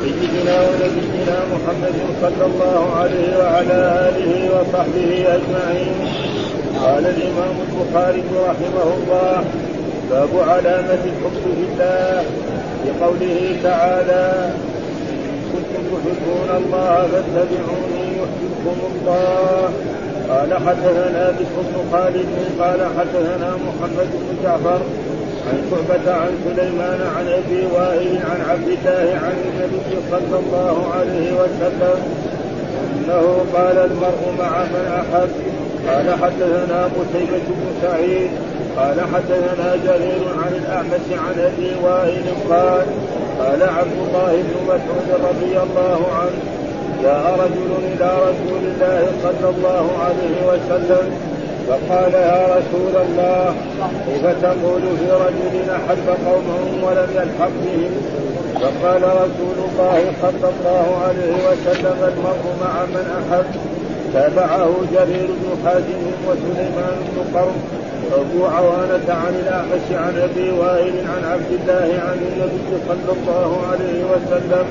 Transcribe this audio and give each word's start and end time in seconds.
سيدنا 0.00 0.56
ونبينا 0.66 1.36
محمد 1.52 1.96
صلى 2.22 2.44
الله 2.46 2.82
عليه 3.00 3.30
وعلى 3.38 3.78
آله 4.08 4.32
وصحبه 4.54 5.10
أجمعين. 5.36 5.96
قال 6.84 7.04
الإمام 7.06 7.54
البخاري 7.66 8.22
رحمه 8.48 8.86
الله 8.96 9.44
باب 10.10 10.32
علامة 10.48 11.02
الحب 11.12 11.36
في 11.44 11.64
الله. 11.68 12.24
بقوله 12.84 13.38
تعالى 13.62 14.26
كنتم 15.52 15.82
تحبون 15.92 16.50
الله 16.56 17.08
فاتبعوني 17.12 18.04
يحببكم 18.20 18.78
الله. 18.92 19.72
قال 20.30 20.54
حدثنا 20.54 21.30
بشر 21.30 21.62
بن 21.68 21.92
خالد 21.92 22.26
قال 22.60 22.80
حدثنا 22.98 23.56
محمد 23.66 24.08
بن 24.12 24.42
جعفر 24.42 24.80
عن 25.46 25.58
شعبة 25.70 26.12
عن 26.12 26.30
سليمان 26.44 27.00
عن 27.16 27.28
أبي 27.28 27.66
وائل 27.74 28.18
عن 28.30 28.40
عبد 28.50 28.68
الله 28.68 29.20
عن 29.24 29.36
النبي 29.44 29.96
صلى 30.10 30.38
الله 30.38 30.92
عليه 30.94 31.32
وسلم 31.32 31.98
أنه 32.96 33.44
قال 33.54 33.78
المرء 33.78 34.34
مع 34.38 34.62
من 34.64 34.86
أحب. 35.00 35.30
قال 35.88 36.10
حدثنا 36.22 36.84
قتيبة 36.84 37.46
بن 37.48 37.66
سعيد 37.82 38.30
قال 38.76 39.00
حدثنا 39.00 39.76
جرير 39.76 40.22
عن 40.44 40.52
الأعمش 40.52 41.06
عن 41.10 41.40
أبي 41.40 41.70
وائل 41.84 42.24
قال 42.50 42.86
قال 43.38 43.62
عبد 43.62 43.98
الله 44.08 44.32
بن 44.32 44.64
مسعود 44.64 45.20
رضي 45.30 45.58
الله 45.58 46.06
عنه 46.12 46.59
جاء 47.02 47.24
رجل 47.44 47.70
إلى 47.92 48.10
رسول 48.28 48.62
الله 48.70 49.02
صلى 49.22 49.48
الله 49.56 49.86
عليه 50.04 50.36
وسلم 50.48 51.06
فقال 51.68 52.14
يا 52.14 52.46
رسول 52.56 52.94
الله 53.04 53.54
كيف 54.06 54.26
تقول 54.42 54.82
في 54.98 55.10
رجل 55.10 55.70
أحب 55.70 56.06
قومه 56.26 56.86
ولم 56.86 57.08
يلحق 57.14 57.50
بهم 57.64 57.92
فقال 58.54 59.02
رسول 59.02 59.56
الله 59.68 60.12
صلى 60.22 60.50
الله 60.52 61.02
عليه 61.04 61.34
وسلم 61.48 61.98
المرء 62.12 62.44
مع 62.64 62.84
من 62.84 63.06
أحب. 63.20 63.44
تابعه 64.14 64.70
جرير 64.92 65.26
بن 65.26 65.64
حازم 65.64 66.02
وسليمان 66.28 66.96
بن 67.08 67.38
قرن 67.38 67.56
وابو 68.12 68.46
عوانة 68.46 69.08
عن 69.08 69.34
الاعمش 69.42 69.86
عن 69.90 70.18
أبي 70.18 70.50
وائل 70.50 70.94
عن 71.14 71.24
عبد 71.32 71.50
الله 71.60 72.00
عن 72.08 72.18
النبي 72.18 72.82
صلى 72.88 73.12
الله 73.16 73.58
عليه 73.70 74.04
وسلم 74.04 74.66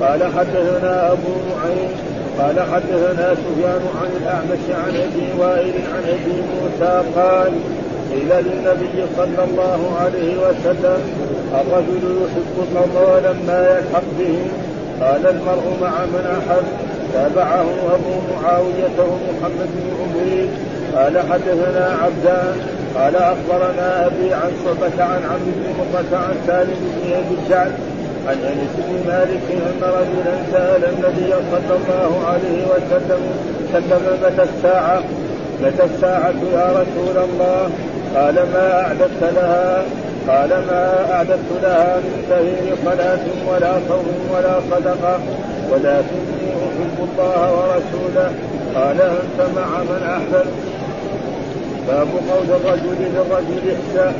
قال 0.00 0.22
حدثنا 0.24 1.12
أبو 1.12 1.32
معين 1.50 1.90
قال 2.38 2.60
حدثنا 2.60 3.34
سفيان 3.34 3.82
عن 4.00 4.10
الأعمش 4.20 4.64
عن 4.70 4.96
أبي 4.96 5.40
وائل 5.40 5.74
عن 5.94 6.04
أبي 6.08 6.42
موسى 6.50 7.02
قال 7.16 7.52
قيل 8.10 8.44
للنبي 8.44 9.06
صلى 9.16 9.44
الله 9.44 9.98
عليه 10.00 10.36
وسلم 10.36 11.00
الرجل 11.54 12.16
يحب 12.22 12.56
القوم 12.58 12.96
ولما 12.96 13.68
يلحق 13.68 14.02
بهم 14.18 14.48
قال 15.00 15.26
المرء 15.26 15.76
مع 15.82 15.90
من 16.04 16.38
أحب. 16.38 16.64
تابعه 17.12 17.66
أبو 17.94 18.12
معاوية 18.34 18.98
ومحمد 18.98 19.68
بن 19.74 19.90
عبيد 20.00 20.50
قال 20.96 21.18
حدثنا 21.32 21.96
عبدان. 22.02 22.56
قال 22.96 23.16
أخبرنا 23.16 24.06
أبي 24.06 24.34
عن 24.34 24.50
شعبه 24.64 25.04
عن 25.04 25.22
عمرو 25.24 25.52
بن 25.56 25.84
مرة 25.92 26.18
عن 26.18 26.34
سالم 26.46 27.00
بن 27.02 27.12
أبي 27.12 27.34
الجعد 27.42 27.72
عن 28.28 28.36
أنس 28.52 28.72
بن 28.76 29.10
مالك 29.12 29.42
أن 29.50 29.80
رجلا 29.82 30.34
سأل 30.52 30.84
النبي 30.84 31.34
صلى 31.50 31.76
الله 31.76 32.26
عليه 32.26 32.62
وسلم 32.72 33.20
سلم 33.72 34.18
متى 34.22 34.42
الساعة؟ 34.42 35.02
متى 35.62 35.84
الساعة 35.84 36.34
يا 36.54 36.66
رسول 36.70 37.16
الله؟ 37.24 37.70
قال 38.16 38.34
ما 38.34 38.80
أعددت 38.80 39.22
لها. 39.36 39.82
قال 40.28 40.48
ما 40.48 41.12
أعددت 41.12 41.50
لها 41.62 41.96
من 41.96 42.24
كثير 42.30 42.76
صلاة 42.84 43.24
ولا 43.48 43.72
صوم 43.88 44.28
ولا 44.34 44.60
صدقة 44.70 45.18
ولكني 45.70 46.46
أحب 46.66 46.96
الله 47.08 47.52
ورسوله. 47.52 48.32
قال 48.74 49.00
أنت 49.00 49.56
مع 49.56 49.78
من 49.82 50.02
أحببت؟ 50.16 50.54
باب 51.88 52.08
قول 52.30 52.56
الرجل 52.60 52.96
للرجل 53.00 53.76
احسى 53.76 54.12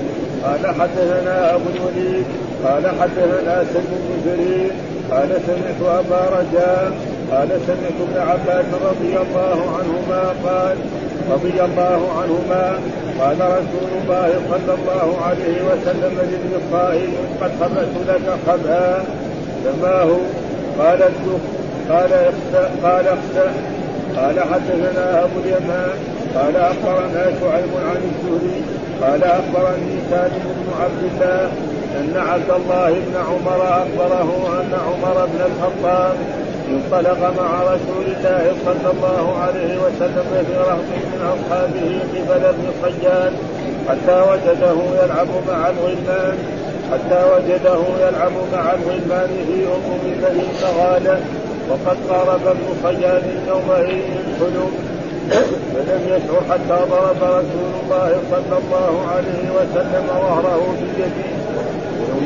قال 0.45 0.75
حدثنا 0.81 1.55
أبو 1.55 1.65
الوليد. 1.77 2.25
قال 2.65 2.85
حدثنا 3.01 3.65
سلم 3.73 3.99
بن 4.05 4.13
جرير 4.27 4.71
قال 5.11 5.29
سمعت 5.47 5.81
أبا 5.99 6.21
رجاء 6.39 6.93
قال 7.33 7.49
سمعت 7.67 7.99
ابن 8.07 8.19
عباس 8.31 8.65
رضي 8.85 9.17
الله 9.19 9.59
عنهما 9.79 10.23
قال 10.45 10.77
رضي 11.31 11.63
الله 11.65 12.01
عنهما 12.21 12.79
قال 13.21 13.37
رسول 13.41 13.91
الله 14.03 14.31
صلى 14.51 14.75
الله 14.75 15.23
عليه 15.27 15.59
وسلم 15.71 16.19
للقائل 16.31 17.11
قد 17.41 17.51
خبأت 17.61 17.95
لك 18.09 18.37
خبأ 18.47 19.05
فما 19.65 20.03
هو؟ 20.03 20.17
قال 20.79 21.03
قال 21.91 22.13
قال 22.83 23.07
اخسأ 23.07 23.53
قال 24.17 24.41
حدثنا 24.41 25.25
أبو 25.25 25.41
اليمان 25.45 25.91
قال 26.35 26.57
أخبرنا 26.57 27.25
شعيب 27.41 27.73
عن 27.89 28.01
الزهري 28.11 28.63
قال 29.03 29.25
أخبرني 29.25 29.97
سالم 30.11 30.45
بن 30.57 30.83
عبد 30.83 31.03
الله 31.13 31.51
أن 31.99 32.15
عبد 32.17 32.51
الله 32.51 32.91
بن 32.91 33.17
عمر 33.29 33.63
أخبره 33.63 34.61
أن 34.61 34.73
عمر 34.87 35.27
بن 35.27 35.41
الخطاب 35.51 36.17
انطلق 36.71 37.21
مع 37.41 37.63
رسول 37.63 38.05
الله 38.07 38.53
صلى 38.67 38.91
الله 38.93 39.39
عليه 39.39 39.79
وسلم 39.85 40.45
في 40.47 40.55
رهط 40.57 40.89
من 41.13 41.21
أصحابه 41.35 42.01
قبل 42.15 42.45
ابن 42.45 42.67
صياد 42.83 43.33
حتى 43.89 44.23
وجده 44.31 45.03
يلعب 45.03 45.29
مع 45.49 45.69
الغلمان 45.69 46.39
حتى 46.93 47.25
وجده 47.33 48.09
يلعب 48.09 48.33
مع 48.53 48.73
الغلمان 48.73 49.29
في 49.47 49.67
ام 49.75 50.01
بني 50.23 50.45
فغاله 50.61 51.21
وقد 51.71 51.97
قارب 52.11 52.47
ابن 52.47 52.67
صياد 52.83 53.23
يومئذ 53.49 54.03
الحلم. 54.29 54.71
فلم 55.75 56.03
يشعر 56.07 56.43
حتى 56.51 56.91
ضرب 56.91 57.17
رسول 57.23 57.71
الله 57.83 58.21
صلى 58.31 58.59
الله 58.59 59.07
عليه 59.15 59.47
وسلم 59.57 60.07
ظهره 60.09 60.75
بيده 60.81 61.40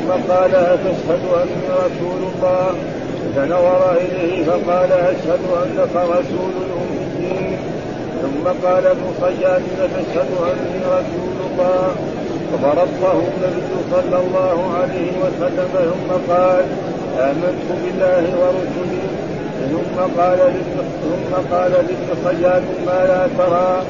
ثم 0.05 0.11
قال 0.33 0.55
أتشهد 0.55 1.23
أني 1.41 1.67
رسول 1.85 2.21
الله؟ 2.33 2.73
فنظر 3.35 3.97
إليه 3.97 4.45
فقال 4.45 4.91
أشهد 4.91 5.39
أنك 5.63 5.95
رسول 5.95 6.51
الأميين 6.65 7.57
ثم 8.21 8.67
قال 8.67 8.85
ابن 8.87 9.07
صياد 9.21 9.61
أتشهد 9.81 10.29
أني 10.51 10.79
رسول 10.97 11.35
الله؟ 11.51 11.95
فضربه 12.51 13.13
النبي 13.13 13.75
صلى 13.91 14.17
الله 14.19 14.77
عليه 14.77 15.11
وسلم 15.23 15.67
ثم 15.73 16.33
قال 16.33 16.65
آمنت 17.19 17.67
بالله 17.83 18.23
ورسله. 18.41 19.05
ثم 19.71 20.21
قال 20.21 20.39
ثم 21.03 21.55
قال 21.55 21.71
لابن 21.71 22.09
صياد 22.25 22.63
ما 22.85 22.99
لا 23.07 23.27
ترى. 23.37 23.83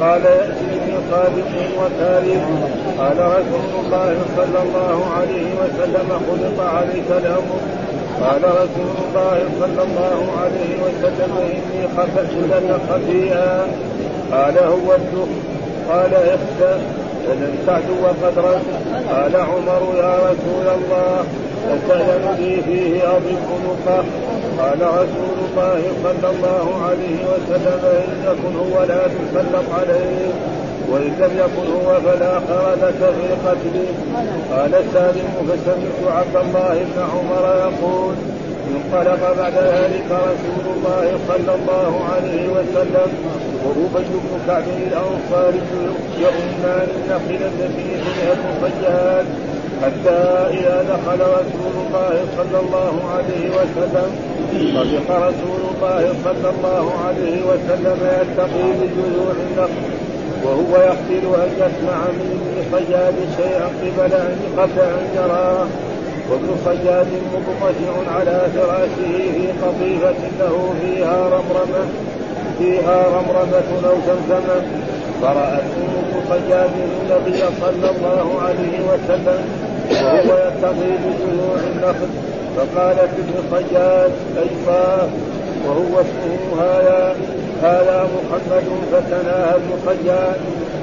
قال 0.00 0.24
يأتيني 0.24 0.96
صادق 1.10 1.52
وكاذب 1.78 2.42
قال 2.98 3.18
رسول 3.18 3.84
الله 3.84 4.14
صلى 4.36 4.62
الله 4.62 5.06
عليه 5.16 5.46
وسلم 5.60 6.08
خلق 6.28 6.64
عليك 6.74 7.10
الأمر 7.10 7.60
قال 8.20 8.42
رسول 8.44 8.94
الله 9.04 9.38
صلى 9.60 9.82
الله 9.82 10.32
عليه 10.42 10.72
وسلم 10.84 11.32
إني 11.38 11.88
خفت 11.96 12.32
لك 12.50 12.80
خفيئا. 12.90 13.66
قال 14.32 14.58
هو 14.58 14.94
الدخ. 14.94 15.30
قال 15.90 16.14
اخسأ 16.14 16.80
فلم 17.26 17.58
تعدو 17.66 18.06
قدرا 18.22 18.60
قال 19.10 19.36
عمر 19.36 19.82
يا 19.96 20.14
رسول 20.30 20.66
الله. 20.74 21.24
لي 22.38 22.62
فيه 22.62 23.16
أضف 23.16 23.46
نقه 23.64 24.04
قال 24.58 24.80
رسول 24.82 25.36
الله 25.46 25.82
صلى 26.02 26.30
الله 26.30 26.82
عليه 26.84 27.18
وسلم 27.30 27.80
إن 27.84 28.24
يكن 28.24 28.56
هو 28.56 28.84
لا 28.84 29.02
تسلط 29.06 29.64
عليه 29.78 30.30
وإن 30.90 31.12
لم 31.20 31.32
يكن 31.38 31.72
هو 31.72 32.00
فلا 32.00 32.38
لك 32.82 32.98
في 32.98 33.48
قتله. 33.48 33.88
قال 34.52 34.84
سالم 34.94 35.28
فسمعت 35.48 36.16
عبد 36.16 36.36
الله 36.36 36.74
بن 36.74 37.02
عمر 37.02 37.44
يقول 37.58 38.14
انطلق 38.76 39.36
بعد 39.38 39.54
ذلك 39.54 40.06
رسول 40.10 40.64
الله 40.76 41.18
صلى 41.28 41.54
الله 41.54 42.00
عليه 42.14 42.48
وسلم 42.48 43.10
وأبي 43.64 44.04
بن 44.08 44.40
كعب 44.46 44.64
الأنصاري 44.86 45.60
يؤمان 46.20 46.88
النخل 46.96 47.44
التي 47.46 47.88
فيها 48.02 48.32
المصيات 48.32 49.26
حتى 49.82 50.20
إذا 50.58 50.76
دخل 50.92 51.20
رسول 51.20 51.74
الله 51.86 52.14
صلى 52.36 52.58
الله 52.60 52.94
عليه 53.14 53.50
وسلم 53.58 54.10
صدق 54.74 55.08
رسول 55.10 55.60
الله 55.72 56.14
صلى 56.24 56.50
الله 56.54 56.92
عليه 57.06 57.38
وسلم 57.50 57.98
يلتقي 58.18 58.66
بجذوع 58.78 59.32
النخل 59.46 59.84
وهو 60.44 60.82
يحسن 60.82 61.24
أن 61.42 61.50
يسمع 61.56 61.98
من 62.18 62.28
ابن 62.40 62.56
صياد 62.72 63.14
شيئا 63.36 63.66
قبل 63.82 64.12
أن 64.14 64.38
قبل 64.58 64.80
أن 64.80 65.06
يراه. 65.16 65.66
وابن 66.30 66.50
صياد 66.64 67.06
مضطجع 67.34 68.12
على 68.16 68.40
فراشه 68.54 69.12
في 69.34 69.46
قطيفة 69.62 70.20
له 70.40 70.74
فيها 70.80 71.28
رمرمة 71.28 71.84
فيها 72.58 73.06
رمرمة 73.06 73.88
أو 73.88 73.94
زمزمة. 74.06 74.62
فرأت 75.22 75.62
أم 75.62 76.20
صياد 76.30 76.70
النبي 77.00 77.38
صلى 77.60 77.90
الله 77.90 78.40
عليه 78.42 78.78
وسلم 78.90 79.69
وهو 79.90 80.30
يتقي 80.46 80.92
بجذوع 81.02 81.60
النخل 81.72 82.10
فقالت 82.56 83.10
ابن 83.18 83.34
صياد 83.50 84.12
أيضا 84.38 85.10
وهو 85.66 86.00
اسمه 86.00 86.62
هذا 86.62 87.16
هذا 87.62 88.08
محمد 88.14 88.64
فتناهى 88.92 89.54
ابن 89.54 89.70
صياد 89.86 90.40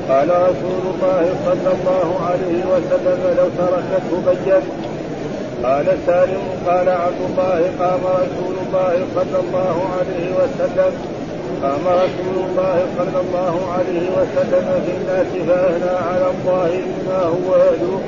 قال 0.09 0.30
رسول 0.30 0.83
الله 0.94 1.30
صلى 1.45 1.71
الله 1.77 2.19
عليه 2.30 2.63
وسلم 2.74 3.19
لو 3.38 3.48
تركته 3.57 4.31
بين 4.31 4.62
قال 5.63 5.86
سالم 6.06 6.44
قال 6.68 6.89
عبد 6.89 7.21
الله 7.30 7.60
قام 7.80 8.00
رسول 8.06 8.56
الله 8.68 8.94
صلى 9.15 9.39
الله 9.39 9.75
عليه 9.98 10.27
وسلم. 10.39 10.92
قام 11.63 11.86
رسول 11.88 12.38
الله 12.50 12.77
صلى 12.98 13.19
الله 13.25 13.56
عليه 13.77 14.06
وسلم 14.18 14.68
في 14.86 14.92
الناس 14.98 15.27
فاثنى 15.48 15.95
على 16.10 16.27
الله 16.31 16.69
بما 16.86 17.21
هو 17.24 17.56
يدعو. 17.56 18.00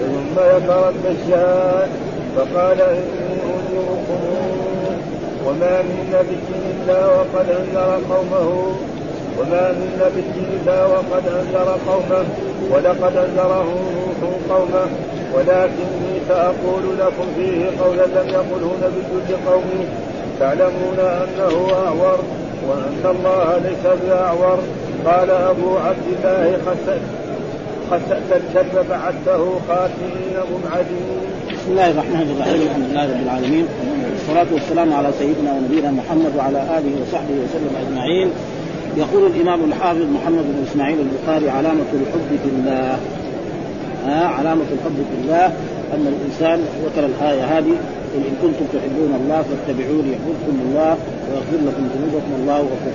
ثم 0.00 0.34
ذكر 0.34 0.88
المشيان 0.88 1.88
فقال 2.36 2.80
اني 2.80 3.40
انذركم 3.44 4.20
وما 5.46 5.82
من 5.82 6.14
نبي 6.14 6.38
إلا 6.70 7.06
وقد 7.06 7.46
أنذر 7.50 8.00
قومه 8.10 8.48
وما 9.38 9.72
من 9.72 9.90
نبي 10.02 10.46
إلا 10.54 10.86
وقد 10.86 11.24
أنذر 11.28 11.78
قومه 11.88 12.24
ولقد 12.70 13.16
انذره 13.16 13.74
نوح 14.22 14.56
قومه 14.56 14.86
ولكني 15.34 16.12
سأقول 16.28 16.98
لكم 16.98 17.26
فيه 17.36 17.84
قولا 17.84 18.06
لم 18.06 18.28
يقله 18.28 18.72
نبي 18.82 19.32
لقومه 19.32 19.84
تعلمون 20.40 20.98
أنه 20.98 21.72
أعور 21.86 22.18
وأن 22.68 23.02
الله 23.04 23.58
ليس 23.58 24.00
بأعور. 24.04 24.58
قال 25.06 25.30
أبو 25.30 25.76
عبد 25.76 26.06
الله 26.24 26.58
الكلب 27.92 28.86
بعثته 28.90 29.60
خاتمين 29.68 30.36
مبعدين. 30.54 31.20
بسم 31.52 31.70
الله 31.70 31.90
الرحمن 31.90 32.36
الرحيم 32.36 32.62
الحمد 32.62 32.84
لله 32.90 33.04
رب 33.04 33.22
العالمين 33.22 33.66
والصلاة 34.10 34.46
والسلام 34.52 34.92
على 34.92 35.10
سيدنا 35.18 35.52
ونبينا 35.52 35.90
محمد 35.90 36.32
وعلى 36.36 36.58
آله 36.78 36.92
وصحبه 37.02 37.34
وسلم 37.44 37.72
أجمعين. 37.82 38.30
يقول 38.96 39.26
الإمام 39.26 39.64
الحافظ 39.64 40.02
محمد 40.02 40.42
بن 40.42 40.64
إسماعيل 40.70 40.98
البخاري 41.00 41.50
علامة 41.50 41.90
الحب 41.94 42.30
في 42.42 42.48
الله. 42.54 42.98
ها 44.06 44.26
علامة 44.26 44.68
الحب 44.76 44.98
في 45.10 45.16
الله 45.22 45.46
أن 45.94 46.14
الإنسان 46.14 46.64
ذكر 46.84 47.06
الآية 47.06 47.44
هذه 47.58 47.74
قل 48.12 48.22
إن 48.30 48.34
كنتم 48.42 48.64
تحبون 48.74 49.12
الله 49.20 49.44
فاتبعوني 49.48 50.12
يحببكم 50.12 50.56
الله 50.66 50.96
ويغفر 51.26 51.60
لكم 51.66 51.88
ذنوبكم 51.94 52.32
الله 52.40 52.58
غفور 52.58 52.94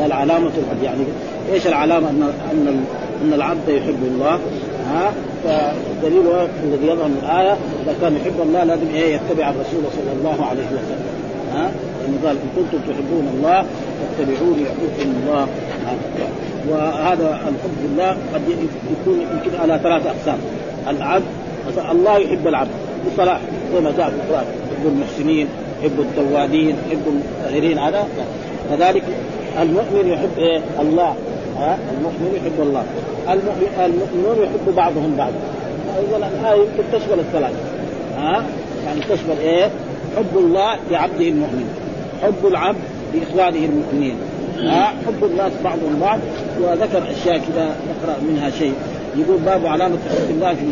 قال 0.00 0.12
علامة 0.12 0.46
الحب 0.46 0.82
يعني 0.82 1.04
إيش 1.52 1.66
العلامة؟ 1.66 2.10
أن 2.10 2.32
أن 2.52 2.84
أن 3.24 3.32
العبد 3.32 3.68
يحب 3.68 4.02
الله. 4.02 4.38
ها؟ 4.86 5.12
فدليل 5.44 6.26
الذي 6.64 6.86
يظهر 6.86 7.08
من 7.08 7.20
الآية 7.22 7.56
إذا 7.84 7.94
كان 8.00 8.16
يحب 8.16 8.40
الله 8.42 8.64
لازم 8.64 8.86
إيه؟ 8.94 9.14
يتبع 9.14 9.50
الرسول 9.50 9.82
صلى 9.92 10.12
الله 10.18 10.46
عليه 10.46 10.66
وسلم. 10.66 11.06
ها؟ 11.52 11.70
لأنه 12.00 12.18
قال 12.26 12.36
إن 12.36 12.48
كنتم 12.56 12.92
تحبون 12.92 13.28
الله 13.34 13.66
فاتبعوني 14.18 14.62
يحببكم 14.62 15.14
الله. 15.22 15.48
وهذا 16.70 17.40
الحب 17.48 17.76
بالله 17.82 18.10
قد 18.34 18.42
يكون 18.90 19.20
يمكن 19.20 19.60
على 19.60 19.80
ثلاثة 19.82 20.10
أقسام. 20.10 20.38
العبد 20.88 21.24
الله 21.90 22.18
يحب 22.18 22.48
العبد 22.48 22.70
بصلاح 23.06 23.40
زي 23.74 23.80
ما 23.80 23.92
جاء 23.96 24.10
في 24.10 24.14
القرآن 24.16 24.44
يحب 24.72 24.86
المحسنين 24.86 25.48
يحب 25.80 26.00
التوابين 26.00 26.76
يحب 26.88 27.22
الغيرين 27.46 27.78
هذا 27.78 28.08
كذلك 28.70 29.02
المؤمن 29.62 30.08
يحب 30.08 30.38
إيه؟ 30.38 30.60
الله. 30.80 31.14
ها؟ 31.58 31.78
المؤمن 31.98 32.32
يحب 32.36 32.60
الله. 32.66 32.84
المؤمنون 33.84 34.36
يحب 34.42 34.74
بعضهم 34.76 35.14
بعضا 35.18 35.36
اذا 36.08 36.16
الآية 36.16 36.60
يمكن 36.60 36.82
تشمل 36.92 37.18
الثلاثة. 37.18 37.56
ها؟ 38.16 38.44
يعني 38.86 39.00
تشمل 39.00 39.38
إيه؟ 39.40 39.70
حب 40.16 40.36
الله 40.36 40.76
لعبده 40.90 41.28
المؤمن. 41.28 41.68
حب 42.22 42.46
العبد 42.46 42.78
لإخوانه 43.14 43.66
المؤمنين. 43.66 44.16
ها؟ 44.58 44.84
حب 44.86 45.24
الناس 45.24 45.52
بعضهم 45.64 45.98
بعض. 46.00 46.18
وذكر 46.60 47.02
أشياء 47.10 47.38
كذا 47.38 47.76
نقرأ 47.88 48.16
منها 48.28 48.50
شيء. 48.50 48.74
يقول 49.16 49.36
باب 49.36 49.66
علامة 49.66 49.96
حب 49.96 50.30
الله 50.30 50.54
في 50.54 50.66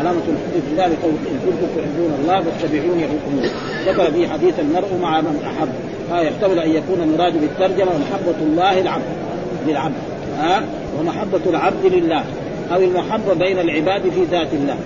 علامة 0.00 0.20
الحب 0.28 0.62
في 0.66 0.72
الله 0.72 0.86
بقول 0.86 1.12
إن 1.30 1.38
كنتم 1.46 1.66
تحبون 1.76 2.12
الله 2.22 2.40
فاتبعوني 2.40 3.02
يحبكم 3.02 3.48
ذكر 3.86 4.12
في 4.12 4.28
حديث 4.28 4.60
المرء 4.60 4.98
مع 5.02 5.20
من 5.20 5.42
أحب. 5.46 5.68
ها 6.10 6.20
يحتمل 6.20 6.58
أن 6.58 6.70
يكون 6.70 7.00
المراد 7.02 7.40
بالترجمة 7.40 7.90
محبة 7.98 8.38
الله 8.42 8.80
العبد 8.80 9.04
للعبد 9.68 9.94
ها 10.38 10.62
ومحبة 11.00 11.40
العبد 11.46 11.86
لله 11.86 12.24
أو 12.74 12.80
المحبة 12.80 13.34
بين 13.34 13.58
العباد 13.58 14.02
في 14.02 14.24
ذات 14.30 14.48
الله. 14.52 14.76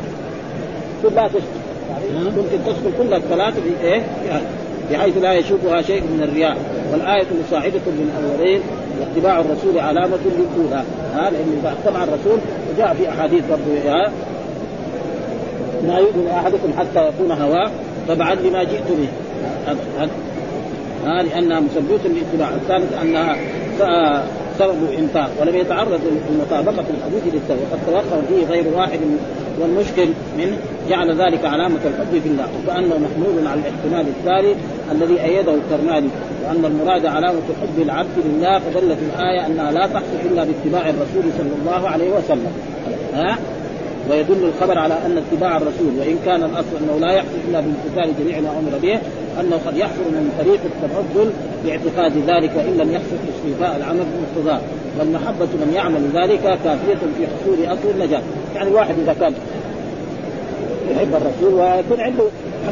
كلها 1.02 1.30
يعني 2.14 2.24
ممكن 2.24 2.58
تدخل 2.66 2.92
كل 2.98 3.14
الثلاثة 3.14 3.60
في 3.60 3.86
إيه؟ 3.86 4.02
بحيث 4.92 5.18
لا 5.18 5.32
يشوفها 5.32 5.82
شيء 5.82 6.02
من 6.02 6.22
الرياء 6.22 6.56
والآية 6.92 7.26
مصاحبة 7.46 7.80
للأولين 7.86 8.60
واتباع 9.00 9.40
الرسول 9.40 9.78
علامة 9.78 10.18
للأولى 10.24 10.84
ها 11.14 11.30
لأن 11.30 11.58
إذا 11.60 11.72
اتبع 11.72 12.04
الرسول 12.04 12.38
وجاء 12.74 12.94
في 12.94 13.08
أحاديث 13.08 13.42
برضه 13.50 14.10
لا 15.86 15.98
يؤمن 15.98 16.28
أحدكم 16.28 16.72
حتى 16.78 17.08
يكون 17.08 17.32
هواه 17.32 17.70
تبعا 18.08 18.34
لما 18.34 18.64
جئت 18.64 18.88
به. 18.88 19.08
ها 21.04 21.22
لأنها 21.22 21.60
مثبوت 21.60 22.00
للاتباع. 22.04 22.48
الثالث 22.54 23.02
أنها 23.02 23.36
سبب 24.58 24.76
الإنفاق 24.90 25.30
ولم 25.40 25.56
يتعرض 25.56 26.00
لمطابقة 26.30 26.84
الحديث 26.98 27.34
للسبب. 27.34 27.58
وقد 27.70 27.80
توقف 27.86 28.28
فيه 28.28 28.46
غير 28.46 28.64
واحد 28.74 29.00
والمشكل 29.60 30.08
منه 30.38 30.56
جعل 30.88 31.10
ذلك 31.10 31.44
علامة 31.44 31.78
الحب 31.84 32.22
في 32.22 32.28
الله 32.28 32.46
وكأنه 32.64 32.98
محمول 32.98 33.46
على 33.46 33.60
الاحتمال 33.60 34.06
الثاني 34.18 34.54
الذي 34.92 35.22
أيده 35.24 35.54
الكرماني 35.54 36.08
وأن 36.44 36.64
المراد 36.64 37.06
علامة 37.06 37.42
حب 37.62 37.82
العبد 37.82 38.16
لله 38.24 38.58
فدلت 38.58 38.98
الآية 39.14 39.46
أنها 39.46 39.72
لا 39.72 39.86
تحصل 39.86 40.16
إلا 40.30 40.44
باتباع 40.44 40.90
الرسول 40.90 41.32
صلى 41.38 41.52
الله 41.60 41.88
عليه 41.88 42.10
وسلم. 42.10 42.52
ها؟ 43.14 43.38
ويدل 44.10 44.44
الخبر 44.44 44.78
على 44.78 44.94
أن 44.94 45.18
اتباع 45.18 45.56
الرسول 45.56 45.98
وإن 45.98 46.18
كان 46.24 46.42
الأصل 46.42 46.76
أنه 46.80 46.98
لا 47.06 47.12
يحصل 47.12 47.38
إلا 47.48 47.60
بامتثال 47.60 48.24
جميع 48.24 48.40
ما 48.40 48.50
أمر 48.50 48.78
به 48.82 48.98
أنه 49.40 49.60
قد 49.66 49.76
يحصل 49.76 50.04
من 50.10 50.32
طريق 50.38 50.60
التفضل 50.64 51.30
باعتقاد 51.64 52.12
ذلك 52.26 52.50
وان 52.56 52.78
لم 52.78 52.92
يحصل 52.92 53.16
استيفاء 53.36 53.76
العمل 53.76 54.04
بمقتضاه 54.04 54.60
والمحبة 54.98 55.46
من 55.46 55.72
يعمل 55.74 56.02
ذلك 56.14 56.40
كافية 56.42 57.00
في 57.18 57.26
حصول 57.26 57.66
أصل 57.66 57.90
النجاة. 57.94 58.22
يعني 58.54 58.68
الواحد 58.68 58.94
إذا 59.02 59.16
كان 59.20 59.34
يحب 60.90 61.14
الرسول 61.14 61.60
ويكون 61.60 62.00
عنده 62.00 62.24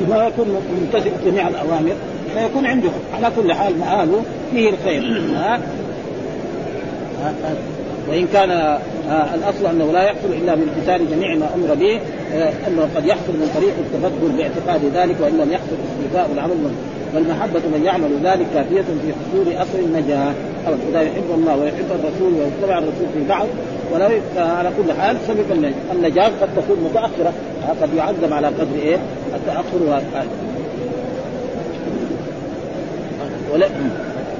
ما 0.08 0.26
يكون 0.26 0.62
ممتثل 0.80 1.10
جميع 1.26 1.48
الأوامر 1.48 1.92
فيكون 2.34 2.66
عنده 2.66 2.88
على 3.14 3.32
كل 3.36 3.52
حال 3.52 3.78
مآله 3.78 4.22
فيه 4.52 4.70
الخير. 4.70 5.22
ها؟ 5.34 5.60
وإن 8.08 8.26
كان 8.32 8.78
آه 9.12 9.34
الأصل 9.34 9.66
أنه 9.66 9.92
لا 9.92 10.02
يحصل 10.02 10.28
إلا 10.42 10.54
بامتثال 10.54 11.10
جميع 11.10 11.36
ما 11.36 11.46
أمر 11.54 11.74
به 11.74 12.00
آه 12.34 12.52
أنه 12.68 12.88
قد 12.96 13.06
يحصل 13.06 13.32
من 13.32 13.50
طريق 13.54 13.74
التفضل 13.78 14.32
باعتقاد 14.38 14.80
ذلك 14.94 15.16
وإن 15.20 15.38
لم 15.38 15.52
يحصل 15.52 15.76
استيفاء 15.90 16.30
العمل 16.34 16.56
والمحبة 17.14 17.60
من 17.74 17.82
يعمل 17.84 18.10
ذلك 18.24 18.46
كافية 18.54 18.82
في 18.82 19.12
حصول 19.12 19.62
أصل 19.62 19.78
النجاة. 19.78 20.32
إذا 20.90 21.02
يحب 21.02 21.24
الله 21.34 21.56
ويحب 21.56 21.86
الرسول 21.90 22.32
ويتبع 22.34 22.78
الرسول 22.78 23.06
في 23.14 23.28
بعض 23.28 23.46
ولو 23.92 24.08
على 24.36 24.70
كل 24.76 24.92
حال 24.92 25.16
سبب 25.28 25.72
النجاة 25.92 26.30
قد 26.40 26.48
تكون 26.56 26.76
متأخرة 26.90 27.32
قد 27.82 27.94
يعذب 27.96 28.32
على 28.32 28.46
قدر 28.46 28.76
إيه؟ 28.82 28.96
التأخر 29.34 29.78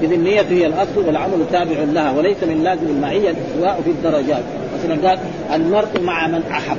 إذ 0.03 0.11
النية 0.11 0.41
هي 0.41 0.65
الأصل 0.65 1.07
والعمل 1.07 1.45
تابع 1.51 1.75
لها 1.93 2.11
وليس 2.17 2.43
من 2.43 2.63
لازم 2.63 2.87
المعية 2.87 3.29
الاستواء 3.29 3.81
في 3.83 3.89
الدرجات. 3.89 4.43
مثلا 4.83 5.09
قال 5.09 5.19
المرء 5.53 6.01
مع 6.01 6.27
من 6.27 6.41
أحب. 6.51 6.77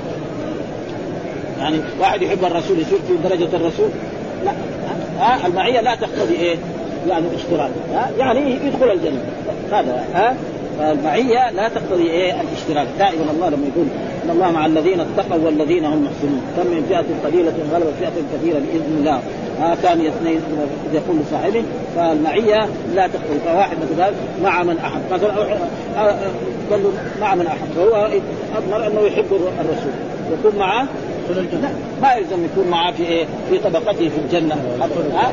يعني 1.58 1.80
واحد 2.00 2.22
يحب 2.22 2.44
الرسول 2.44 2.78
يصير 2.78 2.98
في 3.08 3.28
درجة 3.28 3.56
الرسول؟ 3.56 3.88
لا. 4.44 4.52
ها؟ 5.18 5.46
المعية 5.46 5.80
لا 5.80 5.94
تقتضي 5.94 6.34
إيه؟ 6.34 6.56
يعني 7.08 7.26
اشتراك. 7.36 7.70
ها؟ 7.94 8.10
يعني 8.18 8.50
يدخل 8.66 8.92
الجنة. 8.92 9.20
هذا 9.72 10.04
ها؟ 10.14 10.36
فالمعية 10.78 11.50
لا 11.50 11.68
تقتضي 11.68 12.10
إيه؟ 12.10 12.40
الاشتراك. 12.40 12.86
دائما 12.98 13.30
الله 13.30 13.48
لما 13.48 13.66
يقول 13.74 13.86
إن 14.24 14.30
الله 14.30 14.50
مع 14.50 14.66
الذين 14.66 15.00
اتقوا 15.00 15.44
والذين 15.44 15.84
هم 15.84 16.04
محسنون. 16.04 16.42
كم 16.56 16.66
من 16.66 16.86
فئة 16.88 17.28
قليلة 17.28 17.54
غلبت 17.72 17.92
فئة 18.00 18.38
كثيرة 18.38 18.58
بإذن 18.58 18.96
الله. 18.98 19.20
ها 19.60 19.74
ثاني 19.74 20.08
اثنين 20.08 20.40
يقول 20.92 21.16
لصاحبه 21.20 21.62
فالمعية 21.96 22.68
لا 22.94 23.06
تقتضي 23.06 23.38
فواحد 23.44 23.76
مثلا 23.92 24.10
مع 24.42 24.62
من 24.62 24.78
أحب. 24.78 25.00
مثلا 25.12 25.34
قال 26.70 26.82
له 26.82 26.92
مع 27.20 27.34
من 27.34 27.46
أحب. 27.46 27.68
فهو 27.76 28.08
أضمر 28.56 28.86
أنه 28.86 29.00
يحب 29.00 29.26
الرسول. 29.60 29.92
يكون 30.32 30.58
معه 30.58 30.86
لا 31.30 31.68
ما 32.02 32.14
يلزم 32.14 32.44
يكون 32.44 32.68
معاه 32.70 32.92
في 32.92 33.02
إيه؟ 33.02 33.24
في 33.50 33.58
طبقته 33.58 34.08
في 34.08 34.18
الجنة. 34.24 34.56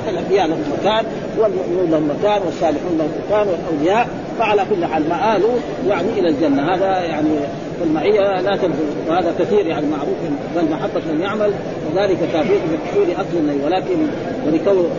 الانبياء 0.09 0.47
لهم 0.47 0.63
مكان 0.79 1.05
والمؤمنون 1.39 1.91
لهم 1.91 2.11
مكان 2.19 2.41
والصالحون 2.45 2.97
لهم 2.97 3.09
مكان 3.27 3.47
والأولياء 3.47 4.07
فعلى 4.41 4.65
كل 4.69 4.86
حال. 4.86 5.10
مآله 5.10 5.60
يعني 5.88 6.19
إلى 6.19 6.29
الجنة. 6.29 6.75
هذا 6.75 7.03
يعني 7.03 7.29
المعية 7.83 8.41
لا 8.41 8.55
تنزل 8.55 8.86
وهذا 9.10 9.33
كثير 9.39 9.67
يعني 9.67 9.86
معروف 9.88 10.17
بل 10.55 10.71
محبه 10.71 11.01
من 11.13 11.21
يعمل. 11.21 11.51
وذلك 11.91 12.17
كافيه 12.33 12.60
بحصول 12.74 13.12
أصل 13.12 13.38
النهي 13.38 13.65
ولكن 13.65 13.98
ولكون 14.48 14.89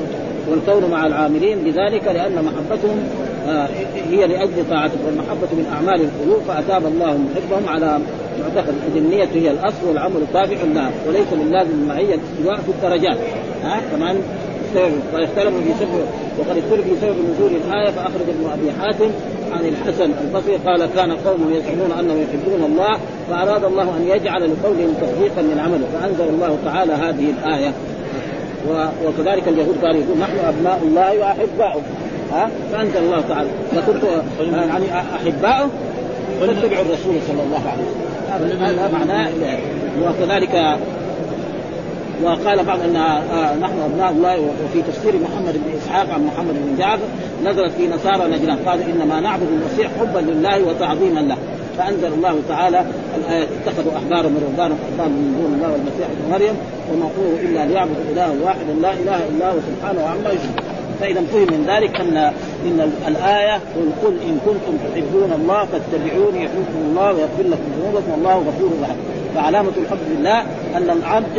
والكون 0.50 0.90
مع 0.90 1.06
العاملين 1.06 1.58
بذلك 1.58 2.04
لأن 2.04 2.44
محبتهم 2.44 2.96
آه، 3.48 3.68
هي 4.10 4.26
لأجل 4.26 4.70
طاعته 4.70 4.98
والمحبة 5.06 5.48
من 5.52 5.72
أعمال 5.76 6.00
القلوب 6.00 6.42
فأتاب 6.48 6.86
الله 6.86 7.18
محبهم 7.18 7.68
على 7.68 7.98
معتقد. 8.40 8.74
إذ 8.92 8.96
النية 8.96 9.28
هي 9.34 9.50
الأصل 9.50 9.88
والعمل 9.88 10.26
تابع 10.32 10.56
لها 10.74 10.90
وليس 11.08 11.32
من 11.32 11.50
لازم 11.52 11.70
المعيه 11.70 12.14
الاستواء 12.14 12.56
في 12.56 12.68
الدرجات. 12.68 13.18
ها 13.62 13.80
كمان 13.96 14.22
ويختلف 15.14 15.54
في 15.54 15.72
سبب 15.80 16.04
وقد 16.38 16.56
اختلف 16.58 16.84
في 16.84 16.96
سبب 17.00 17.16
نزول 17.30 17.52
الآية 17.66 17.90
فأخرج 17.90 18.28
ابن 18.28 18.50
أبي 18.52 18.72
حاتم 18.80 19.10
عن 19.52 19.64
الحسن 19.66 20.10
البصري 20.24 20.56
قال 20.56 20.88
كان 20.94 21.12
قوم 21.12 21.52
يزعمون 21.52 21.92
أنهم 22.00 22.22
يحبون 22.22 22.72
الله 22.72 22.98
فأراد 23.30 23.64
الله 23.64 23.82
أن 23.82 24.06
يجعل 24.08 24.40
لقولهم 24.40 24.94
تصديقا 25.00 25.42
من 25.42 25.60
عمله 25.64 25.86
فأنزل 26.00 26.34
الله 26.34 26.58
تعالى 26.64 26.92
هذه 26.92 27.34
الآية. 27.38 27.72
وكذلك 29.06 29.48
اليهود 29.48 29.76
قالوا 29.84 30.00
يقول 30.00 30.18
نحن 30.18 30.38
أبناء 30.48 30.80
الله 30.82 31.18
وأحباؤه. 31.18 31.82
ها؟ 32.32 32.50
فأنزل 32.72 32.98
الله 32.98 33.20
تعالى. 33.28 33.48
لكنت 33.72 34.02
يعني 34.52 34.84
أحباؤه؟ 34.92 35.70
فاتبعوا 36.40 36.84
الرسول 36.84 37.14
صلى 37.28 37.42
الله 37.42 37.62
عليه 37.66 37.82
وسلم. 37.82 38.12
هذا 38.62 38.90
معناه 38.92 39.30
وكذلك 40.02 40.78
وقال 42.22 42.64
بعض 42.64 42.80
أن 42.80 42.96
آه 42.96 43.56
نحن 43.56 43.78
أبناء 43.80 44.10
الله 44.10 44.40
وفي 44.40 44.82
تفسير 44.82 45.12
محمد 45.18 45.52
بن 45.54 45.78
إسحاق 45.78 46.10
عن 46.10 46.26
محمد 46.26 46.54
بن 46.54 46.76
جعفر 46.78 47.06
نزلت 47.44 47.72
في 47.72 47.88
نصارى 47.88 48.30
نجران 48.30 48.58
قال 48.66 48.82
إنما 48.82 49.20
نعبد 49.20 49.46
المسيح 49.52 49.90
حبا 50.00 50.18
لله 50.18 50.64
وتعظيما 50.68 51.20
له. 51.20 51.36
فأنزل 51.78 52.12
الله 52.12 52.40
تعالى 52.48 52.84
الايه 53.16 53.42
اتخذوا 53.44 53.92
أحبارا 53.96 54.28
من 54.28 54.42
رهبان 54.46 54.70
وأحبارا 54.72 55.08
من 55.08 55.36
دون 55.40 55.54
الله 55.54 55.72
والمسيح 55.72 56.06
ابن 56.10 56.30
مريم 56.30 56.56
وما 56.92 57.06
قولوا 57.16 57.38
إلا 57.42 57.66
ليعبدوا 57.66 58.02
الها 58.12 58.32
واحدا 58.44 58.72
لا 58.82 58.92
إله 58.92 59.28
إلا 59.28 59.50
هو 59.50 59.56
سبحانه 59.68 60.00
عما 60.00 60.30
يشركون. 60.30 60.64
فإذا 61.00 61.20
فهم 61.20 61.42
من 61.42 61.64
ذلك 61.66 62.00
أن 62.00 62.16
إن 62.66 62.92
الآية 63.08 63.54
قل 63.54 63.86
قل 64.02 64.14
إن 64.28 64.38
كنتم 64.46 64.74
تحبون 64.84 65.32
الله 65.42 65.64
فاتبعوني 65.64 66.44
يحبكم 66.44 66.80
الله 66.90 67.06
ويغفر 67.06 67.42
لكم 67.42 67.68
ذنوبكم 67.80 68.10
والله 68.12 68.34
غفور 68.34 68.70
رحيم. 68.82 69.21
فعلامة 69.34 69.72
الحب 69.76 69.98
لله 70.18 70.40
أن 70.76 70.90
العبد 70.90 71.38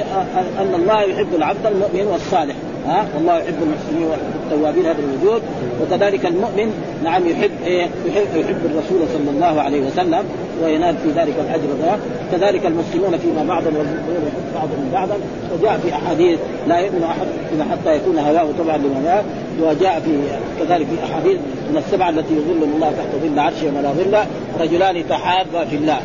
أن 0.60 0.74
الله 0.76 1.02
يحب 1.02 1.36
العبد 1.36 1.66
المؤمن 1.66 2.08
والصالح. 2.12 2.56
ها؟ 2.88 3.06
والله 3.16 3.38
يحب 3.38 3.56
المحسنين 3.64 4.08
ويحب 4.08 4.34
التوابين 4.44 4.86
هذا 4.86 4.98
الوجود. 5.00 5.42
وكذلك 5.82 6.26
المؤمن 6.26 6.74
نعم 7.04 7.28
يحب 7.28 7.52
إيه؟ 7.66 7.88
يحب, 8.06 8.28
الرسول 8.66 9.08
صلى 9.14 9.30
الله 9.30 9.62
عليه 9.62 9.82
وسلم 9.88 10.24
وينال 10.64 10.96
في 10.98 11.10
ذلك 11.10 11.34
الأجر 11.40 12.00
كذلك 12.32 12.66
المسلمون 12.66 13.18
فيما 13.18 13.44
بعضهم 13.48 13.76
والمؤمنون 13.78 14.24
يحب 14.28 14.54
بعضهم 14.56 14.90
بعضا. 14.94 15.16
وجاء 15.54 15.78
في 15.78 15.94
أحاديث 15.94 16.40
لا 16.68 16.80
يؤمن 16.80 17.04
أحد 17.04 17.28
حتى 17.72 17.96
يكون 17.96 18.20
هواه 18.20 18.48
طبعا 18.60 18.78
لما 18.78 19.24
وجاء 19.62 20.00
في 20.00 20.12
كذلك 20.60 20.88
في 20.88 21.12
أحاديث 21.12 21.38
من 21.72 21.78
السبعة 21.78 22.10
التي 22.10 22.34
يظلهم 22.34 22.74
الله 22.76 22.92
تحت 22.92 23.24
ظل 23.24 23.40
عرشه 23.40 23.68
ولا 23.78 23.92
ظل 23.92 24.18
رجلان 24.60 25.08
تحابا 25.10 25.66
في 25.66 25.76
الله. 25.76 26.00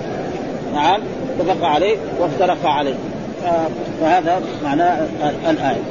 نعم 0.75 1.01
اتفق 1.39 1.65
عليه 1.67 1.97
وافترق 2.21 2.67
عليه. 2.67 2.95
فهذا 4.01 4.43
معناه 4.65 5.07
الآية. 5.51 5.83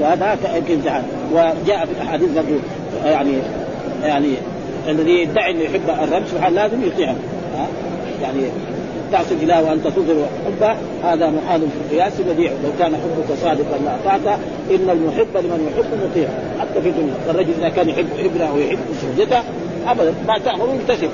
وهذا 0.00 0.38
امتحان 0.72 1.02
وجاء 1.32 1.86
في 1.86 1.92
الأحاديث 1.92 2.28
برضه 2.36 2.60
يعني 3.04 3.32
يعني 4.02 4.34
الذي 4.88 5.10
يدعي 5.10 5.50
انه 5.50 5.60
يحب 5.60 5.90
الرب 6.02 6.22
سبحانه 6.26 6.54
لازم 6.54 6.82
يطيعه. 6.86 7.16
يعني 8.22 8.40
تعصي 9.12 9.34
الله 9.34 9.62
وأنت 9.62 9.86
تظهر 9.86 10.26
حبه 10.46 10.76
هذا 11.04 11.30
محال 11.30 11.60
في 11.60 11.94
القياس 11.94 12.12
بديع. 12.20 12.50
لو 12.50 12.70
كان 12.78 12.92
حبك 12.96 13.38
صادقا 13.42 13.78
لاطعته 13.84 14.34
إن 14.70 14.90
المحب 14.90 15.36
لمن 15.36 15.72
يحب 15.72 16.10
مطيع. 16.10 16.28
حتى 16.60 16.82
في 16.82 16.88
الدنيا. 16.88 17.14
الرجل 17.30 17.52
إذا 17.58 17.68
كان 17.68 17.88
يحب 17.88 18.06
ابنه 18.18 18.54
ويحب 18.54 18.78
زوجته 19.02 19.42
أبدا 19.90 20.14
ما 20.28 20.38
تأمر 20.38 20.68
يمتثل 20.68 21.08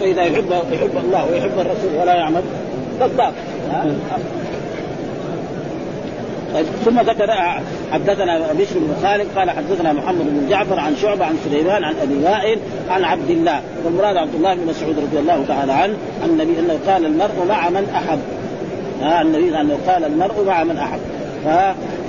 فإذا 0.00 0.22
يحب 0.22 0.52
يحب 0.72 0.96
الله 1.04 1.26
ويحب 1.30 1.58
الرسول 1.58 2.00
ولا 2.00 2.14
يعمل 2.14 2.42
كذاب 3.00 3.32
طيب 6.54 6.66
ثم 6.84 7.00
ذكر 7.00 7.30
حدثنا 7.92 8.52
بشر 8.52 8.78
بن 8.78 8.94
خالد 9.02 9.26
قال 9.36 9.50
حدثنا 9.50 9.92
محمد 9.92 10.24
بن 10.24 10.48
جعفر 10.48 10.80
عن 10.80 10.96
شعبة 10.96 11.24
عن 11.24 11.36
سليمان 11.44 11.84
عن 11.84 11.94
أبي 12.02 12.24
وائل 12.24 12.58
عن 12.90 13.04
عبد 13.04 13.30
الله. 13.30 13.60
والمراد 13.84 14.16
عبد 14.16 14.34
الله 14.34 14.54
بن 14.54 14.66
مسعود 14.66 14.98
رضي 14.98 15.18
الله 15.18 15.44
تعالى 15.48 15.72
عنه 15.72 15.94
عن 16.22 16.28
النبي 16.28 16.58
أنه 16.58 16.78
قال 16.86 17.06
المرء 17.06 17.44
مع 17.48 17.70
من 17.70 17.88
أحب. 17.94 18.18
ها 19.02 19.22
النبي 19.22 19.60
أنه 19.60 19.78
قال 19.86 20.04
المرء 20.04 20.44
مع 20.46 20.64
من 20.64 20.76
أحب. 20.76 21.00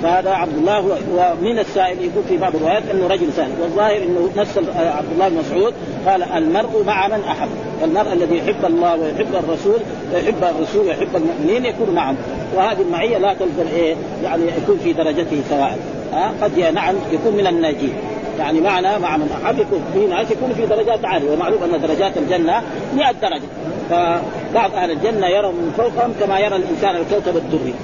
فهذا 0.02 0.30
عبد 0.30 0.56
الله 0.56 0.98
ومن 1.12 1.58
السائل 1.58 1.98
يقول 1.98 2.24
في 2.28 2.36
بعض 2.36 2.54
الروايات 2.56 2.82
إنه 2.92 3.06
رجل 3.06 3.32
سائل. 3.36 3.50
والظاهر 3.62 3.96
إنه 3.96 4.30
نفس 4.36 4.58
عبد 4.76 5.12
الله 5.12 5.28
بن 5.28 5.36
مسعود 5.36 5.74
قال 6.06 6.22
المرء 6.22 6.84
مع 6.86 7.08
من 7.08 7.20
أحب. 7.28 7.48
المرء 7.84 8.12
الذي 8.12 8.36
يحب 8.38 8.64
الله 8.64 8.96
ويحب 8.96 9.34
الرسول 9.34 9.80
ويحب 10.14 10.44
الرسول 10.44 10.86
ويحب 10.86 11.16
المؤمنين 11.16 11.64
يكون 11.64 11.94
معهم 11.94 12.16
وهذه 12.56 12.82
المعية 12.82 13.18
لا 13.18 13.34
تلزم 13.34 13.66
إيه 13.74 13.94
يعني 14.24 14.42
يكون 14.62 14.78
في 14.84 14.92
درجته 14.92 15.42
سواء. 15.50 15.78
ها 16.12 16.32
قد 16.42 16.58
نعم 16.58 16.94
يكون 17.12 17.36
من 17.36 17.46
الناجين. 17.46 17.92
يعني 18.38 18.60
معنا 18.60 18.98
مع 18.98 19.16
من 19.16 19.40
أحب 19.44 19.58
يكون 19.58 19.84
في 19.94 20.06
ناس 20.06 20.30
يكون 20.30 20.52
في 20.52 20.66
درجات 20.66 21.04
عالية. 21.04 21.30
ومعروف 21.30 21.62
أن 21.62 21.80
درجات 21.80 22.16
الجنة 22.16 22.62
100 22.96 23.12
درجة. 23.12 23.48
فبعض 23.90 24.74
أهل 24.74 24.90
الجنة 24.90 25.26
يرى 25.26 25.48
من 25.48 25.72
فوقهم 25.76 26.14
كما 26.20 26.38
يرى 26.38 26.56
الإنسان 26.56 26.96
الكوكب 26.96 27.36
الدري. 27.36 27.74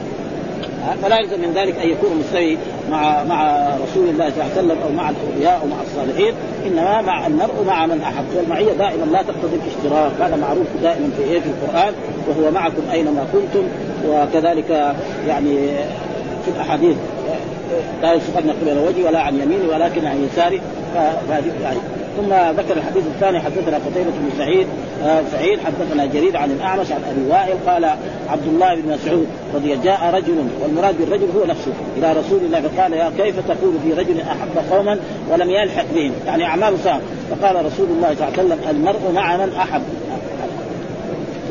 فلا 1.03 1.19
يلزم 1.19 1.41
من 1.41 1.53
ذلك 1.55 1.79
أن 1.79 1.89
يكون 1.89 2.11
مستوي 2.21 2.59
مع 2.91 3.25
مع 3.25 3.69
رسول 3.85 4.09
الله 4.09 4.31
صلى 4.31 4.43
الله 4.43 4.57
عليه 4.57 4.63
وسلم 4.63 4.79
أو 4.83 4.93
مع 4.93 5.11
الاولياء 5.11 5.61
أو 5.63 5.67
مع 5.67 5.77
الصالحين 5.83 6.35
إنما 6.67 7.01
مع 7.01 7.27
المرء 7.27 7.65
مع 7.67 7.87
من 7.87 8.01
أحب. 8.03 8.25
والمعية 8.37 8.73
دائما 8.73 9.05
لا 9.05 9.23
تقتضي 9.23 9.57
الاشتراك. 9.57 10.13
هذا 10.21 10.37
معروف 10.37 10.67
دائما 10.83 11.11
في 11.17 11.23
إيه؟ 11.23 11.41
في 11.41 11.47
القرآن 11.47 11.93
وهو 12.29 12.51
معكم 12.51 12.83
أينما 12.93 13.27
كنتم. 13.33 13.65
وكذلك 14.09 14.95
يعني 15.29 15.69
في 16.45 16.51
الأحاديث 16.57 16.97
لا 18.03 18.15
يسقطن 18.15 18.51
قبل 18.51 18.79
وجهي 18.79 19.05
ولا 19.05 19.21
عن 19.21 19.35
يميني 19.35 19.67
ولكن 19.69 20.07
عن 20.07 20.29
يساري. 20.33 20.61
فهذه 20.95 21.53
يعني 21.63 21.79
ثم 22.21 22.61
ذكر 22.61 22.77
الحديث 22.77 23.07
الثاني 23.07 23.41
حدثنا 23.41 23.77
قتيبة 23.77 24.11
بن 24.11 24.31
سعيد 24.39 24.67
آه 25.05 25.23
سعيد 25.33 25.59
حدثنا 25.61 26.07
جرير 26.07 26.37
عن 26.37 26.51
الأعمش 26.51 26.93
عن 26.93 27.01
أبي 27.11 27.31
وائل 27.31 27.57
قال 27.67 27.85
عبد 28.29 28.47
الله 28.47 28.75
بن 28.75 28.93
مسعود 28.93 29.27
رضي 29.55 29.77
جاء 29.77 30.15
رجل 30.15 30.45
والمراد 30.63 30.99
بالرجل 30.99 31.29
هو 31.37 31.45
نفسه 31.45 31.73
إلى 31.97 32.13
رسول 32.13 32.41
الله 32.45 32.61
فقال 32.61 32.93
يا 32.93 33.13
كيف 33.19 33.35
تقول 33.49 33.75
في 33.85 33.93
رجل 33.93 34.21
أحب 34.21 34.73
قوما 34.73 34.99
ولم 35.31 35.51
يلحق 35.51 35.85
بهم؟ 35.95 36.13
يعني 36.27 36.45
أعمال 36.45 36.75
صار 36.85 37.01
فقال 37.31 37.65
رسول 37.67 37.87
الله 37.91 38.15
صلى 38.15 38.29
الله 38.29 38.39
عليه 38.39 38.43
وسلم 38.43 38.59
المرء 38.71 39.13
مع 39.15 39.37
من 39.37 39.53
أحب. 39.55 39.83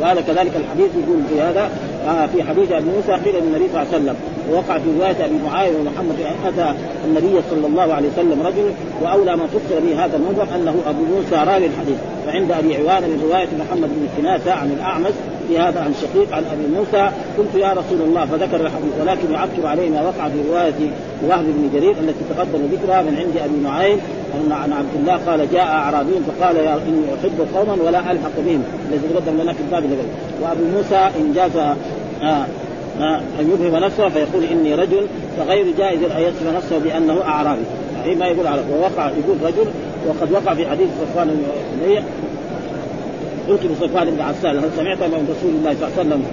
وهذا 0.01 0.21
كذلك 0.21 0.51
الحديث 0.55 0.89
يقول 1.03 1.21
في 1.29 1.41
هذا 1.41 1.69
آه 2.07 2.25
في 2.25 2.43
حديث 2.43 2.71
أبي 2.71 2.85
موسى 2.85 3.23
قيل 3.23 3.43
للنبي 3.43 3.69
صلى 3.73 3.81
الله 3.81 3.93
عليه 3.93 4.03
وسلم. 4.03 4.15
ووقع 4.51 4.77
في 4.77 4.89
رواية 4.99 5.25
أبي 5.25 5.35
معاوية 5.45 5.77
ومحمد 5.77 6.15
أتى 6.45 6.73
النبي 7.05 7.41
صلى 7.49 7.67
الله 7.67 7.93
عليه 7.93 8.09
وسلم 8.09 8.41
رجل 8.41 8.71
وأولى 9.01 9.35
ما 9.35 9.47
فسر 9.47 9.79
به 9.79 10.05
هذا 10.05 10.17
المنظر 10.17 10.55
أنه 10.55 10.75
أبو 10.87 11.03
موسى 11.15 11.35
راوي 11.35 11.65
الحديث. 11.65 11.97
فعند 12.25 12.51
أبي 12.51 12.75
عوان 12.75 13.03
من 13.03 13.21
رواية 13.29 13.47
محمد 13.59 13.89
بن 13.89 14.07
كناسه 14.17 14.53
عن 14.53 14.71
الأعمش 14.71 15.13
في 15.47 15.59
هذا 15.59 15.79
عن 15.79 15.93
شقيق 16.01 16.35
عن 16.35 16.43
أبي 16.45 16.75
موسى 16.77 17.11
قلت 17.37 17.55
يا 17.55 17.73
رسول 17.73 18.01
الله 18.01 18.25
فذكر 18.25 18.61
الحديث 18.61 18.93
ولكن 19.01 19.31
يعكر 19.31 19.67
عليه 19.67 19.89
ما 19.89 20.01
وقع 20.01 20.29
في 20.29 20.49
رواية 20.49 20.91
وهب 21.27 21.45
بن 21.45 21.69
جرير 21.73 21.91
التي 21.91 22.23
تقدم 22.29 22.59
ذكرها 22.71 23.01
من 23.01 23.15
عند 23.19 23.37
أبي 23.37 23.63
نعيم 23.63 23.99
أن 24.35 24.51
عن 24.51 24.73
عبد 24.73 24.95
الله 24.99 25.19
قال 25.31 25.51
جاء 25.51 25.65
اعرابي 25.65 26.11
فقال 26.27 26.55
يا 26.55 26.75
إني 26.75 27.05
أحب 27.19 27.47
قوما 27.55 27.83
ولا 27.83 27.99
ألحق 27.99 28.39
بهم. 28.45 28.63
الذي 28.91 29.07
تقدم 29.13 29.41
لنا 29.41 29.53
في 29.53 29.59
الباب 29.59 29.83
وأبو 30.41 30.63
موسى 30.77 30.95
ان 30.95 31.33
جاز 31.35 31.57
آه 32.23 32.45
أن 33.39 33.51
يبهم 33.53 33.83
نفسه 33.83 34.09
فيقول 34.09 34.43
إني 34.43 34.75
رجل 34.75 35.05
فغير 35.37 35.65
جائز 35.77 36.03
أن 36.03 36.21
يصف 36.21 36.55
نفسه 36.55 36.79
بأنه 36.79 37.21
أعرابي. 37.21 37.61
يعني 37.97 38.15
ما 38.15 38.25
يقول 38.25 38.47
على 38.47 38.61
ووقع 38.71 39.05
يقول 39.05 39.37
رجل 39.43 39.71
وقد 40.07 40.31
وقع 40.31 40.53
في 40.53 40.67
حديث 40.67 40.87
صفوان 41.01 41.27
بن 41.27 42.03
قلت 43.49 43.65
لصفوان 43.65 44.11
بن 44.11 44.21
عسال 44.21 44.57
هل 44.57 44.69
سمعت 44.77 45.03
من 45.03 45.35
رسول 45.37 45.51
الله 45.55 45.73
صلى 45.73 45.87
الله 45.87 45.99
عليه 45.99 46.09
وسلم 46.09 46.23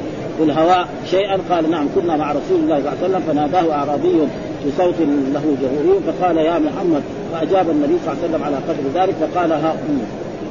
الهواء 0.40 0.88
شيئا؟ 1.10 1.38
قال 1.50 1.70
نعم 1.70 1.86
كنا 1.94 2.16
مع 2.16 2.32
رسول 2.32 2.60
الله 2.60 2.80
صلى 2.80 2.92
الله 2.92 3.02
عليه 3.02 3.08
وسلم 3.08 3.20
فناداه 3.20 3.72
أعرابي 3.72 4.18
بصوت 4.66 4.94
له 5.34 5.56
جهوري 5.62 6.00
فقال 6.06 6.36
يا 6.36 6.58
محمد 6.58 7.02
فأجاب 7.32 7.70
النبي 7.70 7.94
صلى 8.04 8.12
الله 8.12 8.22
عليه 8.22 8.28
وسلم 8.28 8.44
على 8.44 8.56
قدر 8.56 9.00
ذلك 9.00 9.14
فقال 9.14 9.52
ها 9.52 9.72
أم 9.72 9.98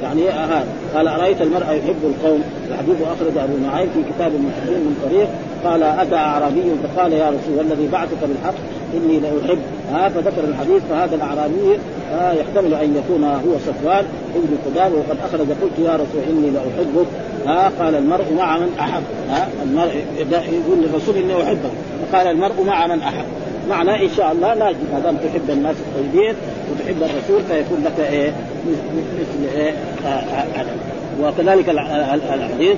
يعني 0.03 0.29
ها 0.29 0.63
قال 0.95 1.07
أرأيت 1.07 1.41
المرء 1.41 1.63
يحب 1.63 1.95
القوم؟ 2.03 2.43
الحديث 2.71 3.01
واخرج 3.01 3.37
أبو 3.37 3.57
نعيم 3.57 3.89
في 3.93 4.13
كتاب 4.13 4.31
المحسنين 4.35 4.79
من 4.79 4.95
طريق 5.05 5.27
قال 5.63 5.83
أتى 5.83 6.15
أعرابي 6.15 6.63
فقال 6.83 7.13
يا 7.13 7.29
رسول 7.29 7.59
الذي 7.59 7.87
بعثك 7.87 8.17
بالحق 8.21 8.55
إني 8.93 9.19
لأحب 9.19 9.59
ها 9.91 10.09
فذكر 10.09 10.43
الحديث 10.43 10.83
فهذا 10.89 11.15
الأعرابي 11.15 11.79
آه 12.13 12.33
يحتمل 12.33 12.73
أن 12.73 12.95
يكون 12.95 13.23
هو 13.23 13.57
صفوان 13.67 14.05
ابن 14.35 14.57
قدامه 14.65 14.95
وقد 14.95 15.17
أخرج 15.25 15.47
قلت 15.61 15.79
يا 15.79 15.93
رسول 15.93 16.21
إني 16.29 16.49
لأحبك 16.49 17.07
ها 17.45 17.71
قال 17.79 17.95
المرء 17.95 18.33
مع 18.37 18.57
من 18.57 18.69
أحب 18.79 19.03
ها 19.29 19.47
المرء 19.63 20.05
يقول 20.31 20.77
للرسول 20.77 21.15
إني 21.17 21.43
أحبك 21.43 21.71
فقال 22.11 22.27
المرء 22.27 22.63
مع 22.67 22.87
من 22.87 23.01
أحب 23.01 23.25
معناه 23.69 24.01
إن 24.01 24.09
شاء 24.17 24.31
الله 24.31 24.53
لا 24.53 24.73
ما 24.93 24.99
دام 24.99 25.17
تحب 25.17 25.49
الناس 25.49 25.75
الطيبين 25.75 26.35
وتحب 26.71 26.97
الرسول 26.97 27.41
فيكون 27.49 27.83
لك 27.85 27.99
إيه؟ 28.11 28.33
مثل 28.67 29.55
إيه؟ 29.55 29.73
آه 30.05 30.09
آه. 30.09 30.94
وكذلك 31.23 31.69
الحديث 31.69 32.77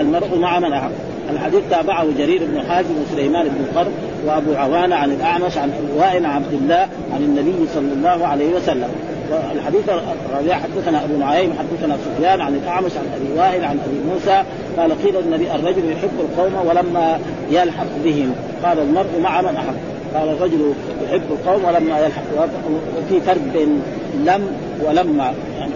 المرء 0.00 0.38
مع 0.38 0.58
من 0.58 0.72
أحب. 0.72 0.90
الحديث 1.30 1.60
تابعه 1.70 2.06
جرير 2.18 2.42
بن 2.44 2.62
حازم 2.68 2.94
وسليمان 3.02 3.48
بن 3.48 3.78
قرب 3.78 3.92
وأبو 4.26 4.54
عوانة 4.54 4.96
عن 4.96 5.10
الأعمش 5.12 5.58
عن 5.58 5.72
وائل 5.96 6.26
عبد 6.26 6.52
الله 6.52 6.88
عن 7.14 7.22
النبي 7.22 7.66
صلى 7.74 7.92
الله 7.92 8.26
عليه 8.26 8.54
وسلم. 8.54 8.88
الحديث 9.54 9.88
الرابع 9.88 10.54
حدثنا 10.54 11.04
أبو 11.04 11.16
نعيم 11.16 11.52
حدثنا 11.58 11.96
سفيان 11.96 12.40
عن 12.40 12.54
الأعمش 12.54 12.92
عن 12.96 13.06
أبي 13.16 13.40
وائل 13.40 13.64
عن 13.64 13.78
أبي 13.86 14.12
موسى. 14.12 14.42
قال 14.78 15.02
قيل 15.04 15.16
النبي 15.16 15.54
الرجل 15.54 15.92
يحب 15.92 16.20
القوم 16.20 16.66
ولما 16.66 17.18
يلحق 17.50 17.86
بهم. 18.04 18.34
قال 18.64 18.78
المرء 18.78 19.20
مع 19.22 19.40
من 19.40 19.56
أحب. 19.56 19.74
قال 20.14 20.28
الرجل 20.28 20.72
يحب 21.08 21.22
القوم 21.30 21.64
ولما 21.64 21.98
يلحق. 21.98 22.22
وفي 22.98 23.20
فرق 23.20 23.42
بين 23.54 23.82
لم 24.24 24.46
ولما 24.84 25.32
يعني 25.58 25.72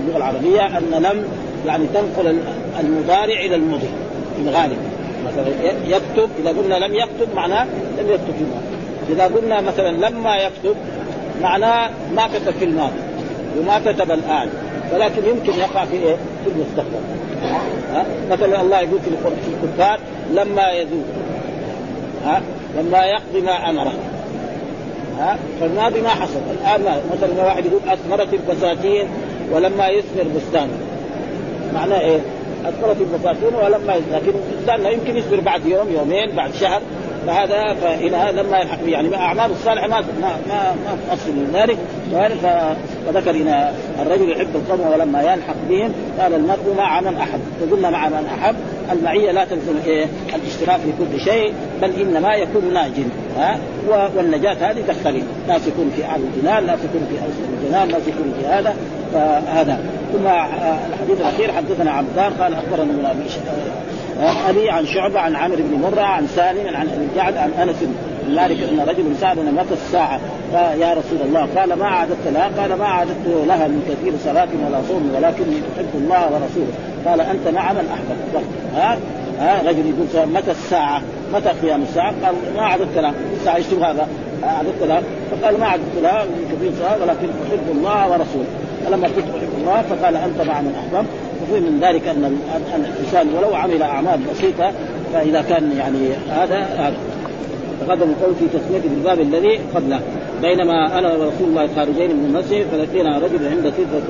اللغة 0.00 0.16
العربية 0.16 0.78
أن 0.78 1.02
لم 1.02 1.24
يعني 1.66 1.86
تنقل 1.86 2.38
المضارع 2.80 3.40
إلى 3.40 3.56
المضي 3.56 3.88
في 4.36 4.42
الغالب 4.48 4.78
مثلا 5.26 5.48
يكتب 5.86 6.30
إذا 6.40 6.50
قلنا 6.50 6.74
لم 6.74 6.94
يكتب 6.94 7.34
معناه 7.36 7.64
لم 7.98 8.08
يكتب 8.08 8.34
في 8.38 8.44
الماضي. 8.44 8.72
إذا 9.08 9.24
قلنا 9.24 9.60
مثلا 9.60 10.08
لما 10.08 10.36
يكتب 10.36 10.76
معناه 11.42 11.90
ما 12.14 12.26
كتب 12.26 12.52
في 12.58 12.64
الماضي 12.64 13.00
وما 13.60 13.78
كتب 13.78 14.10
الآن 14.10 14.48
ولكن 14.94 15.24
يمكن 15.24 15.52
يقع 15.52 15.84
في 15.84 15.94
إيه؟ 15.94 16.16
في 16.44 16.50
المستقبل. 16.56 17.00
ها؟ 17.92 18.04
مثلا 18.30 18.60
الله 18.60 18.80
يقول 18.80 18.98
في 19.00 19.64
الكفار 19.64 19.98
لما 20.34 20.70
يذوق 20.70 21.04
ها؟ 22.24 22.42
لما 22.78 23.04
يقضي 23.04 23.40
ما 23.40 23.70
امره 23.70 23.92
ها؟ 25.18 25.38
فالماضي 25.60 26.00
ما 26.00 26.08
حصل. 26.08 26.40
الآن 26.50 26.82
ما 26.82 27.00
مثلا 27.16 27.44
واحد 27.44 27.66
يقول 27.66 27.80
أثمرت 27.88 28.28
البساتين 28.34 29.06
ولما 29.52 29.88
يثمر 29.88 30.24
بستانه. 30.36 30.91
معناه 31.74 32.00
إيه؟ 32.00 32.20
اثمرت 32.64 32.96
البساتين 33.00 33.54
ولما 33.54 33.92
لكن 34.12 34.32
الإنسان 34.52 34.92
يمكن 34.92 35.16
يصبر 35.16 35.40
بعد 35.40 35.66
يوم 35.66 35.88
يومين 35.92 36.36
بعد 36.36 36.54
شهر 36.54 36.82
فهذا 37.26 37.74
فإلى 37.74 38.42
لما 38.42 38.58
يلحق 38.58 38.78
به. 38.82 38.90
يعني 38.90 39.16
اعمال 39.16 39.50
الصالحة 39.50 39.88
ما 39.88 40.00
ما 40.00 40.36
ما, 40.48 40.74
ما 41.08 41.16
من 41.26 41.50
ذلك. 41.54 41.78
فذكر 43.06 43.30
ان 43.30 43.72
الرجل 44.02 44.32
يحب 44.32 44.48
القوم 44.54 44.92
ولما 44.92 45.22
يلحق 45.22 45.56
بهم 45.68 45.92
قال 46.20 46.34
المرء 46.34 46.74
مع 46.78 47.00
من 47.00 47.16
أحب. 47.16 47.40
وقلنا 47.60 47.90
مع 47.90 48.08
من 48.08 48.26
أحب. 48.38 48.54
المعية 48.92 49.32
لا 49.32 49.44
تلزم 49.44 49.74
إيه؟ 49.86 50.06
الاشتراك 50.34 50.80
في 50.80 50.92
كل 50.98 51.20
شيء 51.20 51.52
بل 51.82 51.90
إنما 52.00 52.34
يكون 52.34 52.74
ناج. 52.74 52.92
ها؟ 53.38 53.58
والنجاة 54.16 54.56
هذه 54.60 54.82
تختلف. 54.88 55.24
ناس 55.48 55.66
يكون 55.66 55.92
في 55.96 56.04
اعلى 56.04 56.22
الجنان 56.22 56.66
ناس 56.66 56.78
يكون 56.84 57.06
في 57.10 57.24
أوسط 57.24 57.62
الجنان 57.62 57.88
ناس 57.88 58.08
يكون 58.08 58.34
في 58.40 58.46
هذا. 58.46 58.76
فهذا. 59.12 59.80
ثم 60.12 60.26
الحديث 60.26 61.20
الأخير 61.20 61.52
حدثنا 61.52 61.90
عبدان 61.90 62.32
قال 62.32 62.54
أخبرنا 62.54 63.10
أبي 63.10 63.28
ابي 64.48 64.70
عن 64.70 64.86
شعبة 64.86 65.20
عن 65.20 65.36
عمرو 65.36 65.56
بن 65.56 65.80
مرة 65.82 66.02
عن 66.02 66.26
سالم 66.26 66.76
عن 66.76 66.88
أبي 66.88 67.06
جعد 67.16 67.36
عن 67.36 67.50
أنس. 67.50 67.76
مالك 68.28 68.56
أن 68.62 68.80
رجل 68.88 69.16
سالنا 69.20 69.50
متى 69.50 69.74
الساعة. 69.74 70.20
يا 70.54 70.92
رسول 70.92 71.18
الله. 71.24 71.48
قال 71.56 71.72
ما 71.78 71.86
عددت 71.86 72.26
لها 72.26 72.50
قال 72.58 72.78
ما 72.78 72.86
عددت 72.86 73.26
لها 73.26 73.68
من 73.68 73.82
كثير 73.88 74.12
صلاة 74.24 74.48
ولا 74.66 74.80
صوم 74.88 75.12
ولكني 75.14 75.56
أحب 75.76 75.88
الله 75.94 76.24
ورسوله. 76.24 76.72
قال 77.06 77.20
أنت 77.20 77.48
مع 77.48 77.72
من 77.72 77.88
أحببت؟ 77.94 78.44
ها؟ 78.74 78.98
ها؟ 79.38 79.62
رجل 79.68 79.78
يقول 79.86 80.28
متى 80.28 80.50
الساعة؟ 80.50 81.02
متى 81.34 81.48
قيام 81.48 81.82
الساعة؟ 81.82 82.14
قال 82.24 82.34
ما 82.56 82.62
عددت 82.62 82.98
لها 82.98 83.14
الساعة 83.40 83.56
إيش 83.56 83.66
هذا؟ 83.66 84.08
عددت 84.42 84.82
لها 84.82 85.02
فقال 85.30 85.60
ما 85.60 85.66
عددت 85.66 85.96
لها 86.02 86.24
من 86.24 86.56
كثير 86.56 86.72
صلاة 86.78 87.02
ولكن 87.02 87.28
أحب 87.48 87.76
الله 87.76 88.10
ورسوله. 88.10 88.46
فلما 88.86 89.06
قلت 89.06 89.24
أحب 89.38 89.48
الله 89.58 89.82
فقال 89.82 90.16
أنت 90.16 90.48
مع 90.48 90.60
من 90.60 90.74
أحببت؟ 90.78 91.08
وفي 91.42 91.60
من 91.60 91.80
ذلك 91.82 92.08
أن 92.08 92.36
الإنسان 92.74 93.34
ولو 93.34 93.54
عمل 93.54 93.82
أعمال 93.82 94.20
بسيطة 94.32 94.72
فإذا 95.12 95.42
كان 95.42 95.72
يعني 95.78 96.08
هذا 96.30 96.58
هذا. 96.58 96.96
تقدم 97.86 98.10
القول 98.10 98.34
في 98.34 98.58
تسمية 98.58 98.80
في 98.80 98.86
الباب 98.86 99.20
الذي 99.20 99.60
قبله. 99.74 100.00
بينما 100.42 100.98
أنا 100.98 101.08
ورسول 101.12 101.48
الله 101.48 101.68
خارجين 101.76 102.16
من 102.16 102.24
المسجد 102.24 102.66
فلقينا 102.72 103.18
رجل 103.18 103.48
عند 103.48 103.72
سدة 103.76 104.00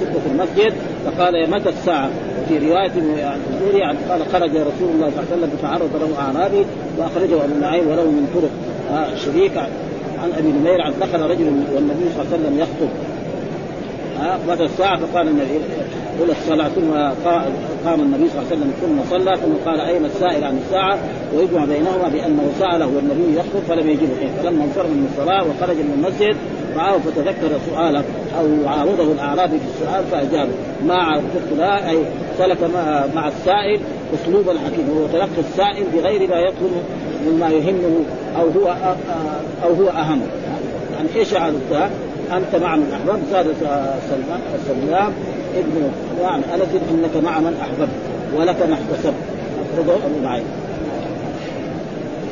سدة 0.00 0.20
المسجد 0.32 0.72
فقال 1.04 1.50
متى 1.50 1.68
الساعة؟ 1.68 2.10
وفي 2.42 2.58
رواية 2.68 2.92
عن 3.84 3.96
قال 4.10 4.20
خرج 4.32 4.50
رسول 4.50 4.90
الله 4.94 5.10
صلى 5.10 5.22
الله 5.22 5.24
عليه 5.30 5.36
وسلم 5.36 5.50
فتعرض 5.58 5.90
له 6.00 6.18
أعرابي 6.18 6.64
وأخرجه 6.98 7.44
أبو 7.44 7.60
نعيم 7.60 7.88
وله 7.88 8.04
من 8.04 8.26
طرق. 8.34 8.50
شريك 9.24 9.56
عن 10.22 10.30
أبي 10.38 10.48
نمير 10.48 10.82
عن 10.82 10.92
دخل 11.00 11.20
رجل 11.20 11.46
والنبي 11.74 12.04
صلى 12.14 12.22
الله 12.22 12.32
عليه 12.32 12.36
وسلم 12.42 12.58
يخطب. 12.58 12.88
متى 14.48 14.64
الساعة 14.64 15.00
فقال 15.00 15.28
النبي 15.28 15.58
قل 16.20 16.30
الصلاة 16.30 16.68
ثم 16.68 16.90
قام 17.84 18.00
النبي 18.00 18.28
صلى 18.28 18.42
الله 18.42 18.50
عليه 18.50 18.56
وسلم 18.56 18.72
ثم 18.80 19.10
صلى 19.10 19.36
ثم 19.36 19.70
قال 19.70 19.80
أين 19.80 20.04
السائل 20.04 20.44
عن 20.44 20.58
الساعة؟ 20.66 20.98
ويجمع 21.34 21.64
بينهما 21.64 22.08
بأنه 22.08 22.50
سأله 22.58 22.86
والنبي 22.86 23.38
يخطب 23.38 23.60
فلم 23.68 23.90
يجبه. 23.90 24.30
فلما 24.42 24.64
انصرف 24.64 24.86
من 24.86 25.08
الصلاة 25.12 25.44
وخرج 25.44 25.76
من 25.76 25.92
المسجد 25.98 26.36
رآه 26.76 26.98
فتذكر 26.98 27.58
سؤاله 27.70 28.04
أو 28.38 28.68
عارضه 28.68 29.12
الأعرابي 29.12 29.58
في 29.58 29.64
السؤال 29.74 30.04
فأجابه 30.10 30.52
ما 30.86 30.94
عرفت 30.94 31.52
لا 31.58 31.90
أي 31.90 31.98
سلك 32.38 32.58
مع 33.14 33.28
السائل 33.28 33.80
أسلوب 34.14 34.50
الحكيم 34.50 34.88
هو 34.98 35.06
تلقي 35.06 35.40
السائل 35.50 35.84
بغير 35.94 36.30
ما 36.30 36.40
يطلب 36.40 36.72
مما 37.26 37.48
يهمه 37.48 38.04
أو 38.36 38.48
هو 38.48 38.76
أو 39.64 39.72
هو 39.74 39.88
أهم. 39.88 40.20
يعني 40.96 41.08
إيش 41.16 41.34
عرفتها؟ 41.34 41.90
أنت 42.32 42.62
مع 42.62 42.76
من 42.76 42.92
أحببت؟ 42.92 43.22
زاد 43.30 43.46
سلمان 44.10 44.40
سلام 44.66 45.12
ابن 45.56 45.90
عن 46.24 46.42
انس 46.54 46.68
إنك 46.90 47.24
مع 47.24 47.38
من 47.38 47.56
أحببت 47.62 47.88
ولك 48.36 48.68
ما 48.68 48.74
احتسبت؟ 48.74 49.14
اخرجه 49.72 49.94
أبو 49.94 50.24
معين. 50.24 50.44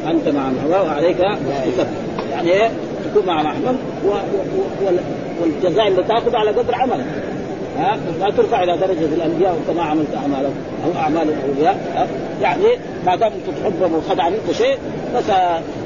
أنت 0.07 0.29
مع 0.29 0.49
من 0.49 0.59
أحببت 0.59 0.91
وعليك 0.91 1.21
ما 1.21 1.39
احتسبت. 1.59 1.87
يعني 2.33 2.51
إيه؟ 2.51 2.71
تكون 3.05 3.27
مع 3.27 3.43
من 3.43 3.47
أحببت 3.47 3.79
والجزاء 5.43 5.89
اللي 5.89 6.03
تأخذ 6.03 6.37
على 6.37 6.51
قدر 6.51 6.75
عملك. 6.75 7.05
ها؟ 7.79 7.97
لا 8.21 8.31
ترفع 8.31 8.63
إلى 8.63 8.77
درجة 8.77 9.15
الأنبياء 9.15 9.53
وانت 9.53 9.79
ما 9.79 9.85
عملت 9.85 10.15
اعمالك 10.17 10.53
أو 10.85 11.01
أعمال 11.01 11.29
الأولياء. 11.29 12.09
يعني 12.43 12.65
ما 13.07 13.17
دام 13.17 13.33
انت 13.33 13.59
تحبهم 13.61 13.95
وخد 13.95 14.21
عنك 14.21 14.53
شيء 14.53 14.79
بس 15.17 15.25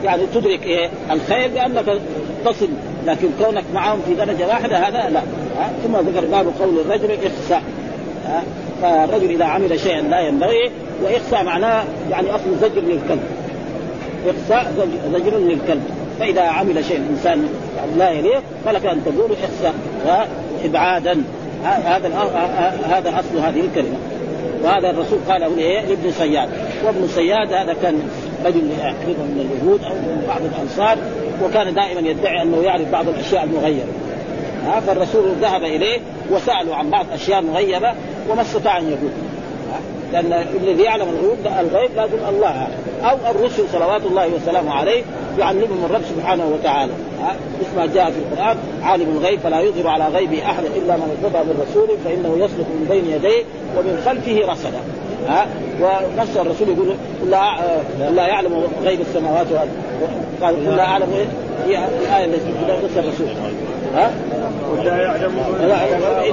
يعني 0.05 0.23
تدرك 0.35 0.63
إيه؟ 0.63 0.91
الخير 1.11 1.51
لانك 1.55 2.01
تصل 2.45 2.69
لكن 3.09 3.29
كونك 3.45 3.65
معهم 3.75 4.01
في 4.07 4.15
درجة 4.15 4.47
واحدة 4.47 4.77
هذا 4.77 5.11
لا. 5.11 5.21
ها؟ 5.59 5.71
ثم 5.85 5.97
ذكر 5.97 6.27
باب 6.27 6.47
قول 6.61 6.79
الرجل 6.79 7.11
ها؟ 8.27 8.43
فالرجل 8.83 9.31
إذا 9.31 9.45
عمل 9.45 9.81
شيئا 9.81 10.01
لا 10.01 10.21
ينبغي 10.21 10.71
واخساء 11.03 11.45
معناه 11.45 11.85
يعني 12.11 12.31
أصل 12.31 12.57
زجر 12.61 12.81
للكلب. 12.81 13.23
اخساء 14.27 14.73
زجر 15.13 15.39
للكلب. 15.39 15.83
فإذا 16.21 16.43
عمل 16.43 16.85
شيء 16.85 16.97
الإنسان 16.97 17.49
لا 17.99 18.11
يليق 18.11 18.43
فلك 18.65 18.87
أن 18.87 19.05
تقول 19.05 19.31
اخساء 19.33 19.75
ابعادا. 20.65 21.23
هذا 21.65 22.09
هذا 22.91 23.21
أصل 23.21 23.39
هذه 23.39 23.61
الكلمة. 23.61 23.97
وهذا 24.65 24.91
الرسول 24.91 25.19
قاله 25.29 25.49
لابن 25.89 26.11
صياد. 26.19 26.49
وابن 26.85 27.09
صياد 27.15 27.53
هذا 27.53 27.77
كان 27.83 28.03
رجل 28.45 28.71
يقربه 28.71 29.23
من 29.23 29.51
اليهود 29.51 29.85
أو 29.85 29.95
من 29.95 30.25
بعض 30.29 30.41
الأنصار 30.41 30.99
وكان 31.45 31.75
دائما 31.75 32.09
يدعي 32.11 32.43
أنه 32.43 32.63
يعرف 32.63 32.91
بعض 32.93 33.09
الأشياء 33.09 33.45
المغيبه 33.45 33.93
ها 34.65 34.81
فالرسول 34.81 35.25
ذهب 35.41 35.63
إليه 35.63 36.01
وسأله 36.31 36.75
عن 36.75 36.91
بعض 36.91 37.07
أشياء 37.13 37.43
مغيبه 37.43 37.93
وما 38.31 38.43
استطاع 38.43 38.79
أن 38.79 38.89
يقول. 38.89 39.11
لأن 40.13 40.47
الذي 40.63 40.83
يعلم 40.83 41.09
الغيوب 41.09 41.39
الغيب 41.61 41.91
لازم 41.97 42.19
الله. 42.29 42.69
أو 43.03 43.17
الرسل 43.31 43.63
صلوات 43.73 44.03
الله 44.03 44.29
وسلامه 44.29 44.73
عليه 44.73 45.03
يعلمهم 45.39 45.85
الرب 45.85 46.03
سبحانه 46.17 46.47
وتعالى. 46.55 46.93
مثل 47.61 47.77
ما 47.77 47.87
جاء 47.95 48.11
في 48.11 48.19
القرآن 48.19 48.57
عالم 48.83 49.19
الغيب 49.19 49.41
فلا 49.41 49.61
يظهر 49.61 49.89
على 49.89 50.05
غيبه 50.09 50.43
احدا 50.43 50.67
إلا 50.67 50.97
من 50.97 51.17
ارتضى 51.23 51.45
من 51.45 51.67
رسول 51.69 51.89
فإنه 52.05 52.45
يسلك 52.45 52.67
من 52.67 52.87
بين 52.91 53.05
يديه 53.11 53.45
ومن 53.77 54.03
خلفه 54.05 54.53
رصدا. 54.53 54.81
ها؟ 55.29 55.47
ونفس 55.81 56.37
الرسول 56.37 56.69
يقول 56.69 56.95
لا 57.31 57.55
لا 58.11 58.27
يعلم 58.27 58.63
غيب 58.85 59.01
السماوات 59.01 59.47
والأرض. 59.51 59.69
قال 60.43 60.77
لا 60.77 60.85
أعلم 60.85 61.07
هي 61.67 61.79
الآية 62.03 62.25
التي 62.25 62.53
نفس 62.69 62.97
الرسول. 62.97 63.27
ها؟ 63.95 64.11
ولا 64.73 65.03
يعلم 65.03 65.33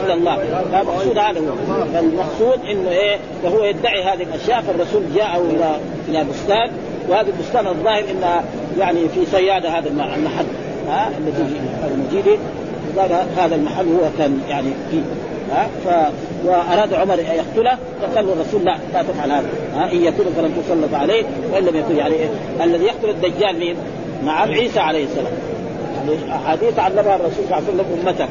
إلا 0.03 0.13
الله. 0.13 0.37
فالمقصود 0.71 1.17
هذا 1.17 1.39
هو. 1.39 1.85
فالمقصود 1.93 2.59
إنه 2.69 2.89
إيه؟ 2.89 3.17
فهو 3.43 3.63
يدعي 3.63 4.03
هذه 4.03 4.23
الأشياء 4.23 4.61
فالرسول 4.61 5.01
جاءه 5.15 5.37
إلى 5.37 5.75
إلى 6.07 6.25
بستان. 6.29 6.71
وهذا 7.09 7.27
البستان 7.27 7.67
الظاهر 7.67 8.03
انها 8.11 8.43
يعني 8.79 8.99
في 8.99 9.25
صياده 9.31 9.69
هذا 9.69 9.89
المحل. 9.89 10.45
ها؟ 10.89 11.09
الذي 11.17 11.61
المجيدي 11.93 12.37
قال 12.97 13.09
هذا 13.37 13.55
المحل 13.55 13.85
هو 13.85 14.09
كان 14.17 14.41
يعني 14.49 14.69
فيه. 14.91 15.01
ها 15.51 15.67
ف 15.85 15.87
وأراد 16.45 16.93
عمر 16.93 17.13
أن 17.13 17.19
يقتله 17.19 17.77
فقال 18.01 18.29
الرسول 18.29 18.65
لا 18.65 18.77
لا 18.93 19.03
تفعل 19.03 19.31
هذا. 19.31 19.49
ها 19.75 19.91
إن 19.91 20.03
يكون 20.03 20.25
فلن 20.37 20.63
تسلط 20.63 20.93
عليه 20.93 21.23
وإن 21.53 21.63
لم 21.65 21.75
يكن 21.75 21.95
يعني؟ 21.95 22.15
الذي 22.63 22.85
يقتل 22.85 23.09
الدجال 23.09 23.59
مين؟ 23.59 23.75
نعم 24.25 24.51
عيسى 24.51 24.79
عليه 24.79 25.05
السلام. 25.05 25.33
احاديث 26.31 26.79
علمها 26.79 27.15
الرسول 27.15 27.45
صلى 27.49 27.57
الله 27.57 27.67
عليه 27.67 27.67
وسلم 27.67 27.85
أمته. 28.07 28.27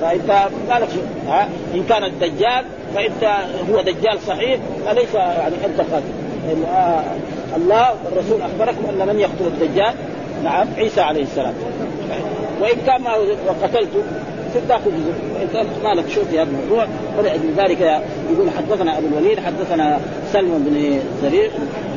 فإنت 0.00 0.48
ما 0.68 0.78
لك 0.78 0.88
ها 1.28 1.48
إن 1.74 1.84
كان 1.88 2.04
الدجال 2.04 2.64
فإنت 2.94 3.36
هو 3.70 3.80
دجال 3.80 4.18
صحيح 4.26 4.58
فليس 4.86 5.14
يعني 5.14 5.54
أنت 5.64 5.80
قاتل. 5.80 6.04
آه 6.74 7.02
الله 7.56 7.94
والرسول 8.04 8.40
أخبركم 8.42 8.84
أن 8.88 9.08
من 9.08 9.20
يقتل 9.20 9.46
الدجال؟ 9.46 9.94
نعم 10.44 10.66
عيسى 10.76 11.00
عليه 11.00 11.22
السلام. 11.22 11.54
وإن 12.62 12.76
كان 12.86 13.02
ما 13.02 13.12
قتلته 13.62 14.02
تأخذ 14.68 14.90
انت 15.42 15.66
ما 15.84 15.94
لك 15.94 16.08
شوف 16.08 16.28
في 16.28 16.40
هذا 16.40 16.48
الموضوع 16.50 16.86
ولأجل 17.18 17.52
ذلك. 17.56 17.80
يقول 18.32 18.50
حدثنا 18.56 18.98
أبو 18.98 19.06
الوليد 19.06 19.40
حدثنا 19.40 20.00
سلم 20.32 20.64
بن 20.68 21.00
زرير 21.22 21.50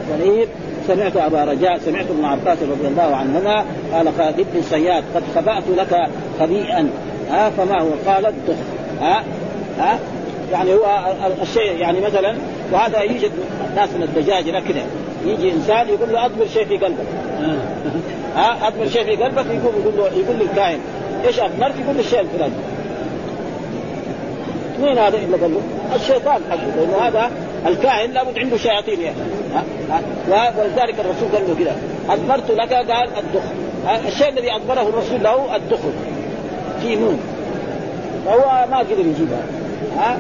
زرير 0.09 0.47
سمعت 0.87 1.17
أبا 1.17 1.43
رجاء 1.43 1.77
سمعت 1.85 2.05
ابن 2.09 2.25
عباس 2.25 2.57
رضي 2.61 2.87
الله 2.87 3.15
عنهما 3.15 3.65
قال 3.93 4.07
خالد 4.17 4.45
بن 4.53 4.61
صياد 4.69 5.03
قد 5.15 5.23
خبأت 5.35 5.63
لك 5.77 6.07
خبيئا. 6.39 6.89
ها 7.29 7.49
فما 7.49 7.81
هو؟ 7.81 8.11
قال 8.11 8.25
الدخ 8.25 8.55
ها 9.01 9.23
ها 9.79 9.99
يعني 10.51 10.73
هو 10.73 10.85
الشيء 11.41 11.77
يعني 11.79 11.99
مثلا 11.99 12.35
وهذا 12.71 13.01
يوجد 13.01 13.31
ناس 13.75 13.89
من 13.89 14.03
الدجاجله 14.03 14.59
كده 14.59 14.81
يجي 15.25 15.51
إنسان 15.51 15.87
يقول 15.87 16.13
له 16.13 16.25
اضمر 16.25 16.47
شيء 16.53 16.65
في 16.65 16.77
قلبك. 16.77 17.05
ها 18.35 18.67
اضمر 18.67 18.87
شيء 18.87 19.03
في 19.03 19.23
قلبك 19.23 19.45
يقول 19.45 19.73
يقول 19.81 19.97
له 19.97 20.05
يقول 20.05 20.39
للكاهن 20.39 20.79
إيش 21.27 21.39
اضمرت 21.39 21.73
يقول 21.79 21.99
الشيء 21.99 22.19
الفلاني. 22.19 22.53
مين 24.81 24.97
هذا 24.97 25.17
اللي 25.17 25.37
قال 25.37 25.53
له؟ 25.53 25.61
الشيطان 25.95 26.41
حقه 26.51 26.75
لأنه 26.77 27.07
هذا 27.07 27.31
الكاهن 27.67 28.11
لابد 28.11 28.39
عنده 28.39 28.57
شياطين 28.57 29.01
يعني. 29.01 29.17
ها؟ 30.29 30.53
ولذلك 30.57 30.95
الرسول 30.99 31.29
قال 31.33 31.47
له 31.47 31.55
كذا 31.59 31.75
اضمرت 32.09 32.51
لك 32.51 32.73
قال 32.73 33.09
الدخن 33.17 33.55
الشيء 34.07 34.29
الذي 34.29 34.51
اضمره 34.51 34.81
الرسول 34.81 35.23
له 35.23 35.55
الدخن 35.55 35.91
في 36.81 36.95
نون. 36.95 37.19
فهو 38.25 38.65
ما 38.71 38.77
قدر 38.77 38.99
يجيبها. 38.99 39.43
ها؟ 39.97 40.17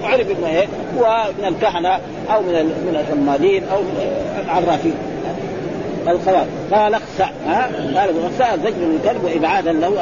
فعرف 0.00 0.30
إنه 0.30 0.48
إيه؟ 0.48 0.66
هو 0.98 1.24
من 1.38 1.48
الكهنة 1.48 2.00
أو 2.34 2.42
من 2.42 2.52
من 2.54 3.04
الرمالين 3.08 3.62
أو 3.72 3.80
من 3.80 3.96
العرافين. 4.44 4.94
الخوات 6.08 6.46
قال 6.72 6.94
اخسع 6.94 7.30
ها؟ 7.46 7.70
قال 7.96 8.10
اخسع 8.26 8.56
زجر 8.56 8.86
الكلب 8.96 9.24
وإبعادا 9.24 9.72
له 9.72 9.92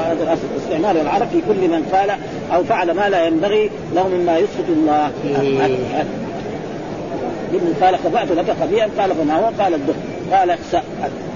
استعمال 0.56 0.96
العرب 0.96 1.28
في 1.28 1.40
كل 1.48 1.68
من 1.68 1.88
قال 1.92 2.10
أو 2.54 2.64
فعل 2.64 2.90
ما 2.90 3.08
لا 3.08 3.26
ينبغي 3.26 3.70
له 3.94 4.08
مما 4.08 4.38
يسخط 4.38 4.68
الله. 4.68 5.10
ابن 7.54 7.74
قال 7.82 7.96
خبأت 7.98 8.30
لك 8.32 8.56
خبيئا 8.62 8.88
قال 8.98 9.14
فما 9.14 9.34
هو؟ 9.34 9.50
قال 9.62 9.74
الدخ 9.74 9.94
قال 10.32 10.50
اخسأ 10.50 10.82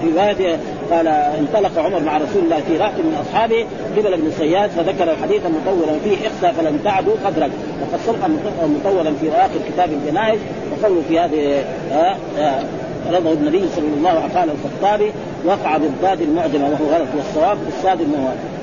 في 0.01 0.07
رواية 0.15 0.57
قال 0.91 1.07
انطلق 1.07 1.79
عمر 1.79 1.99
مع 1.99 2.17
رسول 2.17 2.43
الله 2.43 2.59
في 2.67 2.77
رهط 2.77 2.93
من 2.93 3.17
أصحابه 3.21 3.65
قبل 3.97 4.13
ابن 4.13 4.27
الصياد 4.27 4.69
فذكر 4.69 5.11
الحديث 5.11 5.41
مطولا 5.45 5.99
فيه 6.03 6.27
اخسى 6.27 6.53
فلن 6.57 6.79
تعدوا 6.83 7.15
قدرك 7.25 7.51
وقد 7.81 7.99
سبق 8.05 8.25
مطولا 8.65 9.13
في 9.21 9.31
اخر 9.31 9.59
كتاب 9.69 9.89
الجنائز 9.91 10.39
وقوله 10.71 11.01
في 11.09 11.19
هذه 11.19 11.63
آه 11.91 12.15
آه 12.37 12.63
رضه 13.11 13.33
النبي 13.33 13.63
صلى 13.75 13.85
الله 13.97 14.09
عليه 14.09 14.19
وسلم 14.19 14.37
قال 14.37 14.49
الخطابي 14.49 15.11
وقع 15.45 15.77
بالضاد 15.77 16.21
المعجمه 16.21 16.63
وهو 16.63 16.95
غلط 16.95 17.07
والصواب 17.17 17.57
بالصاد 17.65 17.99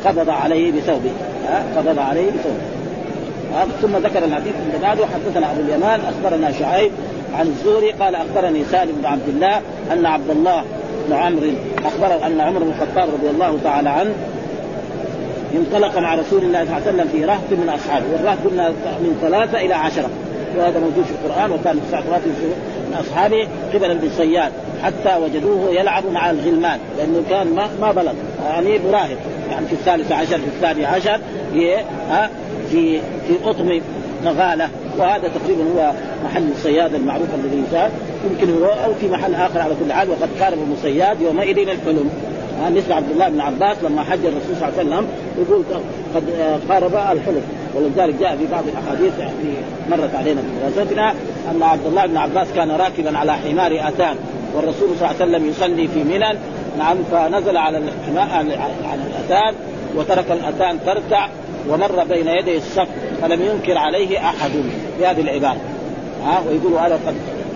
قبض 0.05 0.31
عليه 0.31 0.73
بثوبه. 0.73 1.11
قبض 1.77 1.99
عليه 1.99 2.27
بثوبه. 2.27 2.83
ثم 3.83 3.97
ذكر 3.97 4.25
الحديث 4.25 4.55
من 4.55 4.79
بعده 4.83 5.07
حدثنا 5.07 5.53
أبو 5.53 5.61
اليمان 5.61 6.01
أخبرنا 6.01 6.53
شعيب 6.53 6.91
عن 7.35 7.47
الزهري 7.47 7.91
قال 7.91 8.15
أخبرني 8.15 8.65
سالم 8.65 8.93
بن 8.93 9.07
عبد 9.07 9.29
الله 9.29 9.61
أن 9.93 10.07
عبد 10.07 10.31
الله 10.31 10.65
بن 11.09 11.13
عمرو 11.13 11.51
أخبره 11.85 12.27
أن 12.27 12.41
عمر 12.41 12.59
بن 12.59 12.73
الخطاب 12.73 13.09
رضي 13.09 13.31
الله 13.31 13.59
تعالى 13.65 13.89
عنه 13.89 14.15
انطلق 15.55 15.99
مع 15.99 16.15
رسول 16.15 16.43
الله 16.43 16.65
صلى 16.65 16.77
الله 16.77 16.83
عليه 16.87 16.87
وسلم 16.87 17.09
في 17.13 17.25
رهط 17.25 17.51
من 17.51 17.69
أصحابه. 17.69 18.05
والرهط 18.13 18.39
قلنا 18.45 18.69
من 19.01 19.19
ثلاثة 19.21 19.61
إلى 19.61 19.75
عشرة. 19.75 20.11
وهذا 20.57 20.79
موجود 20.79 21.05
في 21.05 21.11
القرآن 21.11 21.51
وكان 21.51 21.81
رهط 21.93 22.23
من 22.91 22.97
أصحابه 23.01 23.49
قبل 23.75 23.91
ابن 23.91 24.11
صياد 24.17 24.53
حتى 24.83 25.17
وجدوه 25.17 25.71
يلعب 25.71 26.07
مع 26.07 26.31
الغلمان 26.31 26.79
لأنه 26.99 27.23
كان 27.31 27.55
ما 27.55 27.69
ما 27.81 27.93
بلغ 27.93 28.13
يعني 28.45 28.79
مراهق 28.79 29.19
يعني 29.51 29.67
في 29.67 29.73
الثالث 29.73 30.13
عشر 30.13 30.39
في 30.39 30.47
الثاني 30.47 30.87
عشر 30.87 31.21
في 31.53 31.77
في 32.71 33.01
في 33.01 33.35
اطم 33.45 33.81
مغاله 34.25 34.69
وهذا 34.99 35.29
تقريبا 35.29 35.63
هو 35.63 35.93
محل 36.25 36.49
الصياد 36.51 36.95
المعروف 36.95 37.29
الذي 37.35 37.63
يسال 37.69 37.91
يمكن 38.31 38.63
هو 38.63 38.67
أو 38.67 38.95
في 38.95 39.09
محل 39.09 39.35
آخر 39.35 39.61
على 39.61 39.75
كل 39.85 39.93
حال 39.93 40.11
وقد 40.11 40.29
قارب 40.41 40.59
المصياد 40.59 41.21
يومئذ 41.21 41.59
الحلم. 41.59 42.11
مثل 42.71 42.93
عبد 42.93 43.11
الله 43.11 43.29
بن 43.29 43.41
عباس 43.41 43.77
لما 43.83 44.03
حج 44.03 44.19
الرسول 44.27 44.57
صلى 44.61 44.69
الله 44.69 44.79
عليه 44.79 44.89
وسلم 44.89 45.07
يقول 45.39 45.65
قد 46.15 46.25
قارب 46.69 46.95
الحلم. 46.95 47.43
ولذلك 47.75 48.15
جاء 48.21 48.37
في 48.37 48.47
بعض 48.47 48.65
الأحاديث 48.69 49.13
في 49.15 49.53
مرت 49.91 50.15
علينا 50.15 50.41
في 50.41 50.75
دراستنا 50.77 51.15
أن 51.51 51.63
عبد 51.63 51.87
الله 51.87 52.07
بن 52.07 52.17
عباس 52.17 52.49
كان 52.57 52.71
راكبا 52.71 53.19
على 53.19 53.33
حمار 53.33 53.89
آتان 53.89 54.17
والرسول 54.55 54.89
صلى 54.99 55.11
الله 55.11 55.21
عليه 55.21 55.25
وسلم 55.25 55.49
يصلي 55.49 55.89
في 55.89 56.05
منى. 56.05 56.39
نعم 56.79 56.97
فنزل 57.13 57.57
على 57.57 57.83
على 58.85 59.01
الآتان 59.07 59.55
وترك 59.97 60.31
الآتان 60.31 60.79
ترتع 60.87 61.29
ومر 61.69 62.05
بين 62.05 62.29
يدي 62.29 62.57
الصف 62.57 62.89
فلم 63.23 63.43
ينكر 63.43 63.79
عليه 63.79 64.19
أحد 64.19 64.51
بهذه 65.01 65.21
العباده 65.21 65.61
ها 66.25 66.43
ويقول 66.49 66.73
هذا 66.73 67.01
قد 67.07 67.15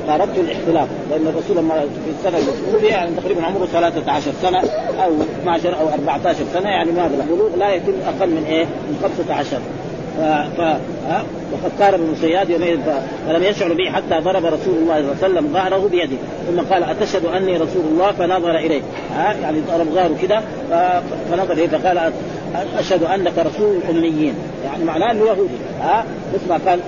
قاربت 0.09 0.39
الاحتلاف 0.39 0.89
لأن 1.11 1.27
الرسول 1.27 1.57
لما 1.57 1.81
في 1.81 2.11
السنة 2.19 2.39
اللي 2.77 2.89
يعني 2.89 3.11
تقريبا 3.17 3.43
عمره 3.47 3.67
13 3.73 4.33
سنة 4.43 4.59
أو 5.05 5.13
12 5.43 5.81
أو 5.81 5.89
14 5.89 6.37
سنة 6.55 6.69
يعني 6.69 6.93
ما 6.93 7.07
البلوغ 7.07 7.57
لا 7.57 7.75
يتم 7.75 7.93
أقل 8.07 8.31
من 8.31 8.45
إيه؟ 8.49 8.65
من 8.65 9.11
15 9.29 9.59
ف... 10.17 10.61
وقد 11.53 11.73
قارب 11.81 12.01
المسياد 12.01 12.51
يومئذ 12.51 12.79
فلم 13.27 13.43
يشعر 13.43 13.73
به 13.73 13.91
حتى 13.91 14.21
ضرب 14.21 14.45
رسول 14.45 14.75
الله 14.75 14.95
صلى 14.95 14.99
الله 14.99 15.17
عليه 15.23 15.35
وسلم 15.35 15.53
ظهره 15.53 15.89
بيده. 15.89 16.17
ثم 16.47 16.61
قال 16.61 16.85
أتشهد 16.85 17.25
أني 17.25 17.57
رسول 17.57 17.83
الله? 17.93 18.13
فنظر 18.13 18.57
إليه. 18.57 18.83
يعني 19.43 19.61
ضرب 19.61 19.87
ظهره 19.95 20.17
كده. 20.23 20.41
فنظر 21.31 21.53
إليه 21.53 21.69
فقال 21.69 22.13
اشهد 22.79 23.03
أنك 23.03 23.33
رسول 23.39 23.77
الاميين 23.89 24.35
يعني 24.65 24.85
معناه 24.85 25.11
إنه 25.11 25.25
يهودي. 25.25 25.55
ها؟ 25.81 26.05
مثل 26.35 26.49
ما 26.49 26.71
قال 26.71 26.81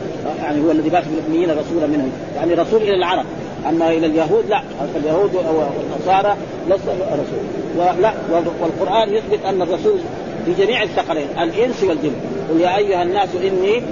يعني 0.43 0.61
هو 0.61 0.71
الذي 0.71 0.89
بات 0.89 1.05
بالاميين 1.05 1.51
رسولا 1.51 1.87
منهم. 1.87 2.13
يعني 2.37 2.55
رسول 2.55 2.83
إلى 2.83 2.95
العرب. 2.95 3.25
أما 3.69 3.91
إلى 3.91 4.07
اليهود 4.07 4.45
لا. 4.49 4.63
اليهود 4.97 5.37
أو 5.37 5.63
النصارى 5.97 6.37
ليس 6.69 6.81
رسول. 7.13 7.45
ولا 7.77 8.13
والقرآن 8.61 9.15
يثبت 9.15 9.45
أن 9.45 9.63
الرسول 9.63 9.99
في 10.45 10.65
جميع 10.65 10.83
الثقلين 10.83 11.27
الإنس 11.43 11.83
والجن. 11.83 12.13
قل 12.51 12.61
يا 12.61 12.77
أيها 12.77 13.03
الناس 13.03 13.29
إني 13.35 13.83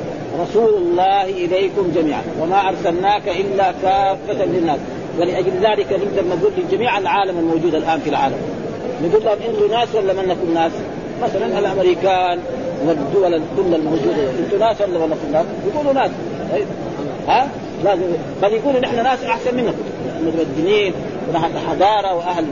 رسول 0.41 0.75
الله 0.75 1.25
إليكم 1.25 1.93
جميعا 1.97 2.23
وما 2.41 2.69
أرسلناك 2.69 3.29
إلا 3.29 3.73
كافة 3.83 4.45
للناس. 4.45 4.79
ولأجل 5.19 5.53
ذلك 5.63 5.93
نقدر 5.93 6.29
نقول 6.29 6.53
لجميع 6.59 6.99
العالم 6.99 7.39
الموجود 7.39 7.75
الآن 7.75 8.01
في 8.01 8.11
العالم. 8.11 8.39
نقول 9.03 9.25
لهم 9.25 9.37
إنتم 9.49 9.75
ناس 9.75 9.95
ولا 9.95 10.13
من 10.13 10.29
نكون 10.29 10.55
ناس؟ 10.55 10.73
مثلا 11.23 11.59
الأمريكان 11.59 12.39
والدول 12.87 13.35
الدول 13.35 13.75
الموجودة. 13.75 14.31
إنتم 14.45 14.59
ناس 14.59 14.81
ولا 14.81 14.99
ولا 14.99 15.15
ناس؟ 15.33 15.47
يقولوا 15.75 15.93
ناس. 15.93 16.11
ها؟ 17.29 17.49
لازم 17.85 18.03
بل 18.43 18.53
يقولوا 18.53 18.81
نحن 18.81 18.97
ناس 18.97 19.25
أحسن 19.25 19.57
منكم. 19.57 19.85
متمدنين 20.27 20.93
ونحن 21.29 21.59
حضارة 21.69 22.15
وأهل 22.15 22.45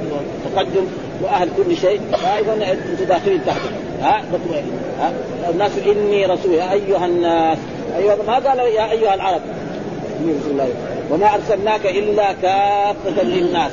تقدم. 0.55 0.87
وأهل 1.23 1.49
كل 1.57 1.77
شيء 1.77 2.01
فإذا 2.13 2.53
أنتم 2.53 3.05
داخلين 3.09 3.41
تحت. 3.47 3.61
ها 4.03 4.23
الناس 5.51 5.73
إني 5.87 6.27
رسول 6.27 6.55
يا 6.55 6.73
أيها 6.73 7.07
الناس. 7.07 7.59
ايها 7.99 8.17
ما 8.27 8.35
قال 8.35 8.59
يا 8.59 8.91
أيها 8.91 9.15
العرب. 9.15 9.41
رسول 10.41 10.53
الله 10.53 10.69
وما 11.11 11.35
أرسلناك 11.35 11.87
إلا 11.87 12.33
كافة 12.33 13.23
للناس. 13.23 13.73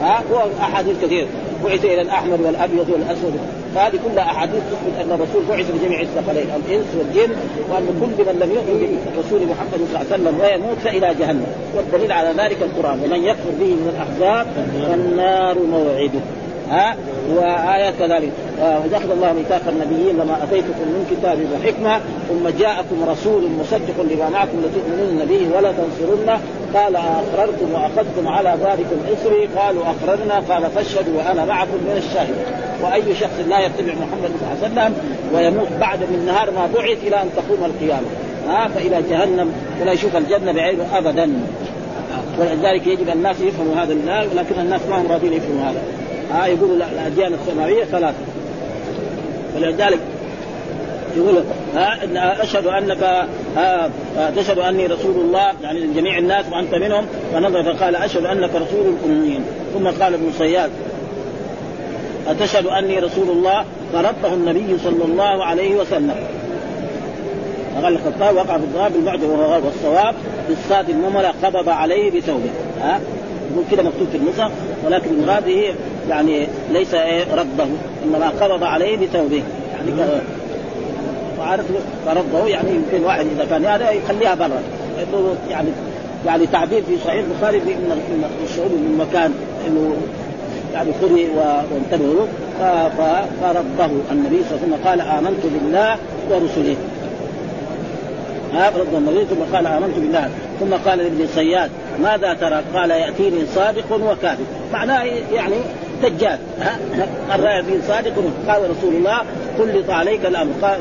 ها 0.00 0.22
واحاديث 0.30 0.96
كثير. 1.02 1.26
بعث 1.64 1.84
إلى 1.84 2.02
الأحمر 2.02 2.38
والأبيض 2.42 2.90
والأسود. 2.90 3.38
فهذه 3.74 3.98
كلها 4.04 4.24
أحاديث 4.24 4.54
تثبت 4.54 5.04
أن 5.04 5.12
الرسول 5.12 5.42
بعث 5.48 5.70
لجميع 5.70 6.00
الثقلين 6.00 6.46
الإنس 6.56 6.86
والجن 6.98 7.34
وأن 7.70 7.86
كل 8.00 8.24
من 8.24 8.38
لم 8.40 8.50
يؤمن 8.50 8.98
بالرسول 9.06 9.40
محمد 9.48 9.80
صلى 9.92 10.00
الله 10.00 10.12
عليه 10.12 10.22
وسلم 10.22 10.40
ويموت 10.40 10.78
فإلى 10.78 11.14
جهنم. 11.20 11.46
والدليل 11.76 12.12
على 12.12 12.28
ذلك 12.28 12.62
القرآن. 12.62 13.00
ومن 13.00 13.24
يكفر 13.24 13.50
به 13.60 13.66
من 13.66 13.88
الأحزاب 13.94 14.46
فالنار 14.88 15.58
موعده. 15.58 16.20
ها؟ 16.70 16.96
وآيات 17.30 17.94
كذلك. 17.98 18.32
واخذ 18.92 19.10
الله 19.10 19.32
ميثاق 19.32 19.62
النبيين 19.68 20.16
لما 20.16 20.36
آتيتكم 20.44 20.86
من 20.94 21.06
كتاب 21.10 21.38
وحكمه 21.52 22.00
ثم 22.28 22.48
جاءكم 22.58 23.04
رسول 23.08 23.42
مصدق 23.60 23.96
لما 24.10 24.28
معكم 24.28 24.56
لتؤمنون 24.64 25.24
به 25.24 25.56
ولا 25.56 25.72
تنصرنه. 25.72 26.40
قال 26.74 26.96
أقررتم 26.96 27.72
وأخذتم 27.74 28.28
على 28.28 28.50
ذلكم 28.50 28.96
إصري. 29.12 29.48
قالوا 29.56 29.82
أقررنا. 29.82 30.34
قال 30.34 30.70
فاشهدوا 30.70 31.18
وأنا 31.18 31.44
معكم 31.44 31.78
من 31.88 31.96
الشاهد. 31.96 32.36
وأي 32.82 33.14
شخص 33.14 33.38
لا 33.48 33.58
يتبع 33.66 33.92
محمد 33.92 34.30
صلى 34.40 34.48
الله 34.48 34.58
عليه 34.62 34.72
وسلم 34.72 34.94
ويموت 35.34 35.72
بعد 35.80 36.00
من 36.00 36.26
نهار 36.26 36.50
ما 36.50 36.68
بعث 36.74 36.98
إلى 37.06 37.22
أن 37.22 37.28
تقوم 37.36 37.64
القيامة. 37.64 38.06
ها؟ 38.48 38.68
فإلى 38.68 39.02
جهنم. 39.10 39.52
ولا 39.80 39.92
يشوف 39.92 40.16
الجنة 40.16 40.52
بعينه 40.52 40.86
ابدا. 40.92 41.32
ولذلك 42.38 42.86
يجب 42.86 43.08
الناس 43.08 43.40
يفهموا 43.40 43.74
هذا 43.82 43.94
لكن 44.34 44.60
الناس 44.60 44.80
ما 44.90 45.00
هم 45.00 45.12
راضين 45.12 45.32
يفهموا 45.32 45.70
هذا. 45.70 45.82
ها 46.32 46.46
يقولوا 46.46 46.76
الاديان 46.76 47.34
السماوية 47.34 47.84
ثلاثة. 47.84 48.18
ولذلك 49.56 49.98
يقول 51.16 51.44
ها 51.74 52.42
أشهد 52.42 52.66
أنك 52.66 53.26
تشهد 54.36 54.58
أني 54.58 54.86
رسول 54.86 55.16
الله 55.20 55.52
يعني 55.62 55.80
لجميع 55.80 56.18
الناس 56.18 56.44
وأنت 56.52 56.74
منهم. 56.74 57.06
فنظر 57.32 57.74
فقال 57.74 57.96
أشهد 57.96 58.24
أنك 58.24 58.50
رسول 58.54 58.94
الاميين 59.04 59.44
ثم 59.74 59.86
قال 59.86 60.14
ابن 60.14 60.32
صياد 60.38 60.70
أتشهد 62.28 62.66
أني 62.66 62.98
رسول 62.98 63.30
الله؟ 63.30 63.64
فرده 63.92 64.34
النبي 64.34 64.78
صلى 64.84 65.04
الله 65.04 65.44
عليه 65.44 65.76
وسلم. 65.76 66.14
قال 67.82 67.92
الخطاب 67.94 68.36
وقع 68.36 68.58
في 68.58 68.64
الضرب 68.64 68.92
بالمعجم 68.92 69.30
والصواب. 69.64 70.14
بالصاد 70.48 70.90
المملة 70.90 71.32
قبض 71.42 71.68
عليه 71.68 72.10
بثوبه. 72.10 72.50
ها؟ 72.80 73.00
يقول 73.52 73.64
كده 73.70 73.82
مكتوب 73.82 74.08
في 74.12 74.16
النسخ 74.16 74.50
ولكن 74.86 75.10
المراد 75.10 75.74
يعني 76.08 76.46
ليس 76.72 76.94
إيه 76.94 77.34
رده 77.34 77.66
إنما 78.04 78.28
قبض 78.40 78.64
عليه 78.64 78.96
بثوبه. 78.96 79.42
يعني 79.72 80.10
وعارف 81.38 81.64
فرده 82.06 82.46
يعني 82.46 82.70
يمكن 82.70 83.04
واحد 83.04 83.26
إذا 83.36 83.46
كان 83.50 83.64
هذا 83.64 83.90
يخليها 83.90 84.34
برا. 84.34 84.62
يعني 85.50 85.68
يعني 86.26 86.46
تعبير 86.46 86.82
في 86.82 86.96
صحيح 87.04 87.24
البخاري 87.24 87.58
ان 87.58 88.00
الشعور 88.44 88.68
من 88.68 89.06
مكان 89.08 89.34
إنه 89.66 89.96
يعني 90.74 90.90
خذي 91.02 91.28
وانتبهوا 91.72 92.26
فرده 93.40 93.90
النبي 94.12 94.44
صلى 94.48 94.56
الله 94.56 94.60
عليه 94.60 94.66
وسلم 94.66 94.78
قال 94.84 95.00
آمنت 95.00 95.42
بالله 95.44 95.96
ورسله. 96.30 96.76
ها؟ 98.54 98.68
رد 98.68 98.94
النبي 98.94 99.24
ثم 99.24 99.54
قال 99.56 99.66
آمنت 99.66 99.98
بالله. 99.98 100.30
ثم 100.60 100.74
قال 100.90 100.98
لابن 100.98 101.26
صياد 101.34 101.70
ماذا 102.02 102.34
ترى؟ 102.34 102.62
قال 102.74 102.90
يأتيني 102.90 103.46
صادق 103.54 103.92
وكاذب. 103.92 104.46
معناه 104.72 105.02
يعني 105.34 105.56
دجال 106.02 106.38
قال 107.30 107.44
ياتيني 107.44 107.82
صادق 107.88 108.12
قال 108.48 108.70
رسول 108.70 108.94
الله 108.94 109.18
سلط 109.58 109.90
عليك 109.90 110.26
الأمر. 110.26 110.52
قال, 110.62 110.78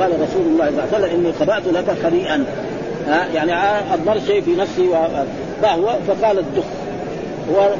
قال 0.00 0.10
رسول 0.12 0.46
الله 0.46 0.66
صلى 0.66 0.68
الله 0.68 0.86
عليه 0.92 1.06
وسلم 1.06 1.20
إني 1.20 1.32
خبأت 1.32 1.62
لك 1.66 1.96
خليئا. 2.02 2.44
ها؟ 3.08 3.26
يعني 3.34 3.52
اضمر 3.94 4.20
شيء 4.26 4.40
في 4.40 4.56
نفسي 4.56 4.88
فهو 5.62 5.96
فقال 6.08 6.38
الدخ 6.38 6.64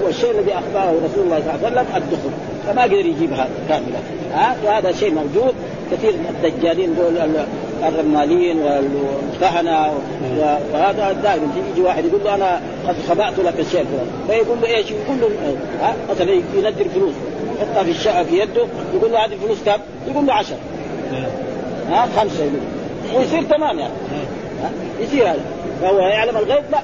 والشيء 0.05 0.31
الذي 0.31 0.53
أخبره 0.55 0.95
رسول 1.05 1.25
الله 1.25 1.41
صلى 1.41 1.55
الله 1.55 1.81
عليه 1.81 1.81
وسلم 1.81 1.97
الدخل 1.97 2.31
فما 2.67 2.83
قدر 2.83 3.07
يجيبها 3.07 3.49
كامله 3.69 3.99
ها؟ 4.35 4.57
وهذا 4.65 4.93
شيء 4.93 5.15
موجود. 5.15 5.55
كثير 5.93 6.13
من 6.13 6.43
الدجالين 6.45 6.95
دول 6.95 7.19
الرمالين 7.87 8.59
والكهنه 8.59 9.93
وهذا 10.73 11.13
دائما 11.23 11.49
يجي 11.73 11.81
واحد 11.81 12.05
يقول 12.05 12.21
له 12.25 12.35
أنا 12.35 12.61
قد 12.89 12.97
خبأت 13.09 13.39
لك 13.39 13.61
الشيء 13.61 13.85
فيقول 14.29 14.61
له 14.63 14.69
إيش؟ 14.69 14.91
يقول 14.91 15.21
له 15.21 15.29
مثلا 16.11 16.33
ينزل 16.33 16.91
فلوس. 16.95 17.15
يحطها 17.59 17.83
في 17.83 17.91
الشقة 17.91 18.25
في 18.25 18.39
يده. 18.39 18.67
يقول 18.95 19.13
له 19.13 19.25
هذه 19.25 19.33
الفلوس 19.33 19.59
كم؟ 19.67 19.81
يقول 20.11 20.27
له 20.27 20.35
10 20.35 20.57
ها؟ 21.91 22.09
خمسة 22.17 22.45
يقول. 22.45 22.61
ويصير 23.17 23.43
تمام 23.43 23.79
يعني. 23.79 23.93
ها؟ 24.63 24.71
يصير 25.01 25.23
هذا. 25.23 25.41
فهو 25.83 25.99
يعلم 25.99 26.37
الغيب؟ 26.37 26.63
لا. 26.71 26.79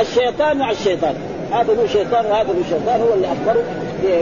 الشيطان 0.00 0.58
مع 0.58 0.70
الشيطان. 0.70 1.14
هذا 1.52 1.74
له 1.74 1.86
شيطان 1.86 2.26
وهذا 2.26 2.52
له 2.52 2.62
شيطان. 2.70 3.00
هو 3.00 3.14
اللي 3.14 3.26
أخبره 3.26 3.62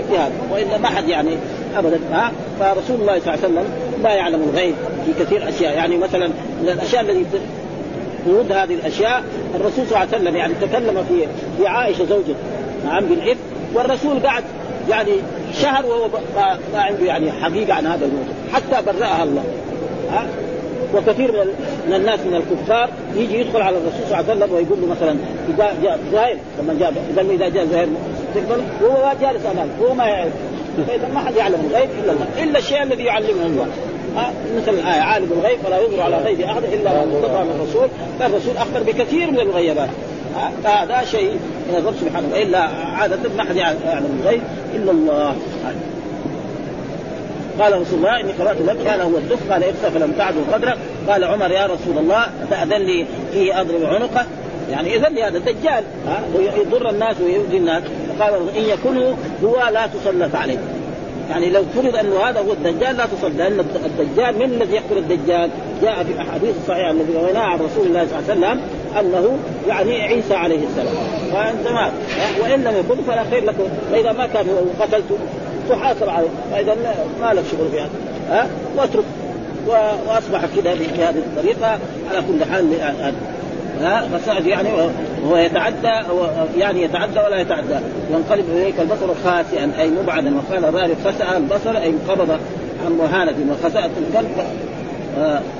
في 0.08 0.16
هذا. 0.18 0.32
وإلا 0.52 0.78
ما 0.78 0.88
حد 0.88 1.08
يعني 1.08 1.36
ابدا. 1.76 1.98
ها؟ 2.12 2.32
فرسول 2.60 3.00
الله 3.00 3.20
صلى 3.20 3.34
الله 3.34 3.44
عليه 3.44 3.54
وسلم 3.54 3.64
لا 4.02 4.14
يعلم 4.14 4.42
الغيب 4.42 4.74
في 5.06 5.24
كثير 5.24 5.48
أشياء. 5.48 5.76
يعني 5.76 5.96
مثلا 5.96 6.26
من 6.62 6.68
الأشياء 6.68 7.02
التي 7.02 7.24
ورود 8.26 8.52
هذه 8.52 8.74
الأشياء 8.74 9.24
الرسول 9.54 9.86
صلى 9.86 9.86
الله 9.86 9.98
عليه 9.98 10.16
وسلم 10.16 10.36
يعني 10.36 10.54
تكلم 10.54 11.04
في 11.08 11.26
في 11.58 11.66
عائشة 11.66 12.04
زوجته 12.04 12.34
نعم 12.84 13.06
بالإثم 13.06 13.40
والرسول 13.74 14.20
قعد 14.26 14.44
يعني 14.90 15.12
شهر 15.62 15.86
وهو 15.86 16.08
ما 16.74 16.80
عنده 16.80 17.04
يعني 17.04 17.32
حقيقة 17.32 17.74
عن 17.74 17.86
هذا 17.86 18.04
الموضوع 18.04 18.34
حتى 18.52 18.86
برأها 18.86 19.22
الله. 19.22 19.42
ها؟ 20.10 20.26
وكثير 20.94 21.32
من 21.88 21.94
الناس 21.94 22.20
من 22.20 22.34
الكفار 22.34 22.90
يجي 23.16 23.40
يدخل 23.40 23.62
على 23.62 23.76
الرسول 23.76 24.00
صلى 24.08 24.20
الله 24.20 24.30
عليه 24.30 24.44
وسلم 24.44 24.54
ويقول 24.54 24.80
له 24.80 24.86
مثلا 24.86 25.16
إذا 25.48 25.74
جاء 25.82 25.98
زهير. 26.12 26.36
لما 26.58 26.76
جاء 26.80 26.94
اذا 27.30 27.48
جاء 27.48 27.66
زهير 27.66 27.88
تقبل؟ 28.34 28.62
وهو 28.82 29.12
جالس 29.20 29.46
أمامه 29.46 29.70
هو 29.82 29.94
ما 29.94 30.06
يعرف. 30.06 30.32
فإذا 30.86 31.08
ما 31.14 31.20
حد 31.20 31.36
يعلم 31.36 31.70
الغيب 31.70 31.90
إلا 32.04 32.12
الله 32.12 32.26
إلا 32.42 32.58
الشيء 32.58 32.82
الذي 32.82 33.04
يعلمه 33.04 33.46
الله. 33.46 33.66
مثل 34.56 34.74
الايه 34.74 35.00
عالم 35.00 35.32
الغيب 35.32 35.58
فلا 35.58 35.80
يظهر 35.80 36.00
على 36.00 36.16
غيب 36.16 36.40
أحد 36.40 36.62
إلا 36.64 36.90
من 36.90 37.14
ارتضى 37.14 37.44
من 37.44 37.60
الرسول 37.60 37.88
فالرسول 38.18 38.56
أخبر 38.56 38.82
بكثير 38.82 39.30
من 39.30 39.40
الغيبات 39.40 39.88
هذا 40.64 41.04
شيء 41.04 41.38
من 41.68 41.76
الرب 41.78 41.94
سبحانه 42.00 42.28
إلا 42.36 42.58
عادة 42.96 43.18
ما 43.36 43.44
حد 43.44 43.56
يعلم 43.56 44.20
الغيب 44.22 44.42
إلا 44.74 44.90
الله. 44.90 45.36
قال 47.60 47.80
رسول 47.80 47.98
الله 47.98 48.20
إني 48.20 48.32
قرأت 48.32 48.56
لك 48.60 48.88
قال 48.88 49.00
هو 49.00 49.16
الدف 49.16 49.52
قال 49.52 49.64
اخسى 49.64 49.90
فلم 49.94 50.12
تعدوا 50.18 50.42
قدرك 50.52 50.78
قال 51.08 51.24
عمر 51.24 51.50
يا 51.50 51.66
رسول 51.66 51.98
الله 51.98 52.26
تأذن 52.50 52.82
لي 52.82 53.06
فيه 53.32 53.60
أضرب 53.60 53.84
عنقه؟ 53.84 54.26
يعني 54.70 54.96
اذن 54.96 55.14
لي 55.14 55.22
هذا 55.22 55.38
دجال 55.38 55.84
ها 56.06 56.22
ويضر 56.34 56.90
الناس 56.90 57.16
ويؤذي 57.20 57.56
الناس. 57.56 57.82
قال 58.22 58.34
إن 58.56 58.62
يكن 58.62 59.14
هو 59.44 59.68
لا 59.72 59.86
تسلط 59.86 60.34
عليه. 60.34 60.58
يعني 61.30 61.50
لو 61.50 61.62
فرض 61.74 61.96
أنه 61.96 62.20
هذا 62.28 62.40
هو 62.40 62.52
الدجال 62.52 62.96
لا 62.96 63.06
تصل 63.06 63.36
لأن 63.36 63.64
الدجال 63.84 64.38
من 64.38 64.44
الذي 64.44 64.74
يقتل 64.74 64.98
الدجال؟ 64.98 65.50
جاء 65.82 66.04
في 66.04 66.12
الاحاديث 66.12 66.56
الصحيحه 66.62 66.90
الذي 66.90 67.12
رويناها 67.22 67.42
عن 67.42 67.58
رسول 67.58 67.86
الله 67.86 68.06
صلى 68.06 68.18
الله 68.18 68.46
عليه 68.46 68.56
وسلم 68.56 68.60
أنه 69.00 69.38
يعني 69.68 70.02
عيسى 70.02 70.34
عليه 70.34 70.60
السلام. 70.66 70.94
فأنت 71.32 71.68
مات 71.68 71.92
وإن 72.40 72.64
لم 72.64 72.74
يكن 72.76 73.02
فلا 73.02 73.24
خير 73.30 73.44
لكم. 73.44 73.64
فإذا 73.92 74.12
ما 74.12 74.26
كان 74.26 74.46
قتلته 74.80 75.16
تحاسب 75.68 76.08
عليه. 76.08 76.28
فإذا 76.52 76.76
ما 77.20 77.32
لك 77.32 77.44
شغل 77.52 77.68
في 77.70 77.80
هذا. 77.80 77.90
ها؟ 78.30 78.46
واترك. 78.76 79.04
وأصبح 80.08 80.40
كذا 80.56 80.74
بهذه 80.74 81.18
الطريقة. 81.18 81.78
على 82.10 82.22
كل 82.28 82.44
حال 82.52 82.64
ها 83.80 84.08
فسعد 84.18 84.46
يعني 84.46 84.68
هو 85.26 85.36
يتعدى 85.36 85.92
يعني 86.58 86.82
يتعدى 86.82 87.20
ولا 87.20 87.40
يتعدى. 87.40 87.76
ينقلب 88.10 88.44
إليك 88.52 88.80
البصر 88.80 89.14
خاسئا 89.24 89.70
أي 89.80 89.90
مبعدا. 89.90 90.32
وقال 90.36 90.64
الراري 90.64 90.94
خسأ 91.04 91.36
البصر 91.36 91.76
أي 91.76 91.90
انقبض 91.90 92.30
عن 92.86 92.92
مهانة. 92.98 93.34
وخسأت 93.50 93.90
الكلب 94.08 94.46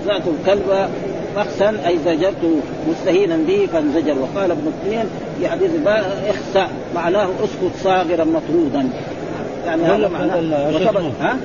خسأت 0.05 0.23
الكلب 0.27 0.89
فخسا 1.37 1.77
أي 1.87 1.99
زجرت 1.99 2.63
مستهينا 2.91 3.37
به 3.37 3.69
فانزجر. 3.73 4.15
وقال 4.19 4.51
ابن 4.51 4.67
التين 4.67 5.05
في 5.39 5.49
حديث 5.49 5.71
اخسأ. 6.29 6.69
معناه 6.95 7.29
اسكت 7.45 7.77
صاغرا 7.85 8.25
مطرودا. 8.25 8.89
يعني 9.67 9.83
هذا 9.83 10.09
معناه. 10.09 10.71
ها؟ 11.21 11.37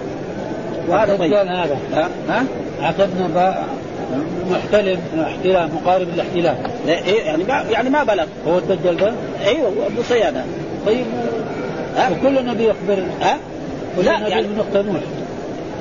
وهذا 0.90 1.18
طيب 1.18 1.34
هذا. 1.34 1.78
ها؟ 1.94 2.10
ها؟ 2.30 2.44
عقدنا 2.82 3.56
محتلم 4.52 5.00
احتلال 5.22 5.70
مقارب 5.76 6.08
للاحتلال. 6.14 6.56
إيه 6.88 7.22
يعني 7.22 7.44
ما 7.44 7.66
يعني 7.72 7.90
ما 7.90 8.04
بلغ. 8.04 8.26
هو 8.48 8.58
الدجال 8.58 8.98
ده؟ 8.98 9.14
أيوه 9.46 9.68
هو 9.68 9.88
أبو 9.88 10.02
صيانه 10.10 10.46
طيب 10.86 11.06
ها؟ 11.96 12.10
وكل 12.10 12.46
نبي 12.46 12.64
يخبر 12.64 13.04
ها؟ 13.22 13.38
لا 14.04 14.20
نبي 14.20 14.30
يعني 14.30 14.48
من 14.48 14.60
وقت 14.60 14.86
نوح. 14.86 15.02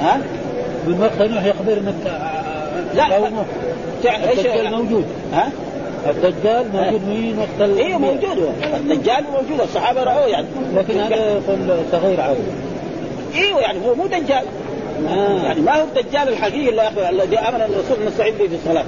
ها؟ 0.00 0.20
من 0.86 1.00
وقت 1.00 1.30
نوح 1.30 1.44
يخبر 1.44 1.72
انك 1.72 1.94
لا 2.94 3.04
قومه 3.14 3.44
الدجال 4.04 4.46
يعني؟ 4.46 4.76
موجود. 4.76 5.04
ها؟ 5.32 5.50
الدجال 6.10 6.66
موجود 6.72 7.00
مين 7.08 7.38
وقت 7.38 7.70
أيوه 7.78 7.98
موجود 7.98 8.38
هو. 8.38 8.48
الدجال 8.76 9.24
موجود 9.32 9.60
الصحابة 9.60 10.02
رأوه 10.02 10.26
يعني. 10.26 10.46
لكن 10.74 10.98
هذا 11.00 11.16
يقول 11.48 11.78
صغير 11.92 12.20
عادي 12.20 12.40
أيوه 13.34 13.60
يعني 13.60 13.78
هو 13.86 13.94
مو 13.94 14.06
دجال. 14.06 14.44
آه. 15.08 15.42
يعني 15.44 15.60
ما 15.60 15.80
هو 15.80 15.84
الدجال 15.84 16.28
الحقيقي 16.28 16.68
اللي 16.68 17.10
الذي 17.10 17.38
امن 17.38 17.60
الرسول 17.60 18.06
نستعيذ 18.06 18.38
به 18.38 18.48
في 18.48 18.54
الصلاة. 18.54 18.84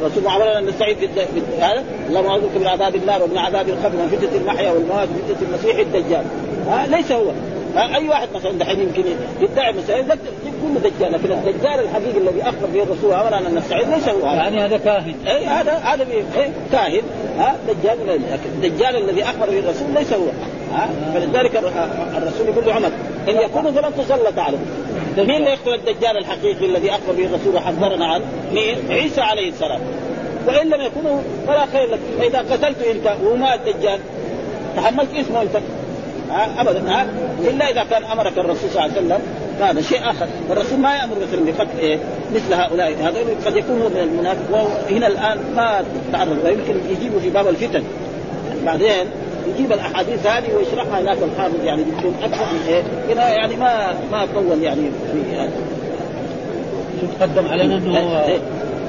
الرسول 0.00 0.26
امرنا 0.26 0.58
أن 0.58 0.66
نستعيذ 0.66 0.96
هذا؟ 1.60 1.84
اللهم 2.08 2.26
اعوذ 2.26 2.40
بك 2.40 2.60
من 2.60 2.66
عذاب 2.66 2.94
النار 2.94 3.22
ومن 3.22 3.38
عذاب 3.38 3.68
القبر 3.68 3.96
ومن 3.96 4.08
فتنة 4.08 4.40
المحيا 4.40 4.70
والموات 4.70 5.08
ومن 5.08 5.22
فتنة 5.28 5.48
المسيح 5.48 5.78
الدجال. 5.78 6.24
ها 6.68 6.86
ليس 6.86 7.12
هو. 7.12 7.30
ها 7.76 7.96
أي 7.96 8.08
واحد 8.08 8.28
مثلا 8.34 8.52
دحين 8.52 8.80
يمكن 8.80 9.04
يدعي 9.40 9.72
مثلا 9.72 10.02
تقول 10.02 10.74
له 10.74 10.80
دجال 10.80 11.12
لكن 11.12 11.32
الدجال 11.32 11.80
الحقيقي 11.80 12.18
الذي 12.18 12.42
أخبر 12.42 12.66
به 12.74 12.82
الرسول 12.82 13.12
امرنا 13.12 13.38
أن 13.38 13.54
نستعيذ 13.54 13.94
ليس 13.94 14.08
هو. 14.08 14.26
هذا 14.26 14.36
يعني 14.36 14.64
هذا 14.64 14.76
كاهن. 14.76 15.14
اي 15.26 15.46
هذا 15.46 15.72
هذا 15.72 16.06
إيه 16.10 16.50
كاهن. 16.72 17.02
ها 17.38 17.56
دجال 17.68 18.20
لكن 18.32 18.50
الدجال 18.64 18.96
الذي 18.96 19.24
أخبر 19.24 19.50
به 19.50 19.58
الرسول 19.58 19.94
ليس 19.94 20.12
هو. 20.12 20.26
ها 20.74 20.88
فلذلك 21.14 21.56
الرسول 22.16 22.48
يقول 22.48 22.66
له 22.66 22.72
عمر 22.72 22.90
إن 23.28 23.36
يكونوا 23.36 23.70
فلن 23.70 23.92
تسلط 23.98 24.38
مين 25.18 25.36
اللي 25.36 25.50
يقتل 25.50 25.74
الدجال 25.74 26.18
الحقيقي 26.18 26.66
الذي 26.66 26.90
أخبر 26.90 27.12
به 27.12 27.24
الرسول 27.24 27.54
وحذرنا 27.54 28.06
عنه؟ 28.06 28.24
مين؟ 28.52 28.76
عيسى 28.90 29.20
عليه 29.20 29.48
السلام. 29.48 29.80
وإن 30.46 30.68
لم 30.68 30.80
يكونوا 30.80 31.20
فلا 31.46 31.66
خير 31.66 31.90
لك. 31.90 31.98
فإذا 32.18 32.38
قتلت 32.38 32.82
أنت 32.82 33.16
وما 33.24 33.54
الدجال 33.54 34.00
تحملت 34.76 35.14
اسمه 35.14 35.42
أنت. 35.42 35.56
ابدا 36.58 36.92
ها؟ 36.92 37.06
إلا 37.40 37.70
إذا 37.70 37.84
كان 37.84 38.04
أمرك 38.04 38.38
الرسول 38.38 38.70
صلى 38.70 38.86
الله 38.86 38.96
عليه 38.96 39.06
وسلم 39.06 39.20
هذا 39.60 39.80
شيء 39.82 40.10
آخر. 40.10 40.26
والرسول 40.48 40.78
ما 40.78 40.96
يأمر 40.96 41.14
مثلا 41.16 41.44
بقتل 41.44 41.78
إيه؟ 41.78 41.98
مثل 42.34 42.54
هؤلاء. 42.54 42.92
هذول 42.92 43.34
قد 43.46 43.56
يكونوا 43.56 43.88
من 43.88 44.00
المنافق. 44.00 44.50
وهنا 44.52 45.06
الآن 45.06 45.38
ما 45.56 45.84
تعرض 46.12 46.38
ويمكن 46.44 46.74
يجيبوا 46.90 47.20
في 47.20 47.30
باب 47.30 47.48
الفتن. 47.48 47.82
بعدين 48.64 49.06
يجيب 49.48 49.72
الأحاديث 49.72 50.26
هذه 50.26 50.54
ويشرحها 50.56 51.00
هناك 51.00 51.18
الحافظ 51.22 51.64
يعني 51.64 51.82
يمكن 51.82 52.24
أكثر 52.24 52.44
من 52.44 52.60
إيه؟ 52.68 52.82
هنا 53.14 53.28
يعني 53.28 53.56
ما 53.56 53.94
ما 54.12 54.26
طول 54.34 54.62
يعني 54.62 54.90
في 55.12 55.36
هذا. 55.36 55.50
شو 57.00 57.06
تقدم 57.18 57.48
علينا 57.48 57.76
إنه 57.76 58.24
إيه؟ 58.24 58.38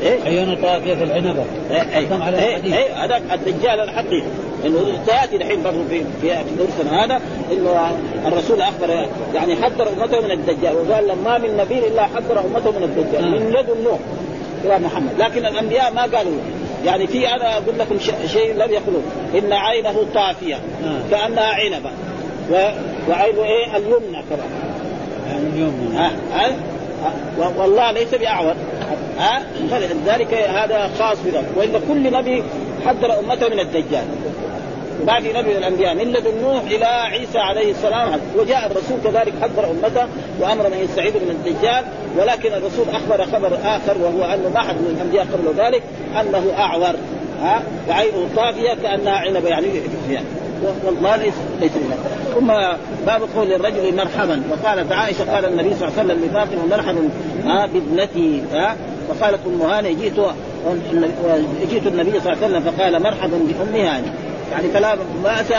إيه؟ 0.02 0.24
عيون 0.24 0.56
طافيه 0.56 0.96
في 0.96 1.04
العنبة؟ 1.04 1.44
إيه 1.72 1.98
قدم 1.98 2.22
عليه 2.22 2.38
إيه 2.38 2.56
الحديث. 2.56 2.74
إيه 2.74 3.06
هذاك 3.06 3.22
الدجال 3.34 3.80
الحقيقي 3.80 4.28
إنه 4.66 4.80
سياتي 5.06 5.36
الحين 5.36 5.64
برضه 5.64 5.84
في 5.90 6.04
في 6.22 6.28
درسنا 6.58 7.06
هذا 7.06 7.22
إنه 7.52 7.92
الرسول 8.28 8.62
أخبر 8.62 9.08
يعني 9.36 9.56
حذر 9.56 9.88
أمته 9.98 10.22
من 10.22 10.32
الدجال 10.32 10.76
وقال 10.76 11.08
لما 11.08 11.38
من 11.38 11.58
نبي 11.58 11.88
إلا 11.88 12.02
حذر 12.02 12.40
أمته 12.40 12.72
من 12.72 12.84
الدجال 12.84 13.32
من 13.32 13.50
لدن 13.50 13.84
نوح 13.84 14.00
إلى 14.66 14.80
محمد. 14.80 15.12
لكن 15.20 15.46
الأنبياء 15.46 15.94
ما 15.94 16.02
قالوا 16.02 16.34
يعني 16.86 17.08
في 17.08 17.28
أنا 17.28 17.54
أقول 17.58 17.80
لكم 17.80 17.98
شيء 18.28 18.54
لم 18.54 18.72
يقولوه 18.72 19.02
إن 19.38 19.54
عينه 19.54 20.06
طافية 20.14 20.56
آه. 20.56 21.02
كأنها 21.12 21.44
عنبه 21.54 21.90
و- 22.52 22.72
وعينه 23.10 23.44
إيه؟ 23.44 23.78
اليمنى 23.78 24.24
كمان. 24.30 24.50
يعني 25.28 25.48
اليوم 25.54 25.94
ها؟ 25.96 26.12
ها؟ 26.34 26.48
ها؟ 27.04 27.52
والله 27.58 27.92
ليس 27.92 28.16
بأعور. 28.16 28.54
ها؟ 29.20 29.44
فلذلك 29.72 30.34
هذا 30.34 30.90
خاص 31.00 31.18
بذلك 31.26 31.46
وإن 31.56 31.82
كل 31.88 32.12
نبي 32.14 32.44
حذر 32.86 33.20
أمته 33.20 33.48
من 33.50 33.60
الدجال. 33.60 34.06
ما 35.08 35.20
في 35.20 35.34
نبي 35.34 35.50
من 35.50 35.58
الأنبياء 35.58 35.96
من 35.96 36.12
لدن 36.12 36.42
نوح 36.42 36.64
إلى 36.64 36.86
عيسى 36.86 37.40
عليه 37.40 37.72
السلام. 37.72 38.20
وجاء 38.38 38.66
الرسول 38.72 38.98
كذلك 39.04 39.34
حذر 39.42 39.72
أمته 39.72 40.08
وأمر 40.40 40.68
ان 40.68 40.74
يستعيذوا 40.84 41.22
من 41.22 41.30
الدجال 41.30 41.84
ولكن 42.18 42.54
الرسول 42.54 42.86
أخبر 42.90 43.26
خبر 43.26 43.58
آخر 43.64 43.98
وهو 43.98 44.34
أنه 44.34 44.50
ما 44.50 44.60
أحد 44.60 44.76
من 44.76 44.96
الأنبياء 44.96 45.26
قبل 45.26 45.62
ذلك 45.62 45.84
أنه 46.22 46.54
أعور 46.58 46.96
ها 47.42 47.64
وعينه 47.90 48.28
طافية 48.36 48.74
كأنها 48.84 49.14
عنبه 49.14 49.50
يعني 49.50 49.68
يعني 50.10 50.26
والله 50.86 51.16
ليس 51.16 51.34
ليس. 51.62 51.72
ثم 52.36 52.48
باب 53.06 53.22
قول 53.36 53.54
الرجل 53.54 53.96
مرحبا. 53.96 54.44
وقالت 54.52 54.92
عائشة 54.92 55.36
قال 55.36 55.46
النبي 55.46 55.76
صلى 55.76 55.88
الله 55.88 56.00
عليه 56.00 56.14
وسلم 56.14 56.26
لفاطمة 56.26 56.66
مرحبا 56.78 57.10
ها 57.46 57.66
بابنتي 57.66 58.42
ها. 58.54 58.76
فقالت 59.10 59.40
ام 59.48 59.62
هاني 59.62 59.94
جئت 59.94 60.20
جئت 61.72 61.88
النبي 61.88 62.20
صلى 62.20 62.34
الله 62.34 62.44
عليه 62.44 62.48
وسلم 62.48 62.72
فقال 62.72 63.04
مرحبا 63.04 63.38
بام 63.38 63.76
هاني 63.76 64.08
يعني 64.52 64.68
كلام 64.74 64.98
بأس 65.24 65.52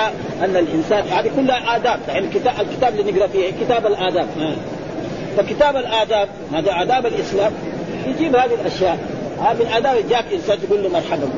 أن 0.44 0.57
الإنسان 0.57 1.05
هذه 1.09 1.31
كلها 1.37 1.76
آداب. 1.76 2.00
يعني 2.09 2.26
الكتاب 2.26 2.55
الكتاب 2.61 3.00
اللي 3.00 3.12
نقرأ 3.12 3.26
فيه 3.26 3.50
كتاب 3.64 3.87
الآداب. 3.87 4.26
آه. 4.40 4.55
فكتاب 5.37 5.76
الآداب 5.76 6.28
هذا 6.52 6.83
آداب 6.83 7.07
الإسلام. 7.07 7.52
يجيب 8.07 8.37
هذه 8.37 8.55
الأشياء. 8.55 8.98
من 9.40 9.66
اداب 9.72 10.09
جاك 10.11 10.24
إنسان 10.33 10.59
تقول 10.68 10.83
له 10.83 10.88
مرحبا 10.88 11.28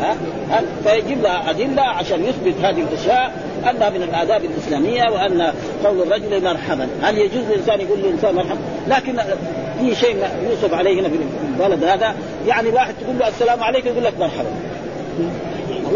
ها؟ 0.00 0.16
ها؟ 0.50 0.62
فيجيب 0.84 1.22
لها 1.22 1.50
أدلة 1.50 1.82
عشان 1.82 2.24
يثبت 2.24 2.54
هذه 2.62 2.82
الأشياء 2.82 3.32
انها 3.70 3.90
من 3.90 4.02
الآداب 4.02 4.44
الإسلامية 4.44 5.10
وأن 5.10 5.52
قول 5.84 6.02
الرجل 6.02 6.44
مرحبا. 6.44 6.88
هل 7.02 7.18
يجوز 7.18 7.44
للانسان 7.44 7.80
يقول 7.80 7.98
للإنسان 7.98 8.34
مرحبا؟ 8.34 8.58
لكن 8.88 9.16
في 9.80 9.94
شيء 9.94 10.16
يوصف 10.50 10.74
عليه 10.74 11.00
هنا 11.00 11.08
في 11.08 11.16
البلد 11.48 11.84
هذا 11.84 12.14
يعني 12.46 12.68
واحد 12.68 12.94
تقول 13.02 13.18
له 13.18 13.28
السلام 13.28 13.62
عليكم 13.62 13.88
يقول 13.88 14.04
لك 14.04 14.18
مرحبا. 14.18 14.48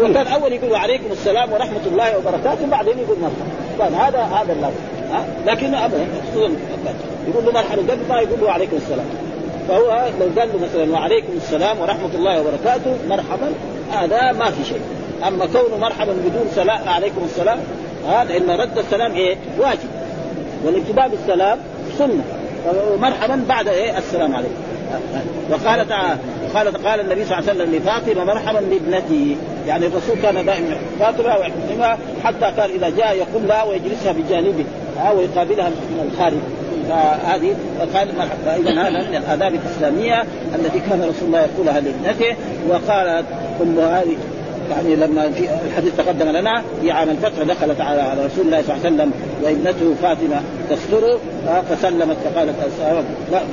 هو 0.01 0.13
كان 0.13 0.27
اول 0.27 0.53
يقول 0.53 0.71
وعليكم 0.71 1.11
السلام 1.11 1.51
ورحمة 1.51 1.81
الله 1.85 2.17
وبركاته 2.17 2.67
بعدين 2.71 2.99
يقول 2.99 3.17
مرحبا 3.21 3.45
كان 3.79 3.93
هذا 3.93 4.19
هذا 4.19 4.53
اللفظ. 4.53 4.79
ها؟ 5.11 5.25
لكن 5.45 5.75
ابدا 5.75 6.07
يقول 7.27 7.45
له 7.45 7.51
مرحبا 7.51 7.81
قبل 7.81 8.01
ما 8.09 8.19
يقول 8.19 8.39
له 8.39 8.45
وعليكم 8.45 8.77
السلام. 8.77 9.05
فهو 9.67 10.05
لو 10.19 10.41
قال 10.41 10.49
له 10.53 10.59
مثلا 10.67 10.91
وعليكم 10.91 11.33
السلام 11.35 11.79
ورحمة 11.79 12.09
الله 12.15 12.41
وبركاته 12.41 12.97
مرحبا. 13.09 13.51
هذا 13.91 14.31
ما 14.31 14.51
في 14.51 14.65
شيء. 14.65 14.81
أما 15.27 15.45
كونه 15.45 15.77
مرحبا 15.77 16.11
بدون 16.11 16.47
سلام 16.55 16.89
عليكم 16.89 17.21
السلام 17.25 17.59
هذا 18.09 18.37
ان 18.37 18.49
رد 18.49 18.77
السلام 18.77 19.11
إيه؟ 19.11 19.37
واجب. 19.59 19.89
والابتداء 20.65 21.07
بالسلام 21.09 21.59
سنة. 21.97 22.23
مرحبا 22.99 23.45
بعد 23.49 23.67
إيه؟ 23.67 23.97
السلام 23.97 24.35
عليكم. 24.35 24.53
وقالت 25.51 25.91
قالت 26.55 26.87
قال 26.87 26.99
النبي 26.99 27.25
صلى 27.25 27.39
الله 27.39 27.49
عليه 27.49 27.63
وسلم 27.63 27.75
لفاطمة 27.75 28.23
مرحبا 28.23 28.59
بابنتي. 28.59 29.37
يعني 29.69 29.85
الرسول 29.85 30.15
كان 30.21 30.45
دائما 30.45 30.77
فاطمة 30.99 31.37
ويحترمها 31.37 31.97
حتى 32.23 32.51
كان 32.57 32.69
إذا 32.69 32.89
جاء 32.89 33.15
يقول 33.15 33.47
لها 33.47 33.63
ويجلسها 33.63 34.11
بجانبه 34.11 34.65
ها 34.97 35.11
ويقابلها 35.11 35.69
من 35.69 36.11
الخارج 36.11 36.37
فهذه 36.89 37.55
قال 37.93 38.07
فاذا 38.45 38.81
هذا 38.81 39.09
من 39.09 39.15
الآداب 39.15 39.53
الإسلامية 39.53 40.23
التي 40.55 40.79
كان 40.79 41.01
رسول 41.01 41.27
الله 41.27 41.39
يقولها 41.39 41.79
لابنته 41.79 42.35
وقالت 42.69 43.25
ام 43.61 43.79
هذه 43.79 44.17
يعني 44.69 44.95
لما 44.95 45.31
في 45.31 45.49
الحديث 45.67 45.95
تقدم 45.97 46.29
لنا 46.29 46.63
في 46.81 46.91
عام 46.91 47.09
الفتح 47.09 47.43
دخلت 47.43 47.81
على 47.81 48.13
رسول 48.25 48.45
الله 48.45 48.61
صلى 48.61 48.75
الله 48.75 48.85
عليه 48.85 48.95
وسلم 48.95 49.11
وابنته 49.43 49.95
فاطمة 50.01 50.41
تستره 50.69 51.19
فسلمت 51.69 52.17
فقالت 52.25 52.55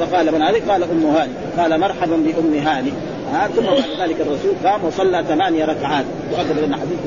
فقال 0.00 0.32
من 0.34 0.42
هذه؟ 0.42 0.62
قال 0.68 0.82
أم 0.82 1.06
هاني. 1.06 1.32
قال 1.58 1.80
مرحبا 1.80 2.16
بأم 2.16 2.66
هاني. 2.66 2.90
آه، 3.34 3.46
ثم 3.46 3.62
بعد 3.62 4.08
ذلك 4.08 4.20
الرسول 4.20 4.52
قام 4.64 4.84
وصلى 4.84 5.24
ثمانية 5.28 5.64
ركعات. 5.64 6.04
وأخذ 6.32 6.66
لنا 6.66 6.76
حديث 6.76 6.98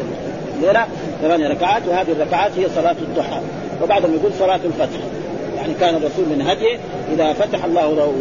الليلة 0.57 0.85
ثمانية 1.21 1.47
ركعات 1.47 1.81
وهذه 1.87 2.11
الركعات 2.11 2.51
هي 2.57 2.67
صلاة 2.75 2.95
الضحى. 3.01 3.41
وبعدهم 3.83 4.13
يقول 4.13 4.31
صلاة 4.39 4.59
الفتح. 4.65 4.99
يعني 5.57 5.73
كان 5.73 5.95
الرسول 5.95 6.25
من 6.25 6.41
هديه 6.41 6.77
إذا 7.13 7.33
فتح 7.33 7.65
الله 7.65 7.95
له 7.95 8.13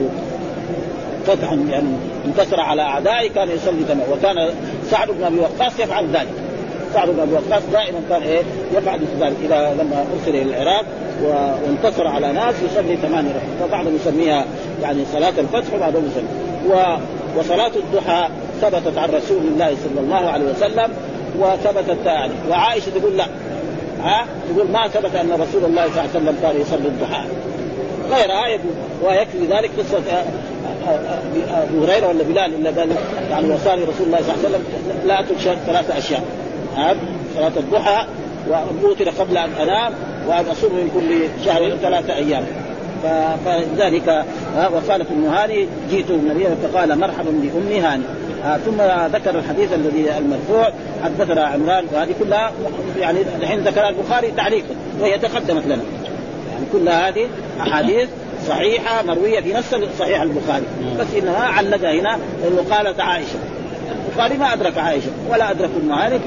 فتحا 1.26 1.54
يعني 1.54 1.88
انتصر 2.26 2.60
على 2.60 2.82
أعدائه 2.82 3.30
كان 3.30 3.48
يصلي 3.48 3.84
تمام 3.88 4.06
وكان 4.12 4.50
سعد 4.90 5.08
بن 5.10 5.24
أبي 5.24 5.38
وقاص 5.38 5.78
يفعل 5.78 6.06
ذلك. 6.06 6.34
سعد 6.94 7.08
بن 7.08 7.20
أبي 7.20 7.32
وقاص 7.32 7.62
دائما 7.72 8.00
كان 8.08 8.22
إيه؟ 8.22 8.42
يفعل 8.76 9.00
ذلك. 9.20 9.36
إذا 9.44 9.74
لما 9.74 10.04
أرسل 10.14 10.36
إلى 10.36 10.42
العراق 10.42 10.84
وانتصر 11.22 12.06
على 12.06 12.32
ناس 12.32 12.54
يصلي 12.70 12.96
ثمان 12.96 13.26
ركعات 13.26 13.70
فبعضهم 13.70 13.96
يسميها 13.96 14.44
يعني 14.82 15.04
صلاة 15.12 15.32
الفتح 15.38 15.74
وبعضهم 15.74 16.10
يسمي 16.10 16.28
و 17.38 17.40
وصلاة 17.40 17.72
الضحى 17.76 18.28
ثبتت 18.60 18.98
عن 18.98 19.08
رسول 19.08 19.42
الله 19.42 19.76
صلى 19.84 20.00
الله 20.00 20.30
عليه 20.30 20.44
وسلم 20.44 20.92
وثبتت 21.38 22.06
يعني 22.06 22.32
وعائشة 22.50 22.90
تقول 22.90 23.16
لا. 23.16 23.26
ها؟ 24.02 24.26
تقول 24.54 24.70
ما 24.70 24.88
ثبت 24.88 25.14
أن 25.14 25.30
رسول 25.32 25.64
الله 25.64 25.86
صلى 25.86 25.90
الله 25.90 26.00
عليه 26.00 26.10
وسلم 26.10 26.36
كان 26.42 26.60
يصلي 26.60 26.88
الضحى. 26.88 27.22
غيرها 28.10 28.46
يقول 28.46 28.72
ويكفي 29.04 29.46
ذلك 29.50 29.70
قصة 29.78 30.02
أبو 31.50 31.84
هريرة 31.84 32.08
ولا 32.08 32.22
بلال 32.22 32.54
الا 32.54 32.80
قال 32.80 32.90
يعني 33.30 33.50
وصاني 33.50 33.82
رسول 33.82 34.06
الله 34.06 34.18
صلى 34.22 34.34
الله 34.34 34.44
عليه 34.44 34.48
وسلم 34.48 34.64
لا 35.06 35.20
اترك 35.20 35.58
ثلاث 35.66 35.96
أشياء. 35.96 36.22
ها؟ 36.76 36.94
صلاة 37.36 37.52
الضحى 37.56 38.06
واوتر 38.48 39.10
قبل 39.10 39.36
أن 39.36 39.50
أنام 39.50 39.92
وأن 40.28 40.44
أصوم 40.46 40.74
من 40.74 40.90
كل 40.94 41.44
شهر 41.44 41.76
ثلاثة 41.82 42.14
أيام. 42.14 42.46
ف- 43.02 43.48
فلذلك 43.48 44.08
ها، 44.56 44.68
وقالت 44.68 45.10
ام 45.10 45.24
هاني 45.24 45.66
جئت 45.90 46.10
النبي 46.10 46.46
فقال 46.62 46.98
مرحبا 46.98 47.30
بام 47.30 47.84
هاني. 47.84 48.02
آه 48.44 48.56
ثم 48.56 48.76
ذكر 49.16 49.38
الحديث 49.38 49.72
الذي 49.72 50.18
المرفوع 50.18 50.72
حدثنا 51.04 51.46
عمران 51.46 51.84
وهذه 51.92 52.14
كلها 52.20 52.52
يعني 53.00 53.18
الحين 53.40 53.58
ذكر 53.60 53.88
البخاري 53.88 54.30
تعليقا 54.30 54.74
وهي 55.00 55.18
تقدمت 55.18 55.66
لنا. 55.66 55.82
يعني 56.52 56.64
كل 56.72 56.88
هذه 56.88 57.26
أحاديث 57.60 58.08
صحيحة 58.48 59.02
مروية 59.02 59.40
في 59.40 59.52
نفس 59.52 59.76
صحيح 59.98 60.20
البخاري. 60.20 60.64
بس 61.00 61.06
انما 61.22 61.38
علقها 61.38 61.92
هنا 61.92 62.18
لأنه 62.42 62.64
قالت 62.70 63.00
عائشة. 63.00 63.38
البخاري 64.08 64.38
ما 64.38 64.52
أدرك 64.52 64.78
عائشة 64.78 65.10
ولا 65.30 65.50
أدرك 65.50 65.70
ام 65.82 65.92
هاني 65.92 66.18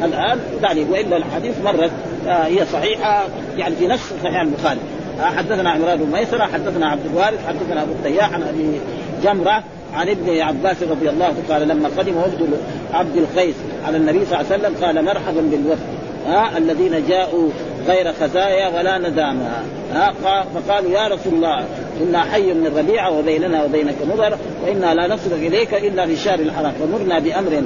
فالآن 0.00 0.38
تعليق. 0.62 0.90
وإلا 0.90 1.16
الحديث 1.16 1.54
مرت 1.64 1.90
هي 2.26 2.66
صحيحة 2.72 3.24
يعني 3.56 3.76
في 3.76 3.86
نفس 3.86 4.12
صحيح 4.24 4.40
البخاري. 4.40 4.80
حدثنا 5.20 5.70
عمران 5.70 5.98
بن 5.98 6.12
ميسرة 6.12 6.44
حدثنا 6.44 6.86
عبد 6.86 7.06
الوارث 7.06 7.46
حدثنا 7.48 7.82
أبو 7.82 7.92
التياح 7.92 8.32
عن 8.34 8.42
أبي 8.42 8.80
جمرة 9.24 9.62
عن 9.94 10.08
ابن 10.08 10.40
عباس 10.40 10.82
رضي 10.82 11.10
الله 11.10 11.24
عنه 11.26 11.36
قال 11.50 11.68
لما 11.68 11.88
قدم 11.98 12.16
وفد 12.16 12.48
عبد 12.94 13.16
القيس 13.16 13.54
على 13.86 13.96
النبي 13.96 14.24
صلى 14.26 14.40
الله 14.40 14.52
عليه 14.52 14.62
وسلم 14.62 14.84
قال 14.84 15.04
مرحبا 15.04 15.40
بالوفد. 15.40 15.86
ها 16.26 16.58
الذين 16.58 17.06
جاءوا 17.08 17.48
غير 17.88 18.12
خزايا 18.12 18.68
ولا 18.68 18.98
ندامة 18.98 19.48
ها 19.94 20.12
قا- 20.24 20.44
فقالوا 20.58 20.90
يا 20.90 21.08
رسول 21.08 21.34
الله 21.34 21.64
إنا 22.02 22.20
حي 22.24 22.52
من 22.52 22.72
ربيعة 22.78 23.10
وبيننا 23.18 23.64
وبينك 23.64 23.94
مضر 24.12 24.38
وإنا 24.66 24.94
لا 24.94 25.06
نصل 25.14 25.32
إليك 25.32 25.74
إلا 25.74 26.06
في 26.06 26.16
شهر 26.16 26.38
الحرام 26.38 26.72
فمرنا 26.72 27.18
بأمر 27.18 27.62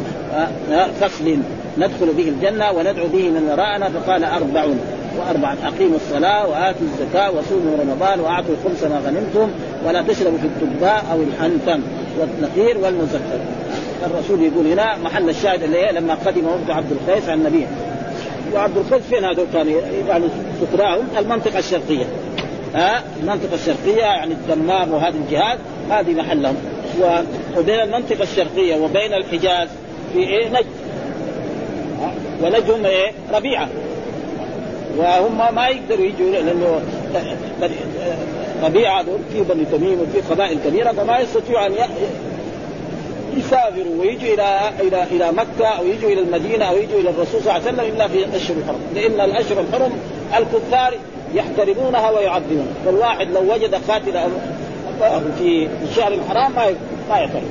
فصل 1.01 1.37
ندخل 1.79 2.07
به 2.17 2.29
الجنة 2.29 2.71
وندعو 2.73 3.07
به 3.07 3.29
من 3.29 3.49
وراءنا 3.53 3.89
فقال 3.89 4.25
أربع 4.25 4.67
واربعا 5.19 5.57
أقيموا 5.65 5.97
الصلاة 5.97 6.49
وآتوا 6.49 6.83
الزكاة 6.83 7.31
وصوموا 7.31 7.77
رمضان 7.81 8.21
واعطوا 8.21 8.55
الخمس 8.55 8.85
ما 8.85 9.01
غنمتم 9.07 9.51
ولا 9.87 10.03
تشربوا 10.03 10.39
في 10.39 10.47
الدباء 10.47 11.05
أو 11.13 11.23
الحنتم 11.23 11.83
والنقير 12.19 12.79
والمزفر 12.79 13.41
الرسول 14.07 14.43
يقول 14.43 14.67
هنا 14.67 14.97
محل 14.97 15.29
الشاهد 15.29 15.63
اللي 15.63 15.91
لما 15.93 16.15
قدم 16.15 16.47
وفد 16.47 16.71
عبد 16.71 16.93
القيس 16.93 17.29
عن 17.29 17.39
النبي. 17.39 17.67
وعبد 18.55 18.77
القيس 18.77 19.03
فين 19.03 19.25
هذول 19.25 19.47
كانوا 19.53 19.81
يعني 20.09 20.25
سكراهم 20.61 21.09
المنطقة 21.19 21.59
الشرقية. 21.59 22.05
ها؟ 22.75 23.03
المنطقة 23.21 23.55
الشرقية 23.55 24.03
يعني 24.03 24.35
الدمام 24.35 24.93
وهذه 24.93 25.15
الجهات 25.15 25.59
هذه 25.91 26.15
محلهم. 26.15 26.57
وبين 27.57 27.81
المنطقة 27.81 28.23
الشرقية 28.23 28.77
وبين 28.77 29.15
الحجاز 29.15 29.69
في 30.13 30.19
إيه؟ 30.19 30.49
نجد 30.49 30.67
ونجم 32.43 32.87
إيه؟ 32.87 33.13
ربيعة. 33.35 33.69
وهم 35.01 35.55
ما 35.55 35.69
يقدروا 35.69 36.07
يجوا 36.07 36.31
لأنه 36.31 36.81
ربيعه 38.63 39.05
في 39.33 39.43
بني 39.43 39.65
تميم 39.65 40.01
وفي 40.01 40.35
قبائل 40.35 40.59
كبيرة 40.65 40.93
فما 40.93 41.19
يستطيعوا 41.19 41.67
أن 41.67 41.73
يسافروا 43.37 44.01
ويجوا 44.01 44.35
إلى 44.35 44.71
إلى 44.81 45.03
إلى 45.03 45.33
مكة 45.33 45.67
أو 45.67 45.87
يجوا 45.87 46.11
إلى 46.11 46.21
المدينة 46.21 46.65
أو 46.65 46.77
يجوا 46.77 47.01
إلى 47.01 47.11
الرسول 47.11 47.41
صلى 47.41 47.41
الله 47.41 47.53
عليه 47.53 47.65
وسلم 47.65 47.95
إلا 47.95 48.09
في 48.09 48.25
الاشهر 48.25 48.57
الحرم، 48.57 48.81
لأن 48.95 49.31
الأشهر 49.31 49.61
الحرم 49.61 49.93
الكفار 50.39 50.95
يحترمونها 51.35 52.11
ويعظمونها، 52.11 52.75
فالواحد 52.85 53.31
لو 53.31 53.55
وجد 53.55 53.75
قاتل 53.75 54.21
في 55.39 55.69
الشهر 55.91 56.13
الحرام 56.13 56.53
ما 56.53 56.75
ما 57.11 57.19
يعترف 57.19 57.43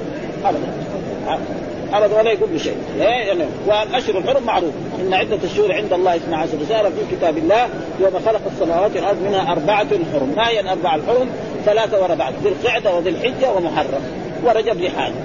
ابدا. 0.46 1.59
ابدا 1.94 2.18
ولا 2.18 2.32
يقول 2.32 2.50
بشيء. 2.50 2.76
يعني 2.98 3.44
والأشهر 3.68 4.18
الحرم 4.18 4.44
معروف. 4.44 4.74
إن 5.02 5.14
عدة 5.14 5.38
الشهور 5.44 5.74
عند 5.74 5.94
الله 5.94 6.16
12 6.16 6.50
رسالة 6.62 6.90
في 6.90 7.16
كتاب 7.16 7.38
الله 7.38 7.68
يوم 8.00 8.14
خلق 8.26 8.42
السماوات 8.52 8.96
والأرض 8.96 9.22
منها 9.22 9.52
أربعة 9.52 9.88
حرم. 10.14 10.34
ما 10.38 10.50
هي 10.50 10.60
الأربعة 10.60 10.96
الحرم؟ 10.96 11.30
ثلاثة 11.66 12.04
ورا 12.04 12.16
بعض 12.16 12.34
ذي 12.44 12.50
القعدة 12.50 12.96
وذي 12.96 13.10
الحجة 13.10 13.54
ومحرم. 13.54 14.02
ورجب 14.46 14.82
لحاله 14.82 15.16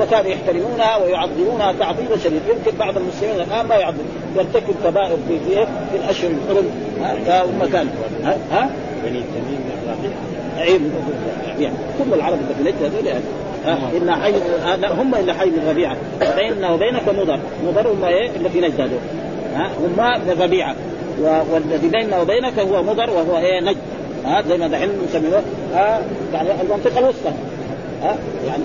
وكانوا 0.00 0.30
يحترمونها 0.30 0.96
ويعظمونها 0.96 1.72
تعظيما 1.72 2.16
شديدا 2.24 2.44
يمكن 2.48 2.78
بعض 2.78 2.96
المسلمين 2.96 3.34
الآن 3.34 3.66
ما 3.66 3.74
يعظم. 3.74 4.04
يرتكب 4.36 4.74
كبائر 4.84 5.16
في 5.28 5.38
في, 5.38 5.96
الأشهر 5.96 6.30
الحرم. 6.30 6.70
ها 7.26 7.66
كان 7.72 7.88
ها, 8.24 8.36
ها؟ 8.52 8.70
بني 9.04 9.20
تميم 9.20 9.62
عيب 10.58 10.82
يعني 11.58 11.76
كل 11.98 12.14
العرب 12.14 12.38
اللي 12.60 12.72
في 12.72 12.86
هذول 12.86 13.22
إن 13.66 14.14
حي 14.14 14.32
هم 14.84 15.14
إلا 15.14 15.32
حي 15.32 15.46
من 15.46 15.68
ربيعة 15.68 15.96
بيننا 16.36 16.70
وبينك 16.70 17.08
مضر. 17.08 17.38
مضر 17.66 17.88
هم 17.88 18.04
إيه؟ 18.04 18.30
اللي 18.36 18.48
في 18.48 18.60
نجد 18.60 18.80
هذول 18.80 18.98
ها؟ 19.54 19.66
هم 19.66 20.20
من 20.26 20.42
ربيعة 20.42 20.74
والذي 21.52 21.88
بيننا 21.88 22.20
وبينك 22.20 22.58
هو 22.58 22.82
مضر 22.82 23.10
وهو 23.10 23.38
إيه؟ 23.38 23.60
نجد. 23.60 23.76
ها؟ 24.24 24.42
زي 24.48 24.58
ما 24.58 24.68
دحين 24.68 24.88
نسميه. 25.08 25.42
ها؟ 25.74 26.02
يعني 26.34 26.48
المنطقة 26.62 26.98
الوسطى. 26.98 27.32
ها؟ 28.02 28.16
يعني. 28.46 28.64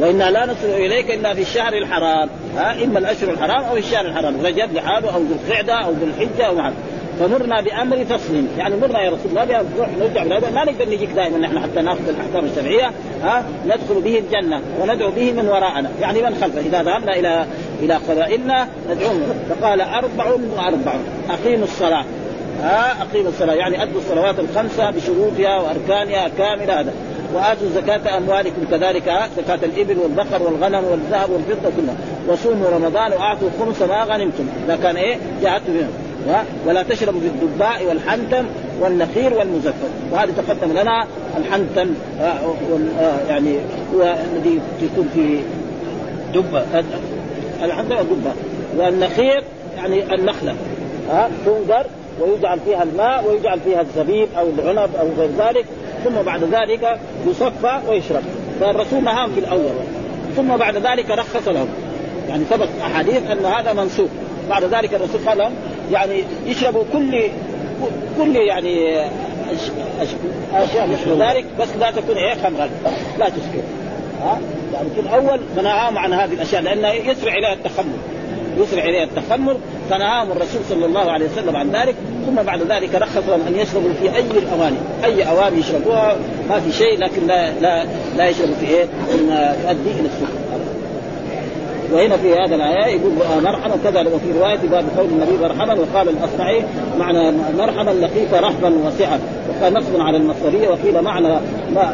وإنا 0.00 0.30
لا 0.30 0.46
نصل 0.46 0.66
إليك 0.66 1.10
إلا 1.10 1.34
في 1.34 1.42
الشهر 1.42 1.72
الحرام. 1.72 2.28
ها؟ 2.56 2.84
إما 2.84 2.98
الأشهر 2.98 3.30
الحرام 3.30 3.64
أو 3.64 3.76
الشهر 3.76 4.06
الحرام. 4.06 4.34
رجب 4.44 4.74
لحاله 4.74 5.14
أو 5.14 5.20
ذو 5.20 5.34
القعدة 5.44 5.74
أو 5.74 5.90
ذو 5.90 6.06
الحجة 6.06 6.46
أو 6.46 6.54
معه 6.54 6.72
فمرنا 7.20 7.60
بأمر 7.60 8.04
فصل 8.04 8.44
يعني 8.58 8.76
مرنا 8.76 9.02
يا 9.02 9.10
رسول 9.10 9.30
الله 9.30 9.44
نروح 9.44 9.88
نرجع 10.00 10.24
بهذا 10.24 10.50
ما 10.50 10.64
نقدر 10.64 10.88
نجيك 10.88 11.10
دائما. 11.10 11.38
نحن 11.38 11.58
حتى 11.58 11.80
نأخذ 11.80 12.08
الأحكام 12.08 12.44
الشرعية 12.44 12.90
ها 13.22 13.44
ندخل 13.66 14.00
به 14.00 14.18
الجنة 14.18 14.60
وندعو 14.80 15.10
به 15.10 15.32
من 15.32 15.48
وراءنا. 15.48 15.90
يعني 16.00 16.22
من 16.22 16.34
خلفه؟ 16.40 16.60
إذا 16.60 16.82
ذهبنا 16.82 17.16
إلى 17.16 17.46
إلى 17.82 17.94
قبائلنا 17.94 18.68
ندعوهم 18.90 19.22
فقال 19.48 19.80
أربع 19.80 20.24
واربع 20.56 20.94
أقيموا 21.30 21.64
الصلاة. 21.64 22.04
ها 22.62 23.02
أقيموا 23.02 23.28
الصلاة. 23.28 23.54
يعني 23.54 23.82
أدوا 23.82 24.00
الصلوات 24.00 24.34
الخمسة 24.38 24.90
بشروطها 24.90 25.58
وأركانها 25.60 26.28
كاملة 26.38 26.80
هذا. 26.80 26.92
وآتوا 27.34 27.68
زكاة 27.74 28.16
أموالكم 28.16 28.64
كذلك 28.70 29.12
زكاة 29.36 29.58
الإبل 29.62 29.98
والبقر 29.98 30.42
والغنم 30.42 30.84
والذهب 30.84 31.30
والفضة 31.30 31.70
كلها. 31.76 31.96
وصوموا 32.28 32.70
رمضان 32.70 33.12
واعطوا 33.12 33.48
خمس 33.60 33.82
ما 33.82 34.04
غنمتم. 34.04 34.46
إذا 34.66 34.78
كان 34.82 34.96
إيه؟ 34.96 35.18
جاءت 35.42 35.62
بهم. 35.68 35.90
ولا 36.66 36.82
تشربوا 36.82 37.20
في 37.20 37.26
الدباء 37.26 37.84
والحنتم 37.88 38.44
والنخير 38.80 39.34
والمزفر. 39.34 39.88
وهذا 40.12 40.32
تقدم 40.32 40.72
لنا 40.72 41.06
الحنتم 41.36 41.94
يعني 43.28 43.56
هو 43.94 44.02
الذي 44.02 44.60
يكون 44.82 45.08
في 45.14 45.40
دبة 46.34 46.62
الحنتم 47.64 47.96
والدبة 47.96 48.32
والنخير 48.76 49.44
يعني 49.76 50.14
النخلة 50.14 50.54
ها 51.10 51.30
تنذر 51.46 51.86
ويجعل 52.20 52.60
فيها 52.60 52.82
الماء 52.82 53.24
ويجعل 53.28 53.60
فيها 53.60 53.80
الزبيب 53.80 54.28
أو 54.38 54.48
العنب 54.58 54.90
أو 55.00 55.08
غير 55.18 55.30
ذلك 55.38 55.64
ثم 56.04 56.22
بعد 56.26 56.44
ذلك 56.44 56.98
يصفى 57.26 57.80
ويشرب. 57.88 58.22
فالرسول 58.60 59.04
نهاهم 59.04 59.32
في 59.32 59.40
الأول. 59.40 59.72
ثم 60.36 60.56
بعد 60.56 60.76
ذلك 60.76 61.10
رخص 61.10 61.48
لهم. 61.48 61.68
يعني 62.28 62.44
ثبت 62.44 62.68
أحاديث 62.82 63.30
أن 63.30 63.44
هذا 63.44 63.72
منسوخ. 63.72 64.08
بعد 64.50 64.64
ذلك 64.64 64.94
الرسول 64.94 65.20
قال 65.26 65.38
لهم 65.38 65.52
يعني 65.92 66.24
يشربوا 66.46 66.84
كل 66.92 67.22
كل 68.18 68.36
يعني 68.36 69.00
أشياء 70.54 70.88
مثل 70.88 71.22
ذلك 71.22 71.44
بس 71.60 71.68
لا 71.80 71.90
تكون 71.90 72.16
إيه 72.16 72.34
خمرا. 72.34 72.68
لا 73.18 73.28
تسكر 73.28 73.62
ها؟ 74.22 74.38
يعني 74.74 74.88
في 74.94 75.00
الأول 75.00 75.40
فنهاهم 75.56 75.98
عن 75.98 76.12
هذه 76.12 76.32
الأشياء 76.32 76.62
لأنه 76.62 76.88
يسرع 76.88 77.34
إليها 77.34 77.52
التخمر. 77.52 77.98
يسرع 78.58 78.84
إليها 78.84 79.04
التخمر. 79.04 79.56
فنهاهم 79.90 80.32
الرسول 80.32 80.60
صلى 80.68 80.86
الله 80.86 81.10
عليه 81.10 81.26
وسلم 81.26 81.56
عن 81.56 81.70
ذلك. 81.70 81.94
ثم 82.26 82.42
بعد 82.42 82.62
ذلك 82.62 82.94
رخص 82.94 83.28
لهم 83.28 83.40
أن 83.46 83.56
يشربوا 83.56 83.90
في 84.00 84.16
أي 84.16 84.20
الأواني. 84.20 84.76
أي 85.04 85.28
أواني 85.28 85.58
يشربوها. 85.58 86.16
ما 86.48 86.60
في 86.60 86.72
شيء 86.72 86.98
لكن 86.98 87.26
لا 87.26 87.50
لا 87.60 87.86
لا 88.16 88.28
يشربوا 88.28 88.54
في 88.54 88.66
إيه؟ 88.66 88.86
يؤدي 89.64 89.90
إلى 89.90 90.08
السكر 90.08 90.40
وهنا 91.92 92.16
في 92.16 92.34
هذا 92.34 92.54
الآية 92.54 93.00
يقول 93.00 93.12
مرحبا 93.42 93.74
كذا 93.84 94.00
وفي 94.00 94.38
رواية 94.38 94.58
باب 94.70 94.84
قول 94.98 95.08
النبي 95.08 95.42
مرحبا 95.42 95.80
وقال 95.80 96.08
الأصمعي 96.08 96.62
معنى 96.98 97.32
مرحبا 97.58 97.90
لقيت 97.90 98.34
رحبا 98.34 98.74
وسعه 98.86 99.18
وقال 99.48 99.74
نصب 99.74 100.00
على 100.00 100.16
المصدريه 100.16 100.68
وقيل 100.68 101.02
معنى 101.02 101.28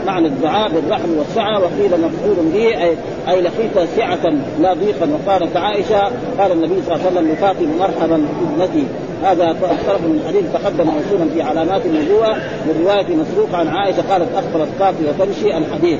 معنى 0.07 0.27
الدعاء 0.27 0.71
بالرحم 0.71 1.19
والسعة 1.19 1.59
وقيل 1.59 1.91
مفعول 1.91 2.37
به 2.55 2.83
اي 2.83 2.97
أي 3.29 3.41
لقيت 3.41 3.89
سعة 3.97 4.33
لا 4.61 4.75
ضيقا. 4.75 5.09
وقالت 5.27 5.57
عائشة 5.57 6.01
قال 6.39 6.53
النبي 6.53 6.83
صلى 6.87 6.95
الله 6.95 7.07
عليه 7.07 7.17
وسلم 7.17 7.33
لفاطمة 7.33 7.77
مرحبا 7.79 8.27
ابنتي 8.55 8.87
هذا 9.25 9.57
طرف 9.87 10.01
من 10.01 10.21
الحديث 10.23 10.53
تقدم 10.53 10.85
موصولا 10.85 11.31
في 11.35 11.43
علامات 11.43 11.87
النبوة 11.87 12.35
من 12.37 12.85
رواية 12.85 13.07
مسروق 13.17 13.55
عن 13.55 13.69
عائشة 13.69 14.03
قالت 14.11 14.29
أخبرت 14.35 14.69
قافي 14.81 15.05
وتمشي 15.05 15.57
الحديث. 15.59 15.99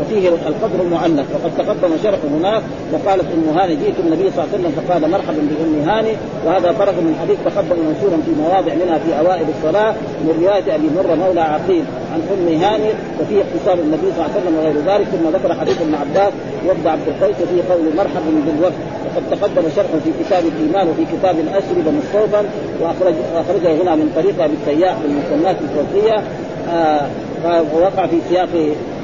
وفيه 0.00 0.28
القدر 0.28 0.80
المعلق 0.80 1.24
وقد 1.34 1.50
تقدم 1.58 1.92
شرحه 2.02 2.28
هناك 2.38 2.62
وقالت 2.92 3.24
أم 3.34 3.58
هاني 3.58 3.76
جئت 3.76 3.94
النبي 4.04 4.30
صلى 4.30 4.44
الله 4.44 4.48
عليه 4.52 4.58
وسلم 4.58 4.72
فقال 4.78 5.10
مرحبا 5.10 5.42
بأم 5.50 5.88
هاني. 5.88 6.12
وهذا 6.46 6.72
طرف 6.78 6.94
من 6.98 7.14
الحديث 7.14 7.38
تقدم 7.44 7.78
منشورا 7.86 8.18
في 8.26 8.32
مواضع 8.42 8.72
منها 8.74 8.98
في 8.98 9.10
أوائل 9.18 9.46
الصلاة 9.54 9.92
من 10.24 10.32
رواية 10.42 10.74
أبي 10.74 10.88
مرة 10.96 11.14
مولى 11.14 11.40
عقيل 11.40 11.84
عن 12.12 12.20
أم 12.34 12.62
هاني 12.62 12.90
وفيه 13.20 13.38
اقتصاد 13.44 13.78
النبي 13.78 14.06
صلى 14.14 14.20
الله 14.20 14.30
عليه 14.34 14.40
وسلم 14.40 14.54
وغير 14.58 14.76
ذلك. 14.90 15.06
ثم 15.12 15.28
ذكر 15.36 15.54
حديث 15.60 15.82
ابن 15.82 15.94
عباس 15.94 16.32
وفد 16.66 16.86
عبد 16.86 17.06
القيس 17.08 17.36
وفيه 17.42 17.62
قول 17.70 17.84
مرحبا 17.96 18.30
بالوفد. 18.46 18.80
وقد 19.06 19.22
تقدم 19.30 19.64
شرحه 19.76 19.98
في 20.04 20.10
كتاب 20.20 20.42
الإيمان 20.52 20.88
وفي 20.88 21.04
كتاب 21.12 21.36
الاشربه 21.44 21.90
مستوفا 21.98 22.42
واخرج 22.80 23.14
اخرجه 23.34 23.82
هنا 23.82 23.94
من 23.94 24.12
طريق 24.16 24.44
ابي 24.44 24.54
السياح 24.60 24.96
بالمسمات 25.02 25.56
الفوقية. 25.64 26.16
آه 26.18 26.22
ووقع 27.74 28.06
في 28.06 28.16
سياق 28.28 28.48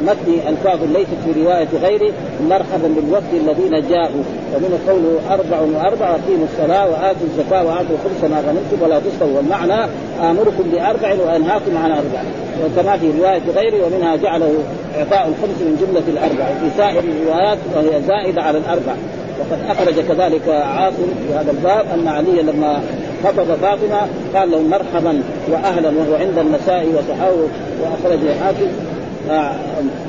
متن 0.03 0.49
الفاظ 0.49 0.79
ليست 0.83 1.17
في 1.25 1.43
رواية 1.43 1.69
غيره 1.83 2.13
مرحبا 2.49 2.89
بالوفد 2.97 3.35
الذين 3.35 3.89
جاءوا. 3.89 4.23
ومن 4.55 4.81
قوله 4.89 5.35
أربع 5.35 5.61
وأربع 5.61 6.11
أقيموا 6.11 6.47
الصلاة 6.53 6.87
وآتوا 6.91 7.27
الزكاة 7.27 7.65
وآتوا 7.65 7.97
خمس 8.05 8.31
ما 8.31 8.41
غنمتم 8.41 8.83
ولا 8.83 9.01
تستووا 9.01 9.37
والمعنى 9.37 9.91
آمركم 10.23 10.65
بأربع 10.73 11.15
وأنهاكم 11.25 11.77
عن 11.77 11.91
أربع. 11.91 12.23
وكما 12.65 12.97
في 12.97 13.11
رواية 13.21 13.43
غيره 13.57 13.87
ومنها 13.87 14.17
جعله 14.17 14.55
إعطاء 14.99 15.29
الخمس 15.29 15.59
من 15.61 15.77
جملة 15.81 16.09
الأربع. 16.09 16.47
في 16.61 16.77
سائر 16.77 17.03
الروايات 17.05 17.59
وهي 17.75 18.03
زائدة 18.03 18.43
على 18.43 18.59
الأربع. 18.59 18.95
وقد 19.41 19.59
أخرج 19.71 19.95
كذلك 19.95 20.49
عاصم 20.49 21.09
في 21.29 21.35
هذا 21.35 21.51
الباب 21.51 21.85
أن 21.95 22.09
علي 22.09 22.43
لما 22.43 22.81
خطب 23.27 23.55
فاطمة 23.63 24.01
قال 24.35 24.51
له 24.51 24.63
مرحبا 24.63 25.23
واهلا 25.49 25.89
وهو 25.89 26.15
عند 26.15 26.39
النساء 26.39 26.87
وصحابه 26.87 27.49
وأخرج 27.83 28.19
آه، 29.31 29.53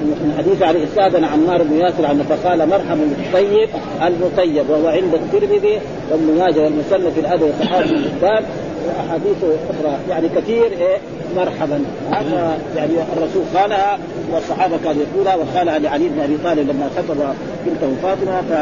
من 0.02 0.36
حديث 0.38 0.62
عليه 0.62 0.84
استاذن 0.84 1.24
عمار 1.24 1.64
بن 1.64 1.78
ياسر 1.78 2.06
عنه 2.06 2.24
فقال 2.24 2.70
مرحبا 2.70 3.02
بالطيب 3.18 3.70
المطيب 4.08 4.70
وهو 4.70 4.88
عند 4.88 5.14
الترمذي 5.14 5.80
وابن 6.12 6.40
ماجه 6.40 6.60
والمسلم 6.60 7.12
في 7.12 7.20
الأدب 7.20 7.44
والصحابة 7.44 7.90
الكتاب 7.90 8.44
واحاديث 8.88 9.38
أخرى. 9.44 9.98
يعني 10.10 10.30
كثير 10.30 10.66
إيه؟ 10.66 10.98
مرحبا. 11.36 11.80
هذا 12.12 12.58
يعني 12.76 12.92
الرسول 13.18 13.44
قالها 13.56 13.98
والصحابة 14.32 14.78
كانوا 14.84 15.02
يقولها 15.12 15.36
وقالها 15.36 15.80
لعلي 15.80 16.10
بن 16.10 16.20
أبي 16.22 16.38
طالب 16.44 16.70
لما 16.70 16.90
خطب 16.98 17.18
بنته 17.66 17.94
فاطمة 18.04 18.42
ف... 18.42 18.54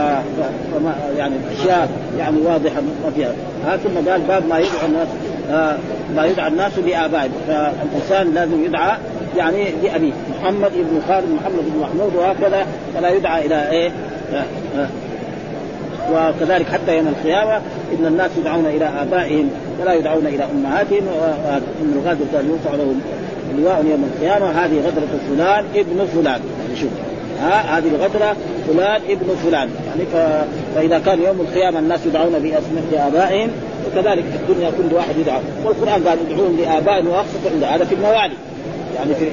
فما 0.73 0.95
يعني 1.17 1.35
أشياء 1.51 1.89
يعني 2.19 2.37
واضحة 2.41 2.81
فيها. 3.15 3.31
ها 3.65 3.77
ثم 3.77 4.09
قال 4.09 4.21
باب 4.21 4.43
ما 4.49 4.59
يدعو 4.59 4.85
الناس 4.87 5.07
آه 5.51 5.77
ما 6.15 6.25
يدعى 6.25 6.47
الناس 6.47 6.71
لابائهم 6.79 7.31
فالإنسان 7.47 8.33
لازم 8.33 8.63
يدعى 8.63 8.97
يعني 9.37 9.71
لأبيه. 9.83 10.13
محمد 10.41 10.71
بن 10.75 11.01
خالد 11.07 11.29
محمد 11.29 11.63
بن 11.73 11.79
محمود 11.79 12.15
وهكذا. 12.15 12.65
فلا 12.95 13.09
يدعى 13.09 13.45
إلى 13.45 13.69
إيه؟ 13.69 13.91
آه 14.33 14.43
آه. 14.79 14.87
وكذلك 16.13 16.65
حتى 16.65 16.97
يوم 16.97 17.07
القيامة 17.07 17.61
إن 17.99 18.05
الناس 18.05 18.31
يدعون 18.37 18.65
إلى 18.65 18.85
آبائهم 18.85 19.49
ولا 19.81 19.93
يدعون 19.93 20.27
إلى 20.27 20.43
أمهاتهم 20.43 21.07
وإن 21.07 21.93
الغادر 21.95 22.25
كان 22.33 22.49
يرفع 22.49 22.75
له 22.75 22.95
لواء 23.57 23.85
يوم 23.91 24.11
القيامة 24.13 24.45
هذه 24.51 24.79
غدرة 24.79 25.19
فلان 25.29 25.65
ابن 25.75 26.05
فلان. 26.05 26.41
يعني 26.61 26.79
شوف 26.81 26.89
ها 27.41 27.77
هذه 27.77 27.87
الغدرة 27.87 28.35
فلان 28.67 29.01
ابن 29.09 29.35
فلان. 29.43 29.69
يعني 29.87 30.05
ف... 30.13 30.45
فإذا 30.75 30.99
كان 30.99 31.23
يوم 31.23 31.41
القيامة 31.41 31.79
الناس 31.79 32.05
يدعون 32.05 32.31
بأسماء 32.31 33.07
آبائهم 33.07 33.49
وكذلك 33.87 34.23
في 34.23 34.51
الدنيا 34.51 34.69
كل 34.69 34.95
واحد 34.95 35.17
يدعى 35.17 35.39
والقرآن 35.65 36.03
قال 36.07 36.17
ادعوهم 36.29 36.57
لآبائهم 36.57 37.07
وأقسطوا 37.07 37.67
هذا 37.75 37.85
في 37.85 37.95
الموالي. 37.95 38.35
يعني 38.95 39.15
في 39.15 39.29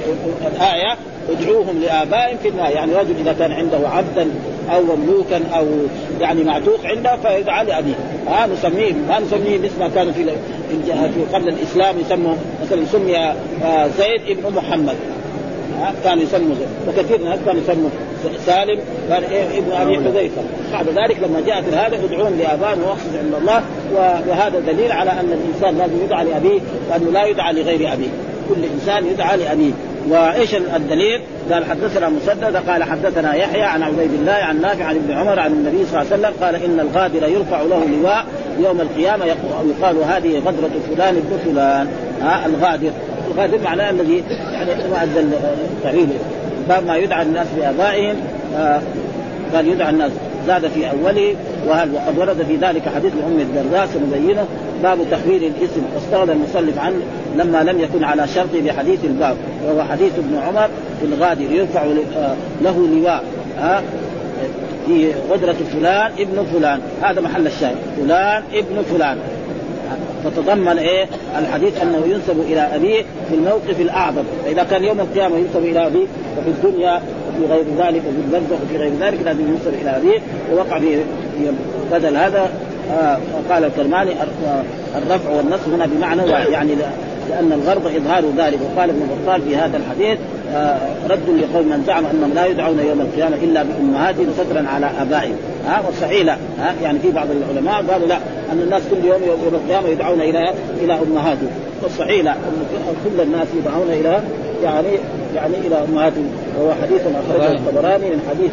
الآية 0.55 0.97
ادعوهم 1.29 1.81
لآبائهم 1.81 2.37
في 2.43 2.49
النهاية. 2.49 2.75
يعني 2.75 2.93
رجل 2.93 3.15
إذا 3.19 3.33
كان 3.39 3.51
عنده 3.51 3.89
عبدا 3.89 4.27
أو 4.71 4.81
مملوكا 4.95 5.41
أو 5.57 5.65
يعني 6.21 6.43
معتوق 6.43 6.79
عنده 6.85 7.15
فيدعى 7.15 7.65
لأبيه. 7.65 7.93
ها 8.27 8.47
نسميه 8.47 8.93
ما 9.07 9.19
نسميه 9.19 9.57
مثل 9.57 9.79
ما 9.79 9.87
كانوا 9.87 10.13
في 10.13 10.25
في 10.83 11.35
قبل 11.35 11.49
الإسلام 11.49 11.95
يسموا 11.99 12.35
مثلا 12.65 12.85
سمي 12.85 13.17
آه، 13.17 13.87
زيد 13.87 14.37
ابن 14.37 14.55
محمد. 14.55 14.95
كان 16.03 16.19
يسموا 16.19 16.55
زيد. 16.55 16.67
وكثير 16.87 17.17
من 17.17 17.25
الناس 17.25 17.39
كانوا 17.45 17.61
يسموا 17.61 17.89
سالم 18.45 18.79
كان 19.09 19.23
إيه 19.23 19.59
ابن 19.59 19.71
أبي 19.71 19.95
حذيفة. 19.95 20.41
بعد 20.71 20.89
ذلك 20.89 21.17
لما 21.19 21.41
جاءت 21.47 21.73
هذا 21.73 21.95
يدعون 22.05 22.37
لآبائهم 22.37 22.83
واخصص 22.83 23.15
عند 23.23 23.33
الله. 23.41 23.63
وهذا 23.93 24.59
دليل 24.59 24.91
على 24.91 25.11
أن 25.11 25.33
الإنسان 25.33 25.77
لازم 25.77 26.03
يدعى 26.05 26.25
لأبيه 26.25 26.59
وأنه 26.89 27.11
لا 27.11 27.25
يدعى 27.25 27.53
لغير 27.53 27.93
أبيه. 27.93 28.09
كل 28.49 28.63
إنسان 28.73 29.07
يدعى 29.07 29.37
لأبيه. 29.37 29.71
وإيش 30.09 30.55
الدليل؟ 30.55 31.21
قال 31.51 31.65
حدثنا 31.65 32.09
مسدد 32.09 32.55
قال 32.55 32.83
حدثنا 32.83 33.33
يحيى 33.35 33.63
عن 33.63 33.83
عبيد 33.83 34.13
الله 34.13 34.31
عن 34.31 34.61
نافع 34.61 34.85
عن 34.85 34.95
ابن 34.95 35.13
عمر 35.13 35.39
عن 35.39 35.51
النبي 35.51 35.85
صلى 35.85 36.01
الله 36.01 36.13
عليه 36.13 36.21
وسلم 36.21 36.33
قال 36.43 36.55
إن 36.55 36.79
الغادر 36.79 37.27
يرفع 37.29 37.61
له 37.61 37.85
لواء 37.85 38.25
يوم 38.59 38.81
القيامة 38.81 39.25
يقال 39.25 39.97
هذه 39.97 40.39
غدرة 40.39 40.71
فلان 40.89 41.15
ابن 41.15 41.37
فلان. 41.45 41.87
ها 42.21 42.45
الغادر. 42.45 42.91
الغادر 43.31 43.59
معناه 43.63 43.89
الذي 43.89 44.23
يعني 44.53 44.71
أدى 45.03 45.19
التعليل 45.77 46.07
باب 46.69 46.85
ما 46.85 46.97
يدعى 46.97 47.21
الناس 47.21 47.47
بآبائهم. 47.57 48.15
آه 48.57 48.81
قال 49.53 49.67
يدعى 49.67 49.89
الناس. 49.89 50.11
زاد 50.47 50.67
في 50.67 50.89
أوله 50.89 51.35
وهل 51.67 51.93
وقد 51.93 52.17
ورد 52.17 52.43
في 52.43 52.55
ذلك 52.55 52.81
حديث 52.95 53.13
ام 53.27 53.39
الدرداء 53.39 53.87
سنبينه 53.93 54.45
باب 54.83 54.97
تحويل 55.11 55.43
الاسم 55.43 55.81
واستغنى 55.95 56.31
المصنف 56.31 56.79
عنه 56.79 56.99
لما 57.37 57.63
لم 57.63 57.79
يكن 57.79 58.03
على 58.03 58.27
شرط 58.27 58.55
بحديث 58.65 59.05
الباب 59.05 59.37
وهو 59.65 59.83
حديث 59.83 60.11
ابن 60.17 60.37
عمر 60.47 60.69
في 60.99 61.05
الغادر 61.05 61.51
يرفع 61.51 61.83
له 62.61 62.87
لواء 62.87 63.23
ها 63.57 63.83
في 64.87 65.11
غدرة 65.31 65.55
فلان 65.73 66.11
ابن 66.19 66.45
فلان 66.53 66.79
هذا 67.01 67.21
محل 67.21 67.47
الشاهد 67.47 67.75
فلان 67.97 68.43
ابن 68.53 68.81
فلان. 68.81 69.17
فتضمن 70.23 70.77
إيه؟ 70.77 71.07
الحديث 71.39 71.81
أنه 71.81 72.05
ينسب 72.05 72.39
إلى 72.39 72.61
أبيه 72.75 73.03
في 73.29 73.35
الموقف 73.35 73.79
الأعظم 73.79 74.23
فإذا 74.45 74.63
كان 74.63 74.83
يوم 74.83 74.99
القيامة 74.99 75.37
ينسب 75.37 75.65
إلى 75.65 75.87
أبيه 75.87 76.05
وفي 76.37 76.49
الدنيا 76.49 77.01
وفي 77.37 77.53
غير 77.53 77.63
ذلك 77.77 78.01
وفي 78.07 78.17
البرزخ 78.25 78.63
وفي 78.63 78.77
غير 78.77 78.91
ذلك 78.99 79.19
لازم 79.25 79.41
ينسب 79.41 79.73
إلى 79.81 79.97
أبيه 79.97 80.19
ووقع 80.51 80.79
في 80.79 80.97
بدل 81.91 82.17
هذا 82.17 82.49
آه 82.91 83.17
قال 83.49 83.65
الكرماني 83.65 84.11
الرفع 84.97 85.29
والنصب 85.29 85.73
هنا 85.73 85.85
بمعنى 85.85 86.21
واحد 86.31 86.49
يعني 86.49 86.75
لأن 87.29 87.51
الغرض 87.51 87.87
إظهار 87.87 88.23
ذلك. 88.37 88.59
وقال 88.61 88.89
ابن 88.89 89.01
بطال 89.11 89.41
في 89.41 89.55
هذا 89.55 89.77
الحديث 89.77 90.17
آه 90.53 90.77
رد 91.09 91.29
لقوم 91.29 91.67
من 91.67 91.83
زعم 91.87 92.05
أنهم 92.05 92.33
لا 92.33 92.45
يدعون 92.45 92.79
يوم 92.79 93.01
القيامة 93.01 93.35
إلا 93.35 93.63
بأمهاتهم 93.63 94.27
سترا 94.37 94.67
على 94.67 94.89
آبائهم. 95.01 95.35
ها 95.67 95.83
والصحيح 95.87 96.25
لا. 96.25 96.37
ها 96.59 96.73
يعني 96.83 96.99
في 96.99 97.11
بعض 97.11 97.27
العلماء 97.31 97.91
قالوا 97.91 98.07
لا 98.07 98.17
أن 98.51 98.59
الناس 98.63 98.81
كل 98.91 99.07
يوم 99.07 99.21
يوم 99.27 99.55
القيامة 99.55 99.87
يدعون 99.87 100.21
إلى 100.21 100.53
إلى 100.81 100.93
أمهاتهم. 100.93 101.49
والصحيح 101.83 102.23
لا. 102.23 102.35
كل 103.05 103.21
الناس 103.21 103.47
يدعون 103.57 103.87
إلى 103.89 104.21
يعني 104.63 104.87
يعني 105.35 105.53
إلى 105.67 105.75
أمهاتهم. 105.89 106.27
وهو 106.59 106.71
حديث 106.81 107.01
أخرجه 107.01 107.51
الطبراني 107.51 108.09
من 108.09 108.21
حديث 108.29 108.51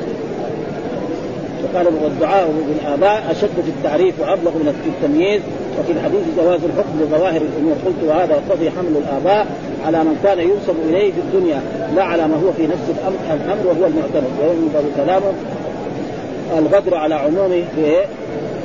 وقال 1.64 1.86
والدعاء 1.86 2.52
بالآباء 2.68 3.30
أشد 3.30 3.54
في 3.64 3.70
التعريف 3.78 4.20
وأبلغ 4.20 4.50
من 4.50 4.82
التمييز 4.86 5.40
وفي 5.78 5.92
الحديث 5.92 6.20
جواز 6.36 6.61
الحكم 6.64 6.92
بظواهر 7.00 7.42
الأمور. 7.42 7.74
قلت 7.86 8.00
وهذا 8.08 8.32
يقتضي 8.34 8.70
حمل 8.70 8.96
الآباء 8.96 9.46
على 9.86 9.98
من 10.04 10.20
كان 10.22 10.38
ينسب 10.38 10.74
إليه 10.88 11.12
في 11.12 11.18
الدنيا 11.18 11.62
لا 11.96 12.04
على 12.04 12.28
ما 12.28 12.34
هو 12.34 12.52
في 12.52 12.66
نفس 12.66 12.86
الأمر 12.90 13.66
وهو 13.66 13.86
المعتمد. 13.86 14.32
وينظر 14.40 14.82
كلامه 14.96 15.32
الغدر 16.58 16.94
على 16.94 17.14
عمومه 17.14 17.64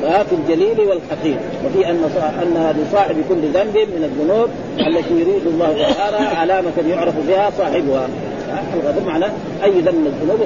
في 0.01 0.35
الجليل 0.35 0.79
والحقير. 0.79 1.37
وفي 1.65 1.89
أن 1.89 1.99
أن 2.41 2.75
لصاحب 2.81 3.15
كل 3.29 3.41
ذنب 3.53 3.77
من 3.77 4.03
الذنوب 4.03 4.49
التي 4.87 5.13
يريد 5.13 5.47
الله 5.47 5.93
تعالى 5.93 6.17
علامة 6.17 6.73
يعرف 6.89 7.13
بها 7.27 7.51
صاحبها. 7.57 8.07
الغدر 8.73 9.01
معنى 9.07 9.25
أي 9.63 9.71
ذنب 9.71 9.95
من 9.95 10.07
الذنوب؟ 10.07 10.39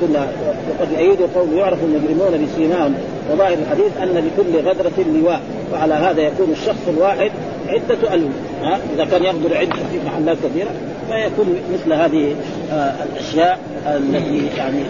كلها 0.00 0.28
وقد 0.70 0.92
يؤيد 0.92 1.18
قول 1.34 1.52
يعرف 1.52 1.78
المجرمون 1.82 2.46
بسيماهم. 2.46 2.94
وظاهر 3.32 3.52
الحديث 3.52 3.96
أن 4.02 4.08
لكل 4.08 4.68
غدرة 4.68 5.04
لواء. 5.14 5.40
وعلى 5.72 5.94
هذا 5.94 6.22
يكون 6.22 6.50
الشخص 6.50 6.88
الواحد 6.88 7.30
عدة 7.68 8.14
ألوف. 8.14 8.32
ها؟ 8.62 8.78
إذا 8.94 9.04
كان 9.04 9.24
يغدر 9.24 9.56
عدة 9.56 9.76
في 9.92 9.98
محلات 10.06 10.36
كثيرة 10.44 10.70
فيكون 11.08 11.56
مثل 11.72 11.92
هذه 11.92 12.34
آه 12.72 12.94
الأشياء 13.12 13.58
التي 13.86 14.46
يعني 14.56 14.82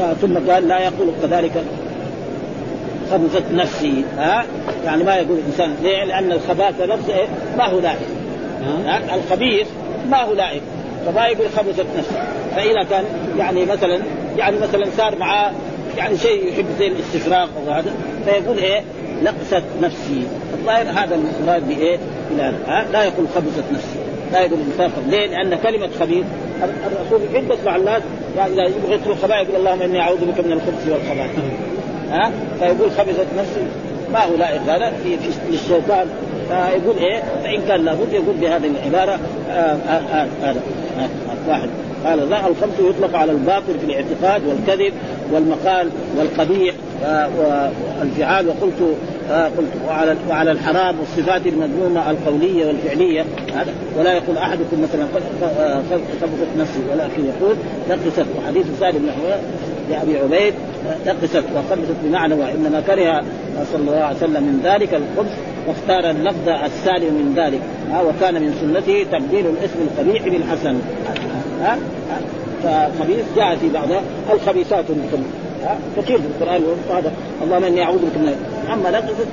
آه 0.00 0.12
ثم 0.12 0.50
قال 0.50 0.68
لا 0.68 0.78
يقول 0.78 1.08
كذلك 1.22 1.52
خبثت 3.10 3.42
نفسي. 3.52 4.04
ها؟ 4.18 4.44
يعني 4.84 5.04
ما 5.04 5.16
يقول 5.16 5.38
الإنسان. 5.38 5.74
ليه؟ 5.82 6.04
لأن 6.04 6.32
الخباثة 6.32 6.86
نفسه 6.86 7.14
ما 7.58 7.64
هو 7.64 7.80
لائق. 7.80 7.98
الخبيث 9.14 9.66
ما 10.10 10.22
هو 10.22 10.34
لائق. 10.34 10.62
فما 11.06 11.26
يقول 11.26 11.46
خبثت 11.56 11.86
نفسي 11.98 12.14
فإذا 12.56 12.82
كان 12.90 13.04
يعني 13.38 13.64
مثلا 13.64 14.00
يعني 14.36 14.56
مثلا 14.56 14.86
صار 14.96 15.18
معاه 15.18 15.52
يعني 15.96 16.18
شيء 16.18 16.48
يحب 16.48 16.66
زي 16.78 16.86
الاستفراغ 16.86 17.48
أو 17.56 17.72
هذا 17.72 17.92
فيقول 18.24 18.58
إيه؟ 18.58 18.82
نقصت 19.22 19.62
نفسي. 19.82 20.26
الظاهر 20.52 20.86
هذا 20.88 21.14
المراد 21.40 21.68
بإيه؟ 21.68 21.98
ها؟ 22.66 22.86
لا 22.92 23.04
يقول 23.04 23.26
خبثت 23.34 23.64
نفسي. 23.72 23.98
لا 24.32 24.40
يقول 24.40 24.58
الانسان 24.60 25.02
ليه؟ 25.10 25.26
لأن 25.26 25.58
كلمة 25.62 25.88
خبيث 26.00 26.24
الرسول 26.62 27.20
عده 27.36 27.56
معلات 27.66 28.02
يعني 28.36 28.52
إذا 28.52 28.62
يبغى 28.62 28.94
يترك 28.94 29.16
خبائث 29.16 29.48
يقول 29.48 29.60
اللهم 29.60 29.82
إني 29.82 30.00
أعوذ 30.00 30.18
بك 30.18 30.44
من 30.44 30.52
الخبث 30.52 30.88
والخبائث. 30.88 31.30
ها؟ 32.10 32.32
فيقول 32.58 32.90
خبثت 32.90 33.26
نفسي. 33.38 33.66
ما 34.12 34.24
هو 34.24 34.36
لائق 34.36 34.62
هذا 34.62 34.92
في, 35.02 35.16
في 35.18 35.30
للشيطان. 35.50 36.06
فيقول 36.48 36.96
إيه؟ 36.98 37.22
فإن 37.44 37.62
كان 37.68 37.84
لابد 37.84 38.12
يقول 38.12 38.36
بهذه 38.40 38.66
العبارة 38.66 39.18
هذا. 40.42 40.60
واحد. 41.48 41.68
قال 42.06 42.30
لا 42.30 42.46
الخمس 42.46 42.74
يطلق 42.80 43.16
على 43.16 43.32
الباطل 43.32 43.78
في 43.80 43.86
الاعتقاد 43.86 44.42
والكذب 44.46 44.92
والمقال 45.32 45.88
والقبيح 46.18 46.74
والفعال 48.00 48.48
وقلت 48.48 48.96
قلت 49.58 49.68
وعلى 49.88 50.16
وعلى 50.30 50.52
الحرام 50.52 50.96
والصفات 51.00 51.46
المذمومة 51.46 52.10
القولية 52.10 52.66
والفعلية. 52.66 53.24
هذا. 53.54 53.74
ولا 53.98 54.12
يقول 54.12 54.38
أحدكم 54.38 54.82
مثلا 54.82 55.06
خبثت 56.20 56.58
نفسي. 56.58 56.80
ولكن 56.92 57.24
يقول 57.24 57.56
نقصت 57.90 58.26
وحديث 58.38 58.66
سالم 58.80 58.98
بن 58.98 59.10
لابي 59.90 60.18
عبيد 60.18 60.54
نقصت 61.06 61.44
وخبثت 61.56 61.96
بمعنى 62.04 62.34
وانما 62.34 62.80
كره 62.80 63.24
صلى 63.72 63.80
الله 63.80 64.04
عليه 64.04 64.16
وسلم 64.16 64.42
من 64.42 64.60
ذلك 64.64 64.94
الخبث 64.94 65.32
واختار 65.68 66.10
اللفظ 66.10 66.48
السالم 66.48 67.14
من 67.14 67.34
ذلك. 67.36 67.60
ها 67.92 68.02
وكان 68.02 68.34
من 68.34 68.54
سنته 68.60 69.06
تبديل 69.18 69.46
الاسم 69.46 69.78
القبيح 69.80 70.22
بالحسن. 70.22 70.76
ها 71.60 71.78
فخبيث 72.62 73.24
جاء 73.36 73.56
في 73.56 73.68
بعض 73.68 73.88
الخبيثات 74.32 74.84
كثير 75.96 76.18
في 76.18 76.24
القرآن 76.26 76.62
هذا 76.90 77.12
اللهم 77.42 77.64
اني 77.64 77.82
أعوذ 77.82 77.98
بك 77.98 78.16
من 78.16 78.36
اما 78.72 78.90
نقصت 78.90 79.26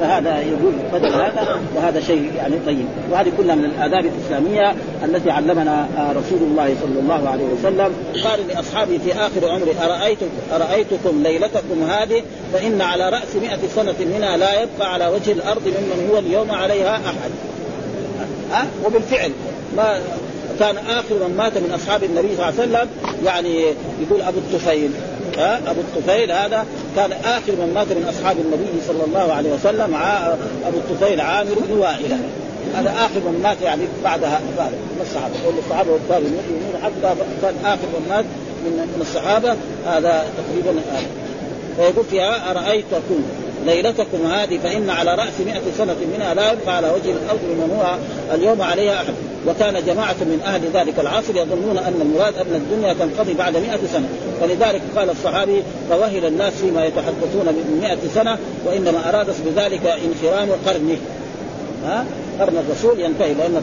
فهذا 0.00 0.40
يقول 0.40 0.72
بدل 0.92 1.12
هذا 1.12 1.60
وهذا 1.76 2.00
شيء 2.00 2.32
يعني 2.36 2.54
طيب. 2.66 2.86
وهذه 3.10 3.32
كلها 3.38 3.54
من 3.54 3.64
الآداب 3.64 4.04
الإسلامية 4.06 4.74
التي 5.04 5.30
علمنا 5.30 5.88
رسول 6.16 6.38
الله 6.42 6.74
صلى 6.82 7.00
الله 7.00 7.28
عليه 7.28 7.44
وسلم. 7.44 7.92
قال 8.24 8.48
لأصحابه 8.48 8.98
في 9.04 9.12
آخر 9.12 9.48
عمره 9.48 9.74
ارايتم 9.84 10.26
أرأيتكم 10.52 11.22
ليلتكم 11.22 11.82
هذه؟ 11.88 12.22
فإن 12.52 12.80
على 12.80 13.08
رأس 13.08 13.36
مئة 13.42 13.68
سنة 13.74 13.94
منها 14.16 14.36
لا 14.36 14.62
يبقى 14.62 14.92
على 14.92 15.06
وجه 15.06 15.32
الأرض 15.32 15.62
ممن 15.66 16.08
هو 16.12 16.18
اليوم 16.18 16.50
عليها 16.50 16.94
أحد. 16.94 17.30
ها؟ 18.52 18.62
أه؟ 18.62 18.86
وبالفعل 18.86 19.32
ما 19.76 20.00
كان 20.58 20.76
اخر 20.76 21.14
من 21.14 21.34
مات 21.36 21.58
من 21.58 21.72
أصحاب 21.72 22.04
النبي 22.04 22.28
صلى 22.36 22.48
الله 22.48 22.60
عليه 22.60 22.62
وسلم 22.62 22.88
يعني 23.24 23.60
يقول 24.00 24.22
أبو 24.22 24.38
الطفيل 24.38 24.90
ها؟ 25.38 25.60
أبو 25.70 25.80
الطفيل 25.80 26.32
هذا 26.32 26.66
كان 26.96 27.12
اخر 27.12 27.52
من 27.52 27.72
مات 27.74 27.86
من 27.86 28.06
أصحاب 28.08 28.36
النبي 28.38 28.86
صلى 28.88 29.04
الله 29.04 29.32
عليه 29.32 29.52
وسلم 29.52 29.94
أبو 30.66 30.78
الطفيل 30.78 31.20
عامر 31.20 31.54
بن 31.68 31.78
وائلة. 31.78 32.18
هذا 32.74 32.90
اخر 32.90 33.20
من 33.20 33.40
مات 33.42 33.56
يعني 33.62 33.82
بعدها 34.04 34.40
بعد 34.58 34.70
من 34.70 35.00
الصحابة. 35.00 35.34
كل 35.46 35.58
الصحابة 35.66 35.92
والتابعين 35.92 36.38
حتى 36.82 37.14
كان 37.42 37.54
اخر 37.64 37.86
من 37.86 38.06
مات 38.08 38.24
من 38.64 39.00
الصحابة. 39.00 39.56
هذا 39.86 40.24
تقريبا 40.36 40.80
هذا. 40.92 41.06
ويقول 41.78 42.04
فيها 42.10 42.50
أرأيتكم؟ 42.50 43.22
ليلتكم 43.66 44.26
هذه 44.26 44.58
فإن 44.58 44.90
على 44.90 45.14
رأس 45.14 45.40
مئة 45.46 45.62
سنة 45.78 45.96
منها 46.16 46.34
لا 46.34 46.52
يبقى 46.52 46.76
على 46.76 46.90
وجه 46.90 47.10
الأرض 47.10 47.40
من 47.42 47.76
هو 47.78 47.96
اليوم 48.34 48.62
عليها 48.62 48.94
أحد. 48.94 49.14
وكان 49.46 49.86
جماعة 49.86 50.16
من 50.20 50.40
أهل 50.46 50.60
ذلك 50.74 50.98
العصر 50.98 51.36
يظنون 51.36 51.78
أن 51.78 52.00
المراد 52.00 52.34
أن 52.36 52.54
الدنيا 52.54 52.92
تنقضي 52.92 53.34
بعد 53.34 53.56
مئة 53.56 53.78
سنة. 53.92 54.08
فلذلك 54.40 54.82
قال 54.96 55.10
الصحابي 55.10 55.62
فوهل 55.90 56.26
الناس 56.26 56.52
فيما 56.52 56.84
يتحدثون 56.84 57.46
من 57.46 57.80
مئة 57.82 57.98
سنة 58.14 58.38
وإنما 58.66 59.08
أراد 59.08 59.26
بذلك 59.46 59.86
انخرام 59.86 60.48
قرنه. 60.66 60.98
ها؟ 61.84 62.04
قرن 62.40 62.56
الرسول 62.56 63.00
ينتهي 63.00 63.34
لأن 63.34 63.62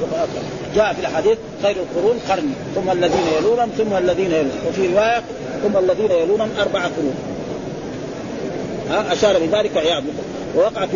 جاء 0.75 0.93
في 0.93 1.01
الحديث 1.01 1.37
خير 1.63 1.75
القرون 1.75 2.19
قرني 2.29 2.53
ثم 2.75 2.91
الذين 2.91 3.27
يلونهم 3.39 3.69
ثم 3.77 3.93
الذين 3.93 4.31
يلونهم. 4.31 4.67
وفي 4.69 4.93
رواية 4.93 5.21
ثم 5.63 5.77
الذين 5.77 6.11
يلونهم 6.11 6.49
أربع 6.59 6.79
قرون. 6.79 7.32
ها 8.89 9.13
أشار 9.13 9.39
بذلك 9.39 9.77
عياض. 9.77 10.03
ووقع 10.57 10.85
في 10.85 10.93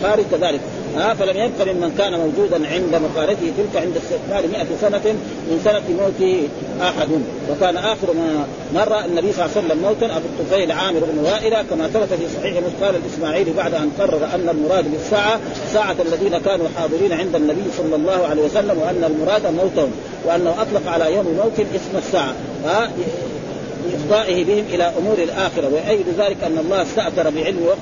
البخاري 0.00 0.24
كذلك. 0.30 0.60
ها 0.96 1.14
فلم 1.14 1.36
يبق 1.36 1.72
ممن 1.72 1.94
كان 1.98 2.12
موجودا 2.18 2.68
عند 2.68 2.94
مقالته 2.94 3.52
تلك 3.58 3.82
عند 3.82 3.96
استكمال 3.96 4.50
100 4.52 4.66
سنة 4.80 5.12
من 5.48 5.60
سنة 5.64 5.82
موته 6.00 6.48
أحد. 6.82 7.08
وكان 7.50 7.76
آخر 7.76 8.12
ما 8.12 8.46
مر 8.74 9.04
النبي 9.04 9.32
صلى 9.32 9.44
الله 9.44 9.56
عليه 9.56 9.66
وسلم 9.66 9.82
موتا 9.82 10.06
أبو 10.06 10.26
الطفيل 10.26 10.72
عامر 10.72 11.00
بن 11.00 11.18
وائلة 11.24 11.62
كما 11.70 11.88
ثبت 11.88 12.08
في 12.08 12.24
صحيح 12.36 12.54
قال 12.82 12.94
الإسماعيلي 12.96 13.52
بعد 13.52 13.74
أن 13.74 13.90
قرر 13.98 14.24
أن 14.34 14.48
المراد 14.48 14.92
بالساعة 14.92 15.40
ساعة 15.72 15.96
الذين 16.06 16.38
كانوا 16.38 16.66
حاضرين 16.76 17.12
عند 17.12 17.34
النبي 17.34 17.64
صلى 17.78 17.96
الله 17.96 18.26
عليه 18.26 18.42
وسلم 18.42 18.78
وأن 18.78 19.04
المراد 19.04 19.46
موتهم 19.46 19.90
وأنه 20.26 20.54
أطلق 20.62 20.92
على 20.92 21.14
يوم 21.14 21.26
موت 21.26 21.66
اسم 21.74 21.98
الساعة. 21.98 22.34
ها 22.64 22.90
لإفضائه 23.90 24.44
بهم 24.44 24.64
إلى 24.74 24.92
أمور 24.98 25.18
الآخرة 25.18 25.68
ويؤيد 25.68 26.06
ذلك 26.18 26.36
أن 26.44 26.58
الله 26.58 26.82
استأثر 26.82 27.30
بعلم 27.30 27.66
وقت 27.66 27.78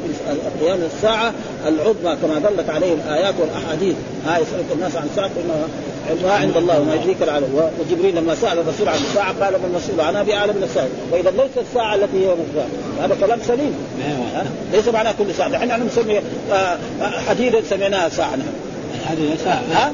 قيام 0.61 0.79
الساعة 0.97 1.33
العظمى 1.67 2.17
كما 2.23 2.39
دلت 2.51 2.71
عليه 2.71 2.93
الآيات 2.93 3.35
والأحاديث. 3.41 3.97
ها 4.27 4.39
يسألك 4.39 4.65
الناس 4.73 4.97
عن 4.97 5.07
الساعة 5.11 5.31
إنها 5.45 5.67
علمها 6.11 6.33
عند 6.33 6.57
الله 6.57 6.81
وما 6.81 6.95
يدريك 6.95 7.23
العالم 7.23 7.71
وجبريل 7.81 8.17
لما 8.17 8.35
سأل 8.35 8.59
الرسول 8.59 8.89
عن 8.89 8.99
الساعة 8.99 9.45
قال 9.45 9.53
من 9.53 9.71
المسؤول؟ 9.71 10.01
عنها 10.01 10.23
بأعلم 10.23 10.57
من 10.57 10.63
السائل. 10.63 10.89
وإذا 11.13 11.31
ليس 11.31 11.67
الساعة 11.69 11.95
التي 11.95 12.27
هي 12.27 12.29
مقدار 12.29 12.67
هذا 13.03 13.17
كلام 13.21 13.39
سليم. 13.47 13.75
ليس 14.73 14.89
معناه 14.89 15.15
كل 15.19 15.35
ساعة. 15.35 15.57
إحنا 15.57 15.77
نسمي 15.77 16.21
آه، 16.53 16.79
حديدا 17.29 17.63
سميناها 17.71 18.09
ساعة. 18.09 18.37
نحن 18.37 18.49
ساعة 19.45 19.63
ها؟ 19.73 19.93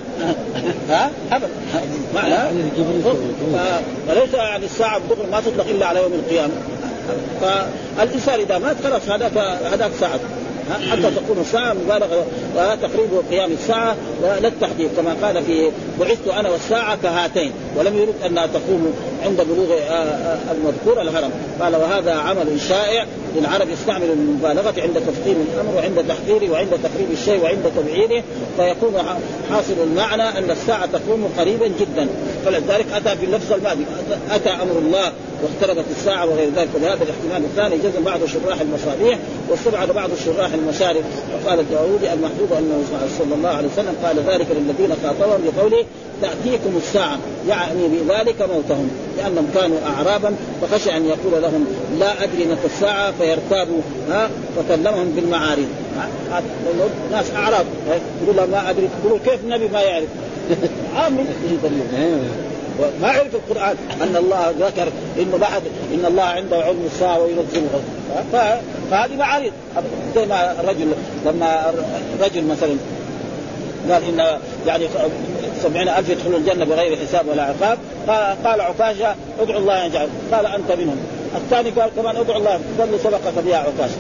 ها؟ 0.88 1.11
ابدا 1.32 1.48
معنى؟ 2.14 2.34
وليس 4.09 4.34
يعني 4.34 4.64
الساعة 4.64 4.98
بدغري 4.98 5.30
ما 5.30 5.40
تطلق 5.40 5.66
إلا 5.68 5.86
على 5.86 6.02
يوم 6.02 6.12
القيامة. 6.12 6.52
فالإنسان 7.40 8.40
إذا 8.40 8.59
مات 8.59 8.76
خلاص 8.84 9.09
هذاك 9.09 9.38
هذاك 9.72 9.90
ساعته 10.00 10.24
حتى 10.90 11.11
تكون 11.11 11.38
الساعة 11.40 11.72
مبالغة 11.72 12.26
وتقريب 12.57 13.11
قيام 13.30 13.52
الساعة 13.52 13.96
لا 14.22 14.48
التحديد 14.48 14.90
كما 14.96 15.16
قال 15.22 15.44
في 15.44 15.70
بعثت 16.00 16.28
أنا 16.28 16.50
والساعة 16.50 16.98
كهاتين 17.02 17.52
ولم 17.76 17.96
يرد 17.98 18.14
أنها 18.26 18.46
تقوم 18.46 18.94
عند 19.24 19.40
بلوغ 19.40 19.72
آه، 19.72 19.92
آه، 19.92 20.38
المذكور 20.52 21.02
الهرم. 21.02 21.30
قال 21.61 21.76
وهذا 21.76 22.14
عمل 22.14 22.61
شائع 22.68 23.07
للعرب 23.37 23.68
يستعمل 23.68 24.11
المبالغة 24.11 24.74
عند 24.82 24.95
تفخيم 24.95 25.47
الأمر 25.55 25.76
وعند 25.76 26.05
تحقيره 26.09 26.53
وعند 26.53 26.70
تقريب 26.70 27.11
الشيء 27.12 27.43
وعند 27.43 27.72
تبعيره 27.76 28.22
فيكون 28.57 28.93
حاصل 29.51 29.74
المعنى 29.84 30.22
أن 30.22 30.51
الساعة 30.51 30.87
تقوم 30.87 31.28
قريبا 31.39 31.66
جدا. 31.66 32.09
فلذلك 32.45 32.87
أتى 32.93 33.20
باللفظ 33.20 33.53
الماضي 33.53 33.84
أتى 34.30 34.51
أمر 34.51 34.78
الله 34.78 35.12
واقتربت 35.43 35.84
الساعة 35.99 36.26
وغير 36.26 36.51
ذلك. 36.57 36.68
وهذا 36.74 37.05
الاحتمال 37.05 37.45
الثاني 37.51 37.76
جزم 37.76 38.05
بعض 38.05 38.20
شراح 38.24 38.61
المصابيح 38.61 39.18
واستبعد 39.51 39.91
بعض 39.91 40.11
الشراح 40.11 40.53
المشارف 40.53 41.05
وقال 41.34 41.61
الداوودي 41.61 42.12
المحبوب 42.12 42.53
أنه 42.59 42.82
صلى 43.18 43.34
الله 43.34 43.49
عليه 43.49 43.68
وسلم 43.68 43.95
قال 44.05 44.16
ذلك 44.16 44.47
للذين 44.51 44.97
خاطبهم 45.03 45.41
بقوله 45.45 45.84
تأتيكم 46.22 46.76
الساعة 46.76 47.18
يعني 47.49 47.89
بذلك 47.89 48.43
موتهم 48.43 48.91
لأنهم 49.18 49.49
كانوا 49.55 49.78
أعرابا 49.87 50.34
فخشى 50.62 50.97
أن 50.97 51.07
يقول 51.07 51.43
لهم 51.43 51.66
لا 52.01 52.24
أدري 52.24 52.45
متى 52.45 52.66
الساعة 52.66 53.11
فيرتابوا 53.27 53.81
ها؟ 54.11 54.29
فكلمهم 54.57 55.12
بالمعارض 55.16 55.66
ناس 57.12 57.31
أعراب 57.37 57.66
يقول 58.22 58.51
ما 58.51 58.70
أدري. 58.70 58.89
يقولوا 59.01 59.18
كيف 59.24 59.41
النبي 59.45 59.68
ما 59.68 59.81
يعرف؟ 59.81 60.09
عامل. 60.97 61.24
ما 63.03 63.09
عرف 63.09 63.35
القرآن. 63.35 63.77
أن 64.03 64.16
الله 64.16 64.55
ذكر 64.61 64.89
انه 65.18 65.37
بعد 65.37 65.62
إن 65.95 66.05
الله 66.07 66.22
عنده 66.22 66.57
علم 66.57 66.89
الساعة 66.95 67.22
وينزل 67.22 67.66
فهذه 68.91 69.16
معارض 69.16 69.53
زي 70.14 70.27
ما 70.27 70.61
الرجل 70.61 70.87
لما 71.27 71.74
رجل 72.20 72.45
مثلا 72.45 72.77
قال 73.91 74.03
إن 74.05 74.39
يعني 74.66 74.85
سبعين 75.62 75.89
ألف 75.89 76.09
يدخلون 76.09 76.35
الجنة 76.35 76.64
بغير 76.64 76.97
حساب 76.97 77.29
ولا 77.29 77.43
عقاب 77.43 77.79
قال 78.45 78.61
عكاشة 78.61 79.14
ادعو 79.41 79.59
الله 79.59 79.85
يجعل. 79.85 80.09
قال 80.33 80.47
أنت 80.47 80.72
منهم. 80.72 80.97
الثاني 81.37 81.70
قال 81.70 81.91
كمان 81.97 82.16
ادعو 82.16 82.37
الله 82.37 82.61
قال 82.79 82.93
له 82.93 82.99
سبقك 83.05 83.45
بها 83.47 83.57
عكاشة 83.57 83.99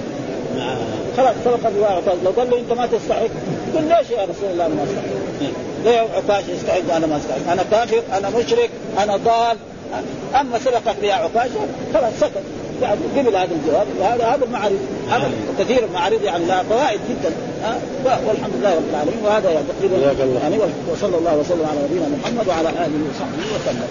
خلاص 1.16 1.34
سبقك 1.44 1.72
بها 1.72 1.88
عكاشة 1.88 2.18
لو 2.24 2.30
قال 2.30 2.50
له 2.50 2.58
أنت 2.58 2.72
ما 2.72 2.86
تستحق 2.86 3.28
يقول 3.72 3.84
ليش 3.84 4.10
يا 4.10 4.22
رسول 4.22 4.50
الله 4.52 4.68
ما 4.68 4.84
استحق؟ 4.84 5.50
ليه 5.84 6.00
عكاشة 6.00 6.50
يستحق 6.52 6.92
وأنا 6.92 7.06
ما 7.06 7.16
استحق؟ 7.16 7.52
أنا 7.52 7.64
كافر 7.70 8.02
أنا 8.18 8.30
مشرك 8.30 8.70
أنا 8.98 9.16
ضال. 9.16 9.56
أما 10.40 10.58
سبقك 10.58 10.96
بها 11.02 11.14
عكاشة 11.14 11.60
خلاص 11.94 12.12
سكت. 12.20 12.42
يعني 12.82 13.00
قبل 13.16 13.36
هذا 13.36 13.48
الجواب. 13.54 13.86
وهذا 14.00 14.24
هذا 14.24 14.44
المعارض 14.44 14.78
هذا 15.10 15.30
كثير 15.58 15.84
المعارض 15.84 16.22
يعني 16.22 16.44
لها 16.44 16.62
فوائد 16.62 17.00
جدا. 17.10 17.30
والحمد 18.04 18.52
لله 18.58 18.74
رب 18.74 18.88
العالمين. 18.90 19.24
وهذا 19.24 19.50
يعني 19.50 19.66
تقريبا 19.78 19.96
يعني 20.42 20.58
وصلى 20.92 21.18
الله 21.18 21.36
وسلم 21.36 21.66
على 21.70 21.78
نبينا 21.84 22.06
محمد 22.22 22.48
وعلى 22.48 22.68
آله 22.68 22.98
وصحبه 23.10 23.46
وسلم. 23.54 23.88